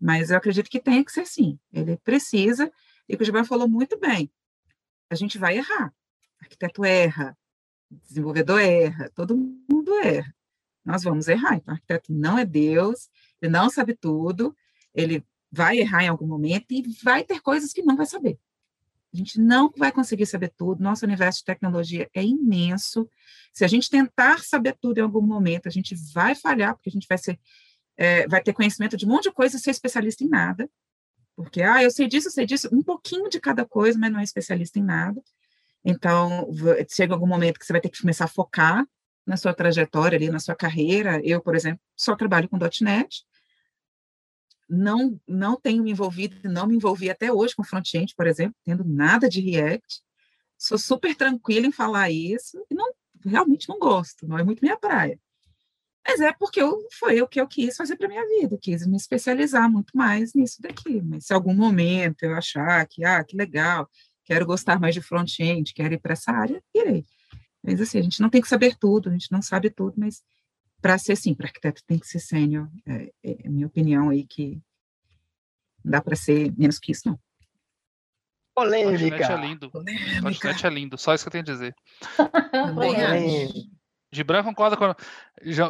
Mas 0.00 0.32
eu 0.32 0.36
acredito 0.36 0.68
que 0.68 0.80
tem 0.80 1.04
que 1.04 1.12
ser 1.12 1.24
sim. 1.24 1.56
Ele 1.72 1.96
precisa, 1.98 2.68
e 3.08 3.14
o 3.14 3.24
Gilberto 3.24 3.46
falou 3.46 3.68
muito 3.68 3.96
bem, 3.96 4.28
a 5.08 5.14
gente 5.14 5.38
vai 5.38 5.58
errar. 5.58 5.94
Arquiteto 6.40 6.84
erra, 6.84 7.38
desenvolvedor 8.08 8.60
erra, 8.60 9.08
todo 9.14 9.36
mundo 9.70 9.94
erra 10.00 10.34
nós 10.84 11.02
vamos 11.02 11.28
errar. 11.28 11.56
Então, 11.56 11.72
o 11.72 11.76
arquiteto 11.76 12.12
não 12.12 12.38
é 12.38 12.44
Deus, 12.44 13.08
ele 13.40 13.52
não 13.52 13.70
sabe 13.70 13.94
tudo, 13.94 14.56
ele 14.94 15.24
vai 15.50 15.78
errar 15.78 16.04
em 16.04 16.08
algum 16.08 16.26
momento 16.26 16.72
e 16.72 16.82
vai 17.02 17.22
ter 17.22 17.40
coisas 17.40 17.72
que 17.72 17.82
não 17.82 17.96
vai 17.96 18.06
saber. 18.06 18.38
A 19.12 19.16
gente 19.16 19.38
não 19.38 19.70
vai 19.76 19.92
conseguir 19.92 20.24
saber 20.24 20.50
tudo. 20.56 20.82
Nosso 20.82 21.04
universo 21.04 21.40
de 21.40 21.44
tecnologia 21.44 22.08
é 22.14 22.24
imenso. 22.24 23.06
Se 23.52 23.62
a 23.62 23.68
gente 23.68 23.90
tentar 23.90 24.42
saber 24.42 24.76
tudo 24.80 24.98
em 24.98 25.02
algum 25.02 25.20
momento, 25.20 25.68
a 25.68 25.70
gente 25.70 25.94
vai 26.14 26.34
falhar, 26.34 26.74
porque 26.74 26.88
a 26.88 26.92
gente 26.92 27.06
vai 27.06 27.18
ser, 27.18 27.38
é, 27.96 28.26
vai 28.26 28.42
ter 28.42 28.54
conhecimento 28.54 28.96
de 28.96 29.04
um 29.04 29.10
monte 29.10 29.24
de 29.24 29.32
coisa 29.32 29.56
e 29.56 29.60
ser 29.60 29.70
especialista 29.70 30.24
em 30.24 30.28
nada. 30.28 30.68
Porque, 31.36 31.62
ah, 31.62 31.82
eu 31.82 31.90
sei 31.90 32.08
disso, 32.08 32.28
eu 32.28 32.32
sei 32.32 32.46
disso, 32.46 32.68
um 32.72 32.82
pouquinho 32.82 33.28
de 33.28 33.38
cada 33.38 33.66
coisa, 33.66 33.98
mas 33.98 34.10
não 34.10 34.20
é 34.20 34.22
especialista 34.22 34.78
em 34.78 34.82
nada. 34.82 35.22
Então, 35.84 36.48
chega 36.88 37.12
algum 37.12 37.26
momento 37.26 37.58
que 37.58 37.66
você 37.66 37.72
vai 37.72 37.80
ter 37.80 37.90
que 37.90 38.00
começar 38.00 38.24
a 38.24 38.28
focar 38.28 38.86
na 39.26 39.36
sua 39.36 39.54
trajetória 39.54 40.16
ali, 40.16 40.28
na 40.30 40.40
sua 40.40 40.54
carreira. 40.54 41.20
Eu, 41.24 41.40
por 41.40 41.54
exemplo, 41.54 41.80
só 41.96 42.16
trabalho 42.16 42.48
com 42.48 42.58
.NET. 42.80 43.24
Não, 44.68 45.20
não 45.28 45.60
tenho 45.60 45.82
me 45.82 45.90
envolvido, 45.90 46.36
não 46.48 46.66
me 46.66 46.76
envolvi 46.76 47.10
até 47.10 47.32
hoje 47.32 47.54
com 47.54 47.62
front-end, 47.62 48.14
por 48.16 48.26
exemplo, 48.26 48.56
tendo 48.64 48.84
nada 48.84 49.28
de 49.28 49.40
React. 49.40 50.02
Sou 50.56 50.78
super 50.78 51.14
tranquila 51.14 51.66
em 51.66 51.72
falar 51.72 52.10
isso 52.10 52.64
e 52.70 52.74
não, 52.74 52.90
realmente 53.24 53.68
não 53.68 53.78
gosto, 53.78 54.26
não 54.26 54.38
é 54.38 54.44
muito 54.44 54.60
minha 54.62 54.76
praia. 54.76 55.18
Mas 56.06 56.20
é 56.20 56.32
porque 56.32 56.60
eu, 56.60 56.76
foi 56.98 57.22
o 57.22 57.28
que 57.28 57.40
eu 57.40 57.46
quis 57.46 57.76
fazer 57.76 57.96
para 57.96 58.08
minha 58.08 58.26
vida, 58.26 58.58
quis 58.60 58.86
me 58.86 58.96
especializar 58.96 59.70
muito 59.70 59.96
mais 59.96 60.34
nisso 60.34 60.60
daqui. 60.60 61.00
Mas 61.02 61.26
se 61.26 61.32
algum 61.32 61.54
momento 61.54 62.22
eu 62.24 62.34
achar 62.34 62.86
que, 62.88 63.04
ah, 63.04 63.22
que 63.22 63.36
legal, 63.36 63.88
quero 64.24 64.44
gostar 64.46 64.80
mais 64.80 64.94
de 64.94 65.00
front-end, 65.00 65.72
quero 65.74 65.94
ir 65.94 66.00
para 66.00 66.14
essa 66.14 66.32
área, 66.32 66.62
irei. 66.74 67.04
Mas 67.62 67.80
assim, 67.80 67.98
a 67.98 68.02
gente 68.02 68.20
não 68.20 68.28
tem 68.28 68.40
que 68.40 68.48
saber 68.48 68.76
tudo, 68.76 69.08
a 69.08 69.12
gente 69.12 69.30
não 69.30 69.40
sabe 69.40 69.70
tudo, 69.70 69.94
mas 69.96 70.22
para 70.80 70.98
ser 70.98 71.16
sim, 71.16 71.34
para 71.34 71.46
arquiteto 71.46 71.82
tem 71.86 71.98
que 71.98 72.06
ser 72.06 72.18
sênior. 72.18 72.68
É, 72.86 73.12
é, 73.22 73.46
a 73.46 73.50
minha 73.50 73.66
opinião 73.66 74.10
aí 74.10 74.26
que 74.26 74.60
não 75.84 75.92
dá 75.92 76.00
para 76.00 76.16
ser 76.16 76.52
menos 76.56 76.78
que 76.78 76.92
isso, 76.92 77.08
não. 77.08 77.18
Polêmica. 78.54 79.32
é 79.32 79.36
lindo. 79.36 79.70
Polêmica. 79.70 80.66
é 80.66 80.70
lindo, 80.70 80.98
só 80.98 81.14
isso 81.14 81.24
que 81.24 81.28
eu 81.28 81.32
tenho 81.32 81.42
a 81.42 81.46
dizer. 81.46 81.74
Polêmica. 82.74 83.70
Gibran 84.12 84.44
concorda 84.44 84.76
com 84.76 84.94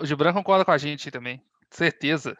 Gibran 0.04 0.32
concorda 0.32 0.64
com 0.64 0.72
a 0.72 0.78
gente 0.78 1.10
também, 1.10 1.40
certeza. 1.70 2.36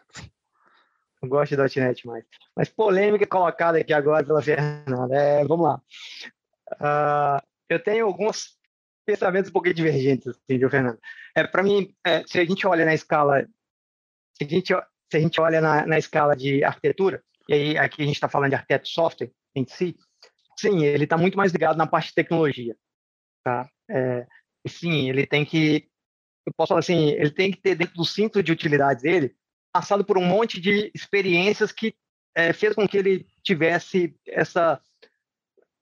Eu 1.23 1.29
gosto 1.29 1.57
de 1.57 1.81
.NET 1.81 2.05
mais. 2.05 2.25
Mas 2.57 2.69
polêmica 2.69 3.25
colocada 3.27 3.79
aqui 3.79 3.93
agora 3.93 4.27
pela 4.27 4.43
Fernanda. 4.43 5.15
É, 5.15 5.45
vamos 5.45 5.67
lá. 5.67 5.81
Uh, 6.73 7.47
eu 7.69 7.81
tenho 7.81 8.07
alguns 8.07 8.59
pensamentos 9.05 9.51
um 9.51 9.53
pouquinho 9.53 9.75
divergentes, 9.75 10.29
assim, 10.29 10.59
viu, 10.59 10.71
Fernando? 10.71 10.99
É, 11.35 11.47
para 11.47 11.62
mim, 11.62 11.95
é, 12.05 12.25
se 12.27 12.38
a 12.38 12.45
gente 12.45 12.67
olha 12.67 12.85
na 12.85 12.95
escala, 12.95 13.47
se 14.35 14.45
a 14.45 14.49
gente, 14.49 14.75
se 15.11 15.17
a 15.17 15.21
gente 15.21 15.41
olha 15.41 15.61
na, 15.61 15.87
na 15.87 15.99
escala 15.99 16.37
de 16.37 16.62
arquitetura, 16.65 17.23
e 17.49 17.55
aí 17.55 17.79
aqui 17.79 18.03
a 18.03 18.07
gente 18.07 18.15
está 18.15 18.29
falando 18.29 18.51
de 18.51 18.57
arquiteto 18.57 18.88
software 18.88 19.31
em 19.55 19.67
si, 19.67 19.97
sim, 20.59 20.85
ele 20.85 21.05
está 21.05 21.17
muito 21.17 21.37
mais 21.37 21.53
ligado 21.53 21.77
na 21.77 21.87
parte 21.87 22.09
de 22.09 22.15
tecnologia, 22.15 22.77
tá? 23.44 23.69
É, 23.90 24.27
sim, 24.69 25.09
ele 25.09 25.27
tem 25.27 25.44
que, 25.44 25.88
eu 26.46 26.53
posso 26.57 26.69
falar 26.69 26.81
assim, 26.81 27.11
ele 27.11 27.31
tem 27.31 27.50
que 27.50 27.61
ter 27.61 27.75
dentro 27.75 27.94
do 27.94 28.05
cinto 28.05 28.42
de 28.42 28.53
utilidades 28.53 29.03
dele, 29.03 29.35
passado 29.73 30.05
por 30.05 30.19
um 30.19 30.25
monte 30.25 30.61
de 30.61 30.90
experiências 30.94 31.73
que 31.73 31.94
é, 32.35 32.53
fez 32.53 32.75
com 32.75 32.87
que 32.87 32.96
ele 32.96 33.27
tivesse 33.42 34.15
essa 34.27 34.81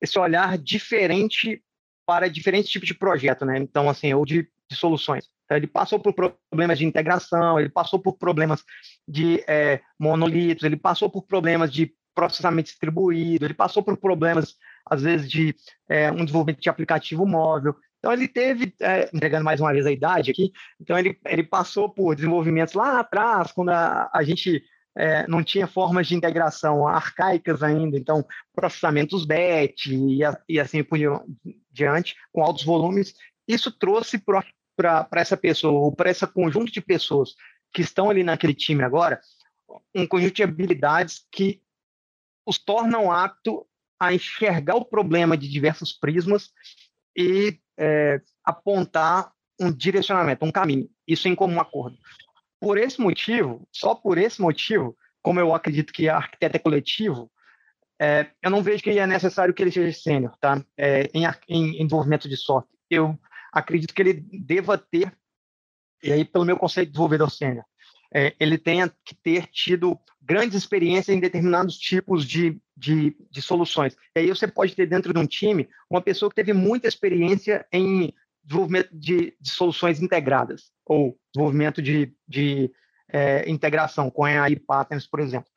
esse 0.00 0.18
olhar 0.18 0.56
diferente 0.56 1.62
para 2.10 2.28
diferentes 2.28 2.68
tipos 2.68 2.88
de 2.88 2.94
projeto, 2.94 3.44
né? 3.44 3.56
Então, 3.56 3.88
assim, 3.88 4.12
ou 4.12 4.26
de, 4.26 4.42
de 4.68 4.76
soluções. 4.76 5.28
Então, 5.44 5.56
ele 5.56 5.68
passou 5.68 6.00
por 6.00 6.12
problemas 6.12 6.76
de 6.76 6.84
integração, 6.84 7.60
ele 7.60 7.68
passou 7.68 8.00
por 8.00 8.18
problemas 8.18 8.64
de 9.06 9.44
é, 9.46 9.80
monolitos, 9.96 10.64
ele 10.64 10.76
passou 10.76 11.08
por 11.08 11.22
problemas 11.22 11.72
de 11.72 11.94
processamento 12.12 12.68
distribuído, 12.68 13.44
ele 13.44 13.54
passou 13.54 13.80
por 13.80 13.96
problemas, 13.96 14.56
às 14.90 15.02
vezes, 15.02 15.30
de 15.30 15.54
é, 15.88 16.10
um 16.10 16.24
desenvolvimento 16.24 16.60
de 16.60 16.68
aplicativo 16.68 17.24
móvel. 17.24 17.76
Então, 18.00 18.12
ele 18.12 18.26
teve, 18.26 18.74
é, 18.80 19.08
entregando 19.14 19.44
mais 19.44 19.60
uma 19.60 19.72
vez 19.72 19.86
a 19.86 19.92
idade 19.92 20.32
aqui, 20.32 20.50
então 20.80 20.98
ele, 20.98 21.16
ele 21.24 21.44
passou 21.44 21.88
por 21.88 22.16
desenvolvimentos 22.16 22.74
lá 22.74 22.98
atrás, 22.98 23.52
quando 23.52 23.68
a, 23.68 24.10
a 24.12 24.24
gente 24.24 24.64
é, 24.96 25.26
não 25.26 25.42
tinha 25.42 25.66
formas 25.66 26.06
de 26.06 26.14
integração 26.14 26.86
arcaicas 26.86 27.62
ainda, 27.62 27.96
então 27.96 28.26
processamentos 28.54 29.24
batch 29.24 29.86
e, 29.86 30.20
e 30.48 30.60
assim 30.60 30.82
por 30.82 30.98
diante, 31.70 32.16
com 32.32 32.42
altos 32.42 32.64
volumes. 32.64 33.14
Isso 33.46 33.70
trouxe 33.70 34.18
para 34.76 35.08
essa 35.16 35.36
pessoa, 35.36 35.80
ou 35.80 35.94
para 35.94 36.10
esse 36.10 36.26
conjunto 36.26 36.72
de 36.72 36.80
pessoas 36.80 37.34
que 37.72 37.82
estão 37.82 38.10
ali 38.10 38.24
naquele 38.24 38.54
time 38.54 38.82
agora, 38.82 39.20
um 39.94 40.06
conjunto 40.06 40.34
de 40.34 40.42
habilidades 40.42 41.24
que 41.30 41.62
os 42.46 42.58
tornam 42.58 43.12
apto 43.12 43.66
a 44.00 44.12
enxergar 44.12 44.76
o 44.76 44.84
problema 44.84 45.36
de 45.36 45.48
diversos 45.48 45.92
prismas 45.92 46.50
e 47.16 47.58
é, 47.78 48.20
apontar 48.44 49.32
um 49.60 49.70
direcionamento, 49.70 50.44
um 50.44 50.50
caminho. 50.50 50.88
Isso 51.06 51.28
em 51.28 51.34
comum 51.34 51.60
acordo. 51.60 51.98
Por 52.60 52.76
esse 52.76 53.00
motivo, 53.00 53.66
só 53.72 53.94
por 53.94 54.18
esse 54.18 54.40
motivo, 54.40 54.96
como 55.22 55.40
eu 55.40 55.54
acredito 55.54 55.92
que 55.92 56.08
arquiteto 56.08 56.56
é 56.56 56.60
coletivo, 56.60 57.30
é, 58.00 58.30
eu 58.42 58.50
não 58.50 58.62
vejo 58.62 58.82
que 58.82 58.98
é 58.98 59.06
necessário 59.06 59.52
que 59.52 59.62
ele 59.62 59.70
seja 59.70 59.98
sênior, 59.98 60.34
tá? 60.40 60.64
É, 60.76 61.10
em, 61.12 61.24
em, 61.48 61.72
desenvolvimento 61.72 62.28
de 62.28 62.36
software. 62.36 62.74
Eu 62.88 63.18
acredito 63.52 63.92
que 63.92 64.00
ele 64.00 64.24
deva 64.32 64.78
ter, 64.78 65.12
e 66.02 66.10
aí 66.10 66.24
pelo 66.24 66.44
meu 66.44 66.56
conceito 66.56 66.88
de 66.88 66.92
desenvolvedor 66.92 67.30
sênior, 67.30 67.64
é, 68.12 68.34
ele 68.40 68.56
tenha 68.58 68.90
que 69.04 69.14
ter 69.14 69.46
tido 69.48 69.98
grandes 70.20 70.56
experiências 70.56 71.14
em 71.14 71.20
determinados 71.20 71.78
tipos 71.78 72.26
de, 72.26 72.60
de, 72.76 73.16
de, 73.30 73.42
soluções. 73.42 73.96
E 74.16 74.20
aí 74.20 74.28
você 74.28 74.48
pode 74.48 74.74
ter 74.74 74.86
dentro 74.86 75.12
de 75.12 75.18
um 75.18 75.26
time 75.26 75.68
uma 75.88 76.00
pessoa 76.00 76.28
que 76.30 76.36
teve 76.36 76.52
muita 76.52 76.88
experiência 76.88 77.66
em 77.72 78.12
desenvolvimento 78.44 78.88
de, 78.92 79.36
de 79.40 79.50
soluções 79.50 80.00
integradas, 80.00 80.70
ou 80.84 81.18
desenvolvimento 81.32 81.80
de, 81.80 82.12
de 82.26 82.70
é, 83.08 83.48
integração 83.48 84.10
com 84.10 84.24
AI 84.24 84.56
Patterns, 84.56 85.06
por 85.06 85.20
exemplo. 85.20 85.50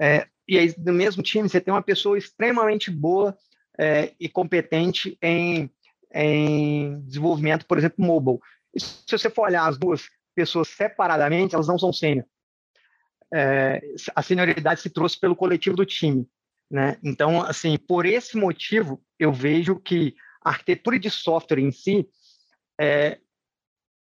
É, 0.00 0.26
e 0.46 0.58
aí, 0.58 0.74
no 0.78 0.92
mesmo 0.92 1.22
time, 1.22 1.48
você 1.48 1.60
tem 1.60 1.72
uma 1.72 1.82
pessoa 1.82 2.18
extremamente 2.18 2.90
boa 2.90 3.36
é, 3.78 4.12
e 4.18 4.28
competente 4.28 5.16
em, 5.22 5.70
em 6.12 7.00
desenvolvimento, 7.02 7.66
por 7.66 7.78
exemplo, 7.78 8.04
mobile. 8.04 8.38
E 8.74 8.80
se 8.80 9.04
você 9.08 9.30
for 9.30 9.46
olhar 9.46 9.66
as 9.66 9.78
duas 9.78 10.08
pessoas 10.34 10.68
separadamente, 10.68 11.54
elas 11.54 11.68
não 11.68 11.78
são 11.78 11.92
sênior. 11.92 12.26
É, 13.32 13.80
a 14.14 14.22
senioridade 14.22 14.80
se 14.80 14.90
trouxe 14.90 15.18
pelo 15.18 15.36
coletivo 15.36 15.76
do 15.76 15.86
time. 15.86 16.26
Né? 16.70 16.98
Então, 17.02 17.42
assim, 17.42 17.76
por 17.78 18.06
esse 18.06 18.36
motivo, 18.36 19.02
eu 19.18 19.32
vejo 19.32 19.76
que 19.76 20.14
arquitetura 20.44 20.98
de 20.98 21.10
software 21.10 21.60
em 21.60 21.72
si, 21.72 22.08
é, 22.80 23.18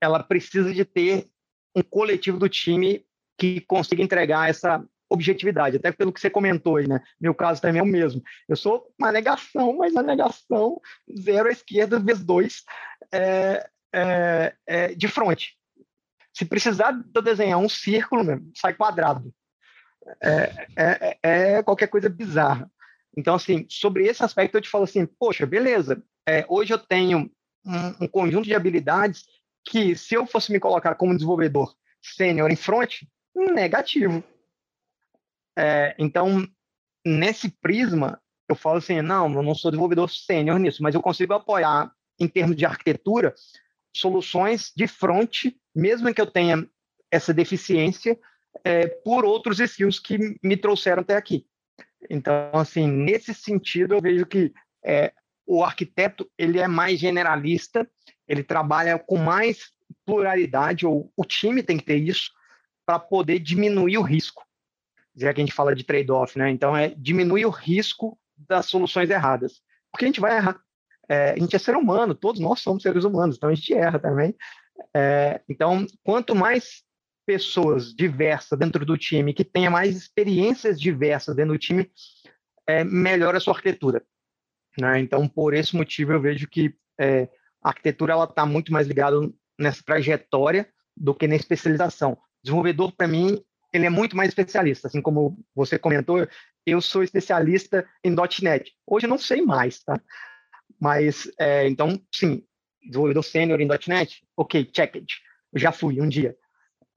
ela 0.00 0.22
precisa 0.22 0.72
de 0.72 0.84
ter 0.84 1.28
um 1.74 1.82
coletivo 1.82 2.38
do 2.38 2.48
time 2.48 3.04
que 3.38 3.60
consiga 3.62 4.02
entregar 4.02 4.48
essa 4.48 4.84
objetividade, 5.08 5.76
até 5.76 5.92
pelo 5.92 6.12
que 6.12 6.20
você 6.20 6.30
comentou 6.30 6.76
aí, 6.76 6.88
né? 6.88 7.00
Meu 7.20 7.34
caso 7.34 7.60
também 7.60 7.80
é 7.80 7.82
o 7.82 7.86
mesmo. 7.86 8.22
Eu 8.48 8.56
sou 8.56 8.92
uma 8.98 9.12
negação, 9.12 9.76
mas 9.76 9.92
uma 9.92 10.02
negação 10.02 10.80
zero 11.20 11.48
à 11.48 11.52
esquerda 11.52 11.98
vezes 11.98 12.24
dois 12.24 12.62
é, 13.12 13.68
é, 13.94 14.54
é, 14.66 14.94
de 14.94 15.08
frente. 15.08 15.56
Se 16.34 16.46
precisar 16.46 16.92
de 16.92 17.04
eu 17.14 17.20
desenhar 17.20 17.58
um 17.58 17.68
círculo, 17.68 18.24
mesmo, 18.24 18.50
sai 18.56 18.72
quadrado. 18.72 19.32
É, 20.22 20.66
é, 20.76 21.18
é, 21.22 21.62
qualquer 21.62 21.88
coisa 21.88 22.08
bizarra. 22.08 22.70
Então, 23.16 23.34
assim, 23.34 23.66
sobre 23.68 24.06
esse 24.06 24.24
aspecto, 24.24 24.56
eu 24.56 24.62
te 24.62 24.70
falo 24.70 24.84
assim, 24.84 25.04
poxa, 25.04 25.44
beleza, 25.44 26.02
é, 26.28 26.44
hoje 26.48 26.72
eu 26.72 26.78
tenho 26.78 27.30
um, 27.64 28.04
um, 28.04 28.08
conjunto 28.08 28.44
de 28.44 28.54
habilidades 28.54 29.24
que, 29.64 29.96
se 29.96 30.14
eu 30.14 30.26
fosse 30.26 30.52
me 30.52 30.60
colocar 30.60 30.94
como 30.94 31.14
desenvolvedor 31.14 31.74
sênior 32.00 32.50
em 32.50 32.56
front, 32.56 33.02
negativo. 33.34 34.22
É, 35.56 35.94
então, 35.98 36.46
nesse 37.04 37.50
prisma, 37.50 38.20
eu 38.48 38.56
falo 38.56 38.78
assim, 38.78 39.00
não, 39.00 39.32
eu 39.32 39.42
não 39.42 39.54
sou 39.54 39.70
desenvolvedor 39.70 40.10
sênior 40.10 40.58
nisso, 40.58 40.82
mas 40.82 40.94
eu 40.94 41.02
consigo 41.02 41.32
apoiar, 41.32 41.92
em 42.18 42.28
termos 42.28 42.56
de 42.56 42.64
arquitetura, 42.64 43.34
soluções 43.96 44.72
de 44.76 44.86
front, 44.86 45.46
mesmo 45.74 46.12
que 46.12 46.20
eu 46.20 46.26
tenha 46.26 46.66
essa 47.10 47.32
deficiência, 47.32 48.18
é, 48.64 48.86
por 48.86 49.24
outros 49.24 49.60
skills 49.60 49.98
que 49.98 50.38
me 50.42 50.56
trouxeram 50.56 51.02
até 51.02 51.16
aqui. 51.16 51.46
Então, 52.10 52.50
assim, 52.52 52.86
nesse 52.86 53.34
sentido, 53.34 53.94
eu 53.94 54.00
vejo 54.00 54.26
que 54.26 54.52
é, 54.84 55.12
o 55.46 55.64
arquiteto 55.64 56.30
ele 56.38 56.58
é 56.58 56.68
mais 56.68 56.98
generalista, 56.98 57.88
ele 58.26 58.42
trabalha 58.42 58.98
com 58.98 59.18
mais 59.18 59.70
pluralidade, 60.04 60.86
ou 60.86 61.12
o 61.16 61.24
time 61.24 61.62
tem 61.62 61.76
que 61.76 61.84
ter 61.84 61.96
isso, 61.96 62.30
para 62.86 62.98
poder 62.98 63.38
diminuir 63.38 63.98
o 63.98 64.02
risco. 64.02 64.44
Já 65.14 65.32
que 65.32 65.40
a 65.40 65.44
gente 65.44 65.54
fala 65.54 65.74
de 65.74 65.84
trade-off, 65.84 66.38
né? 66.38 66.50
Então, 66.50 66.76
é 66.76 66.88
diminuir 66.88 67.44
o 67.44 67.50
risco 67.50 68.18
das 68.36 68.66
soluções 68.66 69.10
erradas. 69.10 69.60
Porque 69.90 70.04
a 70.04 70.08
gente 70.08 70.20
vai 70.20 70.36
errar. 70.36 70.58
É, 71.08 71.32
a 71.32 71.38
gente 71.38 71.54
é 71.54 71.58
ser 71.58 71.76
humano, 71.76 72.14
todos 72.14 72.40
nós 72.40 72.60
somos 72.60 72.82
seres 72.82 73.04
humanos, 73.04 73.36
então 73.36 73.50
a 73.50 73.54
gente 73.54 73.74
erra 73.74 73.98
também. 73.98 74.34
É, 74.94 75.40
então, 75.48 75.86
quanto 76.02 76.34
mais 76.34 76.82
pessoas 77.26 77.94
diversas 77.94 78.58
dentro 78.58 78.84
do 78.84 78.96
time, 78.96 79.34
que 79.34 79.44
tenha 79.44 79.70
mais 79.70 79.96
experiências 79.96 80.80
diversas 80.80 81.36
dentro 81.36 81.52
do 81.52 81.58
time, 81.58 81.90
é, 82.66 82.82
melhora 82.84 83.38
a 83.38 83.40
sua 83.40 83.54
arquitetura. 83.54 84.02
Né? 84.78 85.00
Então, 85.00 85.28
por 85.28 85.54
esse 85.54 85.76
motivo, 85.76 86.12
eu 86.12 86.20
vejo 86.20 86.48
que 86.48 86.74
é, 86.98 87.28
a 87.62 87.68
arquitetura 87.68 88.14
está 88.24 88.46
muito 88.46 88.72
mais 88.72 88.86
ligada 88.86 89.16
nessa 89.58 89.82
trajetória 89.84 90.68
do 90.96 91.14
que 91.14 91.26
na 91.26 91.36
especialização. 91.36 92.16
Desenvolvedor, 92.42 92.92
para 92.92 93.08
mim, 93.08 93.42
ele 93.72 93.86
é 93.86 93.90
muito 93.90 94.16
mais 94.16 94.28
especialista. 94.28 94.88
Assim 94.88 95.00
como 95.00 95.38
você 95.54 95.78
comentou, 95.78 96.26
eu 96.66 96.80
sou 96.80 97.02
especialista 97.02 97.86
em 98.04 98.14
.NET. 98.42 98.72
Hoje 98.86 99.06
eu 99.06 99.10
não 99.10 99.18
sei 99.18 99.42
mais, 99.42 99.82
tá? 99.82 100.00
Mas, 100.80 101.30
é, 101.38 101.68
então, 101.68 102.00
sim, 102.12 102.44
desenvolvedor 102.82 103.24
sênior 103.24 103.60
em 103.60 103.68
.NET, 103.88 104.22
ok, 104.36 104.68
checked. 104.74 105.06
já 105.54 105.70
fui 105.72 106.00
um 106.00 106.08
dia. 106.08 106.36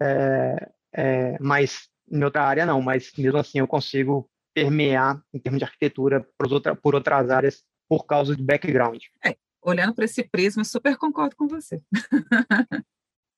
É, 0.01 0.71
é, 0.93 1.37
mas 1.39 1.89
em 2.11 2.23
outra 2.23 2.43
área 2.43 2.65
não, 2.65 2.81
mas 2.81 3.11
mesmo 3.17 3.37
assim 3.37 3.59
eu 3.59 3.67
consigo 3.67 4.29
permear 4.55 5.21
em 5.33 5.39
termos 5.39 5.59
de 5.59 5.65
arquitetura 5.65 6.25
por, 6.37 6.51
outra, 6.51 6.73
por 6.73 6.95
outras 6.95 7.29
áreas 7.29 7.63
por 7.87 8.05
causa 8.05 8.35
do 8.35 8.43
background. 8.43 9.03
É, 9.23 9.35
olhando 9.61 9.93
para 9.93 10.05
esse 10.05 10.23
prisma, 10.23 10.63
super 10.63 10.97
concordo 10.97 11.35
com 11.35 11.45
você. 11.45 11.81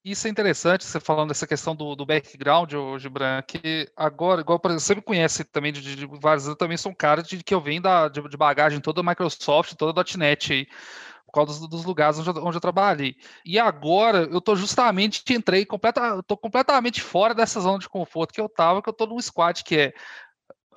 Isso 0.05 0.25
é 0.25 0.29
interessante, 0.29 0.85
você 0.85 1.01
falando 1.01 1.29
dessa 1.29 1.45
questão 1.45 1.75
do, 1.75 1.93
do 1.93 2.05
background, 2.05 2.71
Gibran, 2.97 3.41
que 3.41 3.91
agora, 3.93 4.39
igual 4.39 4.57
por 4.57 4.71
exemplo, 4.71 4.85
você 4.85 4.95
me 4.95 5.01
conhece 5.01 5.43
também 5.43 5.73
de, 5.73 5.97
de 5.97 6.05
vários 6.21 6.47
eu 6.47 6.55
também 6.55 6.77
sou 6.77 6.93
um 6.93 6.95
cara 6.95 7.21
de, 7.21 7.43
que 7.43 7.53
eu 7.53 7.59
venho 7.59 7.81
da, 7.81 8.07
de, 8.07 8.21
de 8.21 8.37
bagagem 8.37 8.79
toda 8.79 9.01
a 9.01 9.03
Microsoft, 9.03 9.73
toda 9.73 9.99
a 9.99 10.17
.NET 10.17 10.53
aí 10.53 10.67
por 11.25 11.33
causa 11.33 11.59
dos, 11.59 11.69
dos 11.69 11.85
lugares 11.85 12.17
onde 12.17 12.29
eu, 12.29 12.45
onde 12.45 12.55
eu, 12.55 12.61
trabalhei. 12.61 13.17
E 13.45 13.59
agora 13.59 14.19
eu 14.31 14.39
tô 14.39 14.55
justamente 14.55 15.21
entrei 15.33 15.65
completa, 15.65 16.23
tô 16.23 16.37
completamente 16.37 17.01
fora 17.01 17.35
dessa 17.35 17.59
zona 17.59 17.77
de 17.77 17.89
conforto 17.89 18.33
que 18.33 18.39
eu 18.39 18.47
tava, 18.47 18.81
que 18.81 18.87
eu 18.87 18.93
tô 18.93 19.05
num 19.05 19.19
squad 19.19 19.61
que 19.61 19.77
é, 19.77 19.93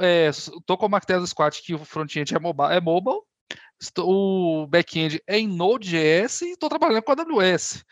é 0.00 0.30
tô 0.66 0.76
com 0.76 0.86
uma 0.86 0.96
arquitetura 0.96 1.20
do 1.20 1.26
squad 1.26 1.60
que 1.62 1.74
o 1.74 1.84
front-end 1.84 2.34
é 2.34 2.38
mobile, 2.38 2.72
é 2.72 2.80
mobile 2.80 3.20
o 3.98 4.66
back-end 4.66 5.22
é 5.26 5.38
em 5.38 5.48
Node.js 5.48 6.42
e 6.42 6.50
estou 6.50 6.68
trabalhando 6.68 7.02
com 7.02 7.12
a 7.12 7.14
AWS. 7.14 7.84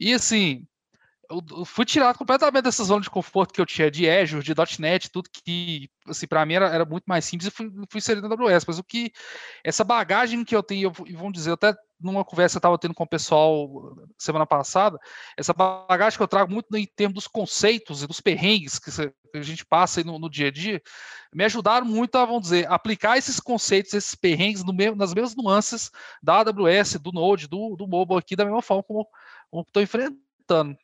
E 0.00 0.14
assim, 0.14 0.66
eu 1.30 1.64
fui 1.64 1.84
tirado 1.84 2.16
completamente 2.16 2.64
dessa 2.64 2.84
zona 2.84 3.02
de 3.02 3.10
conforto 3.10 3.52
que 3.52 3.60
eu 3.60 3.66
tinha 3.66 3.90
de 3.90 4.08
Azure, 4.08 4.42
de 4.42 4.54
.NET, 4.78 5.10
tudo 5.10 5.28
que, 5.30 5.88
assim, 6.08 6.26
para 6.26 6.44
mim 6.46 6.54
era, 6.54 6.68
era, 6.68 6.84
muito 6.84 7.04
mais 7.04 7.24
simples 7.24 7.48
e 7.48 7.50
fui, 7.50 7.70
fui 7.90 7.98
inserido 7.98 8.28
na 8.28 8.34
AWS. 8.34 8.64
Mas 8.66 8.78
o 8.78 8.84
que, 8.84 9.12
essa 9.62 9.84
bagagem 9.84 10.44
que 10.44 10.54
eu 10.54 10.62
tenho, 10.62 10.92
e 11.06 11.12
vão 11.12 11.30
dizer, 11.30 11.52
até 11.52 11.74
numa 12.04 12.24
conversa 12.24 12.54
que 12.54 12.56
eu 12.56 12.60
estava 12.60 12.78
tendo 12.78 12.94
com 12.94 13.04
o 13.04 13.08
pessoal 13.08 13.96
semana 14.18 14.46
passada, 14.46 14.98
essa 15.36 15.52
bagagem 15.52 16.16
que 16.16 16.22
eu 16.22 16.28
trago 16.28 16.52
muito 16.52 16.74
em 16.76 16.86
termos 16.86 17.14
dos 17.14 17.26
conceitos 17.26 18.02
e 18.02 18.06
dos 18.06 18.20
perrengues 18.20 18.78
que 18.78 18.90
a 19.34 19.42
gente 19.42 19.64
passa 19.64 20.04
no, 20.04 20.18
no, 20.18 20.30
dia 20.30 20.48
a 20.48 20.50
dia, 20.50 20.82
me 21.34 21.44
ajudaram 21.44 21.86
muito 21.86 22.16
a, 22.16 22.24
vamos 22.24 22.42
dizer, 22.42 22.70
aplicar 22.70 23.18
esses 23.18 23.40
conceitos, 23.40 23.94
esses 23.94 24.14
perrengues 24.14 24.62
mesmo, 24.64 24.96
nas 24.96 25.14
mesmas 25.14 25.34
nuances 25.34 25.90
da 26.22 26.40
AWS, 26.40 26.98
do 27.00 27.10
Node, 27.10 27.48
do, 27.48 27.74
do 27.76 27.88
mobile 27.88 28.18
aqui, 28.18 28.36
da 28.36 28.44
mesma 28.44 28.62
forma 28.62 28.82
como 28.82 29.08
estou 29.66 29.82
enfrentando 29.82 30.76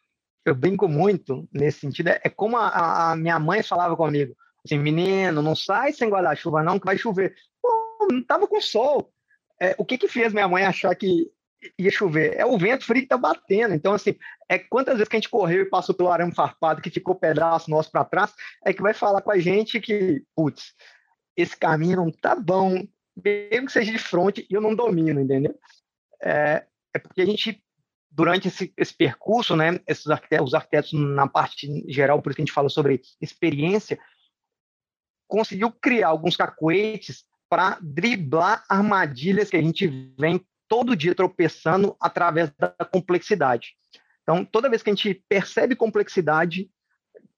eu 0.45 0.55
brinco 0.55 0.89
muito 0.89 1.49
nesse 1.53 1.81
sentido. 1.81 2.09
É, 2.09 2.21
é 2.25 2.29
como 2.29 2.57
a, 2.57 3.13
a, 3.13 3.17
minha 3.17 3.39
mãe 3.39 3.63
falava 3.63 3.97
comigo: 3.97 4.35
assim, 4.65 4.79
menino, 4.79 5.43
não 5.43 5.55
sai 5.55 5.93
sem 5.93 6.09
guarda-chuva, 6.09 6.63
não, 6.63 6.79
que 6.79 6.87
vai 6.87 6.99
chover. 6.99 7.35
Pô, 7.63 8.09
não 8.11 8.23
tava 8.25 8.47
com 8.47 8.61
sol. 8.61 9.13
É, 9.61 9.75
o 9.79 9.85
que 9.85 9.99
que 9.99 10.09
fez 10.09 10.33
minha 10.33 10.49
mãe 10.49 10.65
achar 10.65 10.95
que 10.95 11.31
ia 11.79 11.91
chover? 11.91 12.35
É 12.37 12.47
o 12.47 12.57
vento 12.57 12.87
frio 12.87 13.03
que 13.03 13.09
tá 13.09 13.19
batendo. 13.19 13.75
Então, 13.75 13.93
assim, 13.93 14.17
é 14.49 14.59
quantas 14.59 14.95
vezes 14.95 15.09
que 15.09 15.17
a 15.17 15.21
gente 15.21 15.29
correu 15.29 15.63
e 15.63 15.69
passou 15.69 15.95
pelo 15.95 16.11
arame 16.11 16.35
farpado 16.35 16.81
que 16.81 16.91
ficou 16.91 17.15
pedaço 17.15 17.71
nosso 17.71 17.91
para 17.91 18.05
trás, 18.05 18.35
é 18.65 18.73
que 18.73 18.83
vai 18.83 18.95
falar 18.95 19.21
com 19.21 19.31
a 19.31 19.39
gente 19.39 19.81
que, 19.81 20.25
putz, 20.35 20.75
esse 21.37 21.57
caminho 21.57 21.97
não 21.97 22.11
tá 22.11 22.35
bom, 22.35 22.87
mesmo 23.23 23.67
que 23.67 23.73
seja 23.73 23.93
de 23.93 23.99
frente, 23.99 24.47
eu 24.51 24.61
não 24.61 24.75
domino, 24.75 25.21
entendeu? 25.21 25.55
É, 26.23 26.65
é 26.95 26.99
porque 26.99 27.21
a 27.21 27.27
gente 27.27 27.63
durante 28.11 28.49
esse, 28.49 28.73
esse 28.77 28.93
percurso, 28.93 29.55
né, 29.55 29.79
esses 29.87 30.09
arquitetos, 30.09 30.49
os 30.49 30.55
arquitetos 30.55 30.93
na 30.93 31.29
parte 31.29 31.85
geral, 31.89 32.21
por 32.21 32.31
isso 32.31 32.37
que 32.37 32.43
a 32.43 32.45
gente 32.45 32.55
fala 32.55 32.69
sobre 32.69 33.01
experiência, 33.21 33.99
conseguiu 35.29 35.71
criar 35.71 36.09
alguns 36.09 36.37
cacuetes 36.37 37.25
para 37.51 37.79
driblar 37.83 38.65
armadilhas 38.69 39.51
que 39.51 39.57
a 39.57 39.63
gente 39.63 39.89
vem 40.17 40.41
todo 40.69 40.95
dia 40.95 41.17
tropeçando 41.17 41.97
através 42.01 42.53
da 42.57 42.69
complexidade. 42.85 43.75
Então, 44.23 44.45
toda 44.45 44.71
vez 44.71 44.85
que 44.85 44.91
a 44.91 44.95
gente 44.95 45.25
percebe 45.29 45.75
complexidade, 45.75 46.71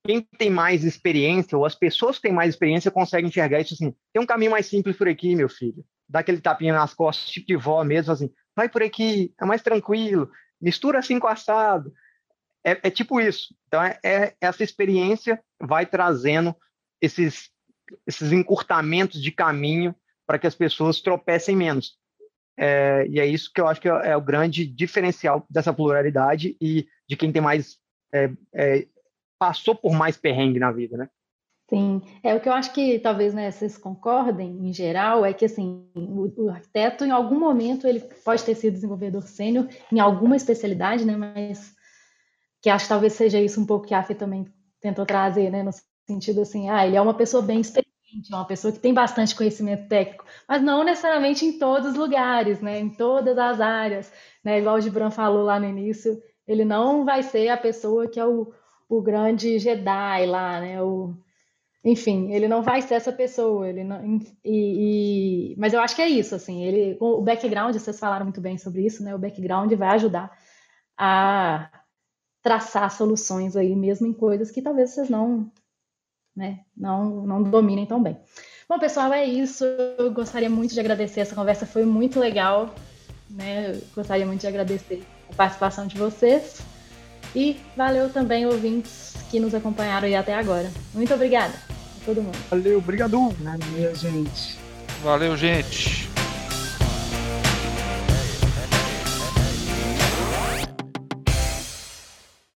quem 0.04 0.20
tem 0.20 0.50
mais 0.50 0.84
experiência, 0.84 1.56
ou 1.56 1.64
as 1.64 1.74
pessoas 1.74 2.16
que 2.16 2.22
têm 2.22 2.32
mais 2.32 2.50
experiência, 2.50 2.90
conseguem 2.90 3.28
enxergar 3.28 3.60
isso 3.60 3.72
assim. 3.72 3.94
Tem 4.12 4.22
um 4.22 4.26
caminho 4.26 4.50
mais 4.50 4.66
simples 4.66 4.96
por 4.96 5.08
aqui, 5.08 5.34
meu 5.34 5.48
filho. 5.48 5.82
dá 6.06 6.20
aquele 6.20 6.42
tapinha 6.42 6.74
nas 6.74 6.92
costas, 6.92 7.30
tipo 7.30 7.46
de 7.46 7.56
vó 7.56 7.82
mesmo, 7.82 8.12
assim, 8.12 8.30
vai 8.54 8.68
por 8.68 8.82
aqui, 8.82 9.32
é 9.40 9.46
mais 9.46 9.62
tranquilo, 9.62 10.30
mistura 10.60 10.98
assim 10.98 11.18
com 11.18 11.26
assado. 11.26 11.90
É, 12.62 12.72
é 12.82 12.90
tipo 12.90 13.18
isso. 13.18 13.54
Então, 13.66 13.82
é, 13.82 13.98
é, 14.04 14.36
essa 14.42 14.62
experiência 14.62 15.42
vai 15.58 15.86
trazendo 15.86 16.54
esses, 17.00 17.50
esses 18.06 18.30
encurtamentos 18.30 19.22
de 19.22 19.32
caminho 19.32 19.94
para 20.32 20.38
que 20.38 20.46
as 20.46 20.54
pessoas 20.54 21.02
tropecem 21.02 21.54
menos. 21.54 21.98
É, 22.58 23.06
e 23.06 23.20
é 23.20 23.26
isso 23.26 23.50
que 23.54 23.60
eu 23.60 23.68
acho 23.68 23.78
que 23.78 23.88
é, 23.90 24.12
é, 24.12 24.16
o 24.16 24.20
grande 24.22 24.64
diferencial 24.64 25.44
dessa 25.50 25.74
pluralidade 25.74 26.56
e 26.58 26.86
de 27.06 27.16
quem 27.16 27.30
tem 27.30 27.42
mais 27.42 27.76
é, 28.14 28.30
é, 28.54 28.86
passou 29.38 29.74
por 29.74 29.92
mais 29.92 30.16
perrengue 30.16 30.58
na 30.58 30.72
vida, 30.72 30.96
né? 30.96 31.10
Sim, 31.68 32.00
é 32.22 32.34
o 32.34 32.40
que 32.40 32.48
eu 32.48 32.54
acho 32.54 32.72
que 32.72 32.98
talvez 32.98 33.34
né, 33.34 33.50
vocês 33.50 33.76
concordem 33.76 34.66
em 34.66 34.72
geral 34.72 35.22
é 35.22 35.34
que 35.34 35.44
assim 35.44 35.86
o, 35.94 36.44
o, 36.44 36.48
arquiteto 36.48 37.04
em 37.04 37.10
algum 37.10 37.38
momento 37.38 37.86
ele 37.86 38.00
pode 38.24 38.42
ter 38.42 38.54
sido 38.54 38.72
desenvolvedor 38.72 39.22
sênior 39.24 39.68
em 39.92 40.00
alguma 40.00 40.34
especialidade, 40.34 41.04
né? 41.04 41.14
Mas 41.14 41.74
que 42.62 42.70
acho 42.70 42.86
que 42.86 42.88
talvez 42.88 43.12
seja 43.12 43.38
isso 43.38 43.60
um 43.60 43.66
pouco 43.66 43.86
que 43.86 43.92
a 43.92 44.02
Fê 44.02 44.14
também 44.14 44.46
tentou 44.80 45.04
trazer, 45.04 45.50
né? 45.50 45.62
No 45.62 45.72
sentido 46.06 46.40
assim, 46.40 46.70
ah, 46.70 46.86
ele 46.86 46.96
é 46.96 47.00
uma 47.02 47.12
pessoa 47.12 47.42
bem 47.42 47.60
experiente, 47.60 47.91
é 48.30 48.34
uma 48.34 48.44
pessoa 48.44 48.72
que 48.72 48.78
tem 48.78 48.92
bastante 48.92 49.34
conhecimento 49.34 49.88
técnico, 49.88 50.24
mas 50.48 50.62
não 50.62 50.84
necessariamente 50.84 51.44
em 51.44 51.58
todos 51.58 51.92
os 51.92 51.96
lugares, 51.96 52.60
né? 52.60 52.78
Em 52.78 52.90
todas 52.90 53.38
as 53.38 53.60
áreas, 53.60 54.12
né? 54.44 54.58
Igual 54.58 54.76
o 54.76 54.80
Gibran 54.80 55.10
falou 55.10 55.44
lá 55.44 55.58
no 55.58 55.66
início, 55.66 56.22
ele 56.46 56.64
não 56.64 57.04
vai 57.04 57.22
ser 57.22 57.48
a 57.48 57.56
pessoa 57.56 58.08
que 58.08 58.20
é 58.20 58.26
o, 58.26 58.52
o 58.88 59.00
grande 59.00 59.58
Jedi 59.58 60.26
lá, 60.26 60.60
né? 60.60 60.82
O, 60.82 61.14
enfim, 61.84 62.32
ele 62.32 62.46
não 62.46 62.62
vai 62.62 62.80
ser 62.82 62.94
essa 62.94 63.12
pessoa, 63.12 63.68
ele 63.68 63.82
não, 63.82 64.20
e, 64.44 65.52
e, 65.54 65.56
mas 65.58 65.72
eu 65.72 65.80
acho 65.80 65.96
que 65.96 66.02
é 66.02 66.08
isso, 66.08 66.34
assim, 66.34 66.62
ele, 66.62 66.96
o 67.00 67.20
background, 67.20 67.74
vocês 67.74 67.98
falaram 67.98 68.24
muito 68.24 68.40
bem 68.40 68.56
sobre 68.56 68.86
isso, 68.86 69.02
né? 69.02 69.14
O 69.14 69.18
background 69.18 69.72
vai 69.72 69.88
ajudar 69.88 70.30
a 70.96 71.70
traçar 72.40 72.90
soluções 72.90 73.56
aí, 73.56 73.74
mesmo 73.74 74.06
em 74.06 74.12
coisas 74.12 74.50
que 74.50 74.62
talvez 74.62 74.90
vocês 74.90 75.08
não, 75.08 75.50
né, 76.36 76.60
não, 76.76 77.26
não 77.26 77.42
dominem 77.42 77.86
tão 77.86 78.02
bem. 78.02 78.16
Bom, 78.68 78.78
pessoal, 78.78 79.12
é 79.12 79.24
isso. 79.24 79.64
Eu 79.98 80.10
gostaria 80.12 80.48
muito 80.48 80.72
de 80.72 80.80
agradecer. 80.80 81.20
Essa 81.20 81.34
conversa 81.34 81.66
foi 81.66 81.84
muito 81.84 82.18
legal, 82.18 82.74
né? 83.28 83.72
Eu 83.74 83.82
gostaria 83.94 84.24
muito 84.24 84.40
de 84.40 84.46
agradecer 84.46 85.02
a 85.30 85.34
participação 85.34 85.86
de 85.86 85.98
vocês. 85.98 86.62
E 87.34 87.58
valeu 87.76 88.10
também, 88.10 88.46
ouvintes 88.46 89.14
que 89.30 89.40
nos 89.40 89.54
acompanharam 89.54 90.06
aí 90.06 90.14
até 90.14 90.34
agora. 90.34 90.70
Muito 90.94 91.12
obrigada 91.12 91.54
a 92.00 92.04
todo 92.04 92.22
mundo. 92.22 92.38
Valeu, 92.50 92.78
obrigado. 92.78 93.30
Valeu, 93.42 93.94
gente. 93.94 94.58
Valeu, 95.02 95.36
gente. 95.36 96.11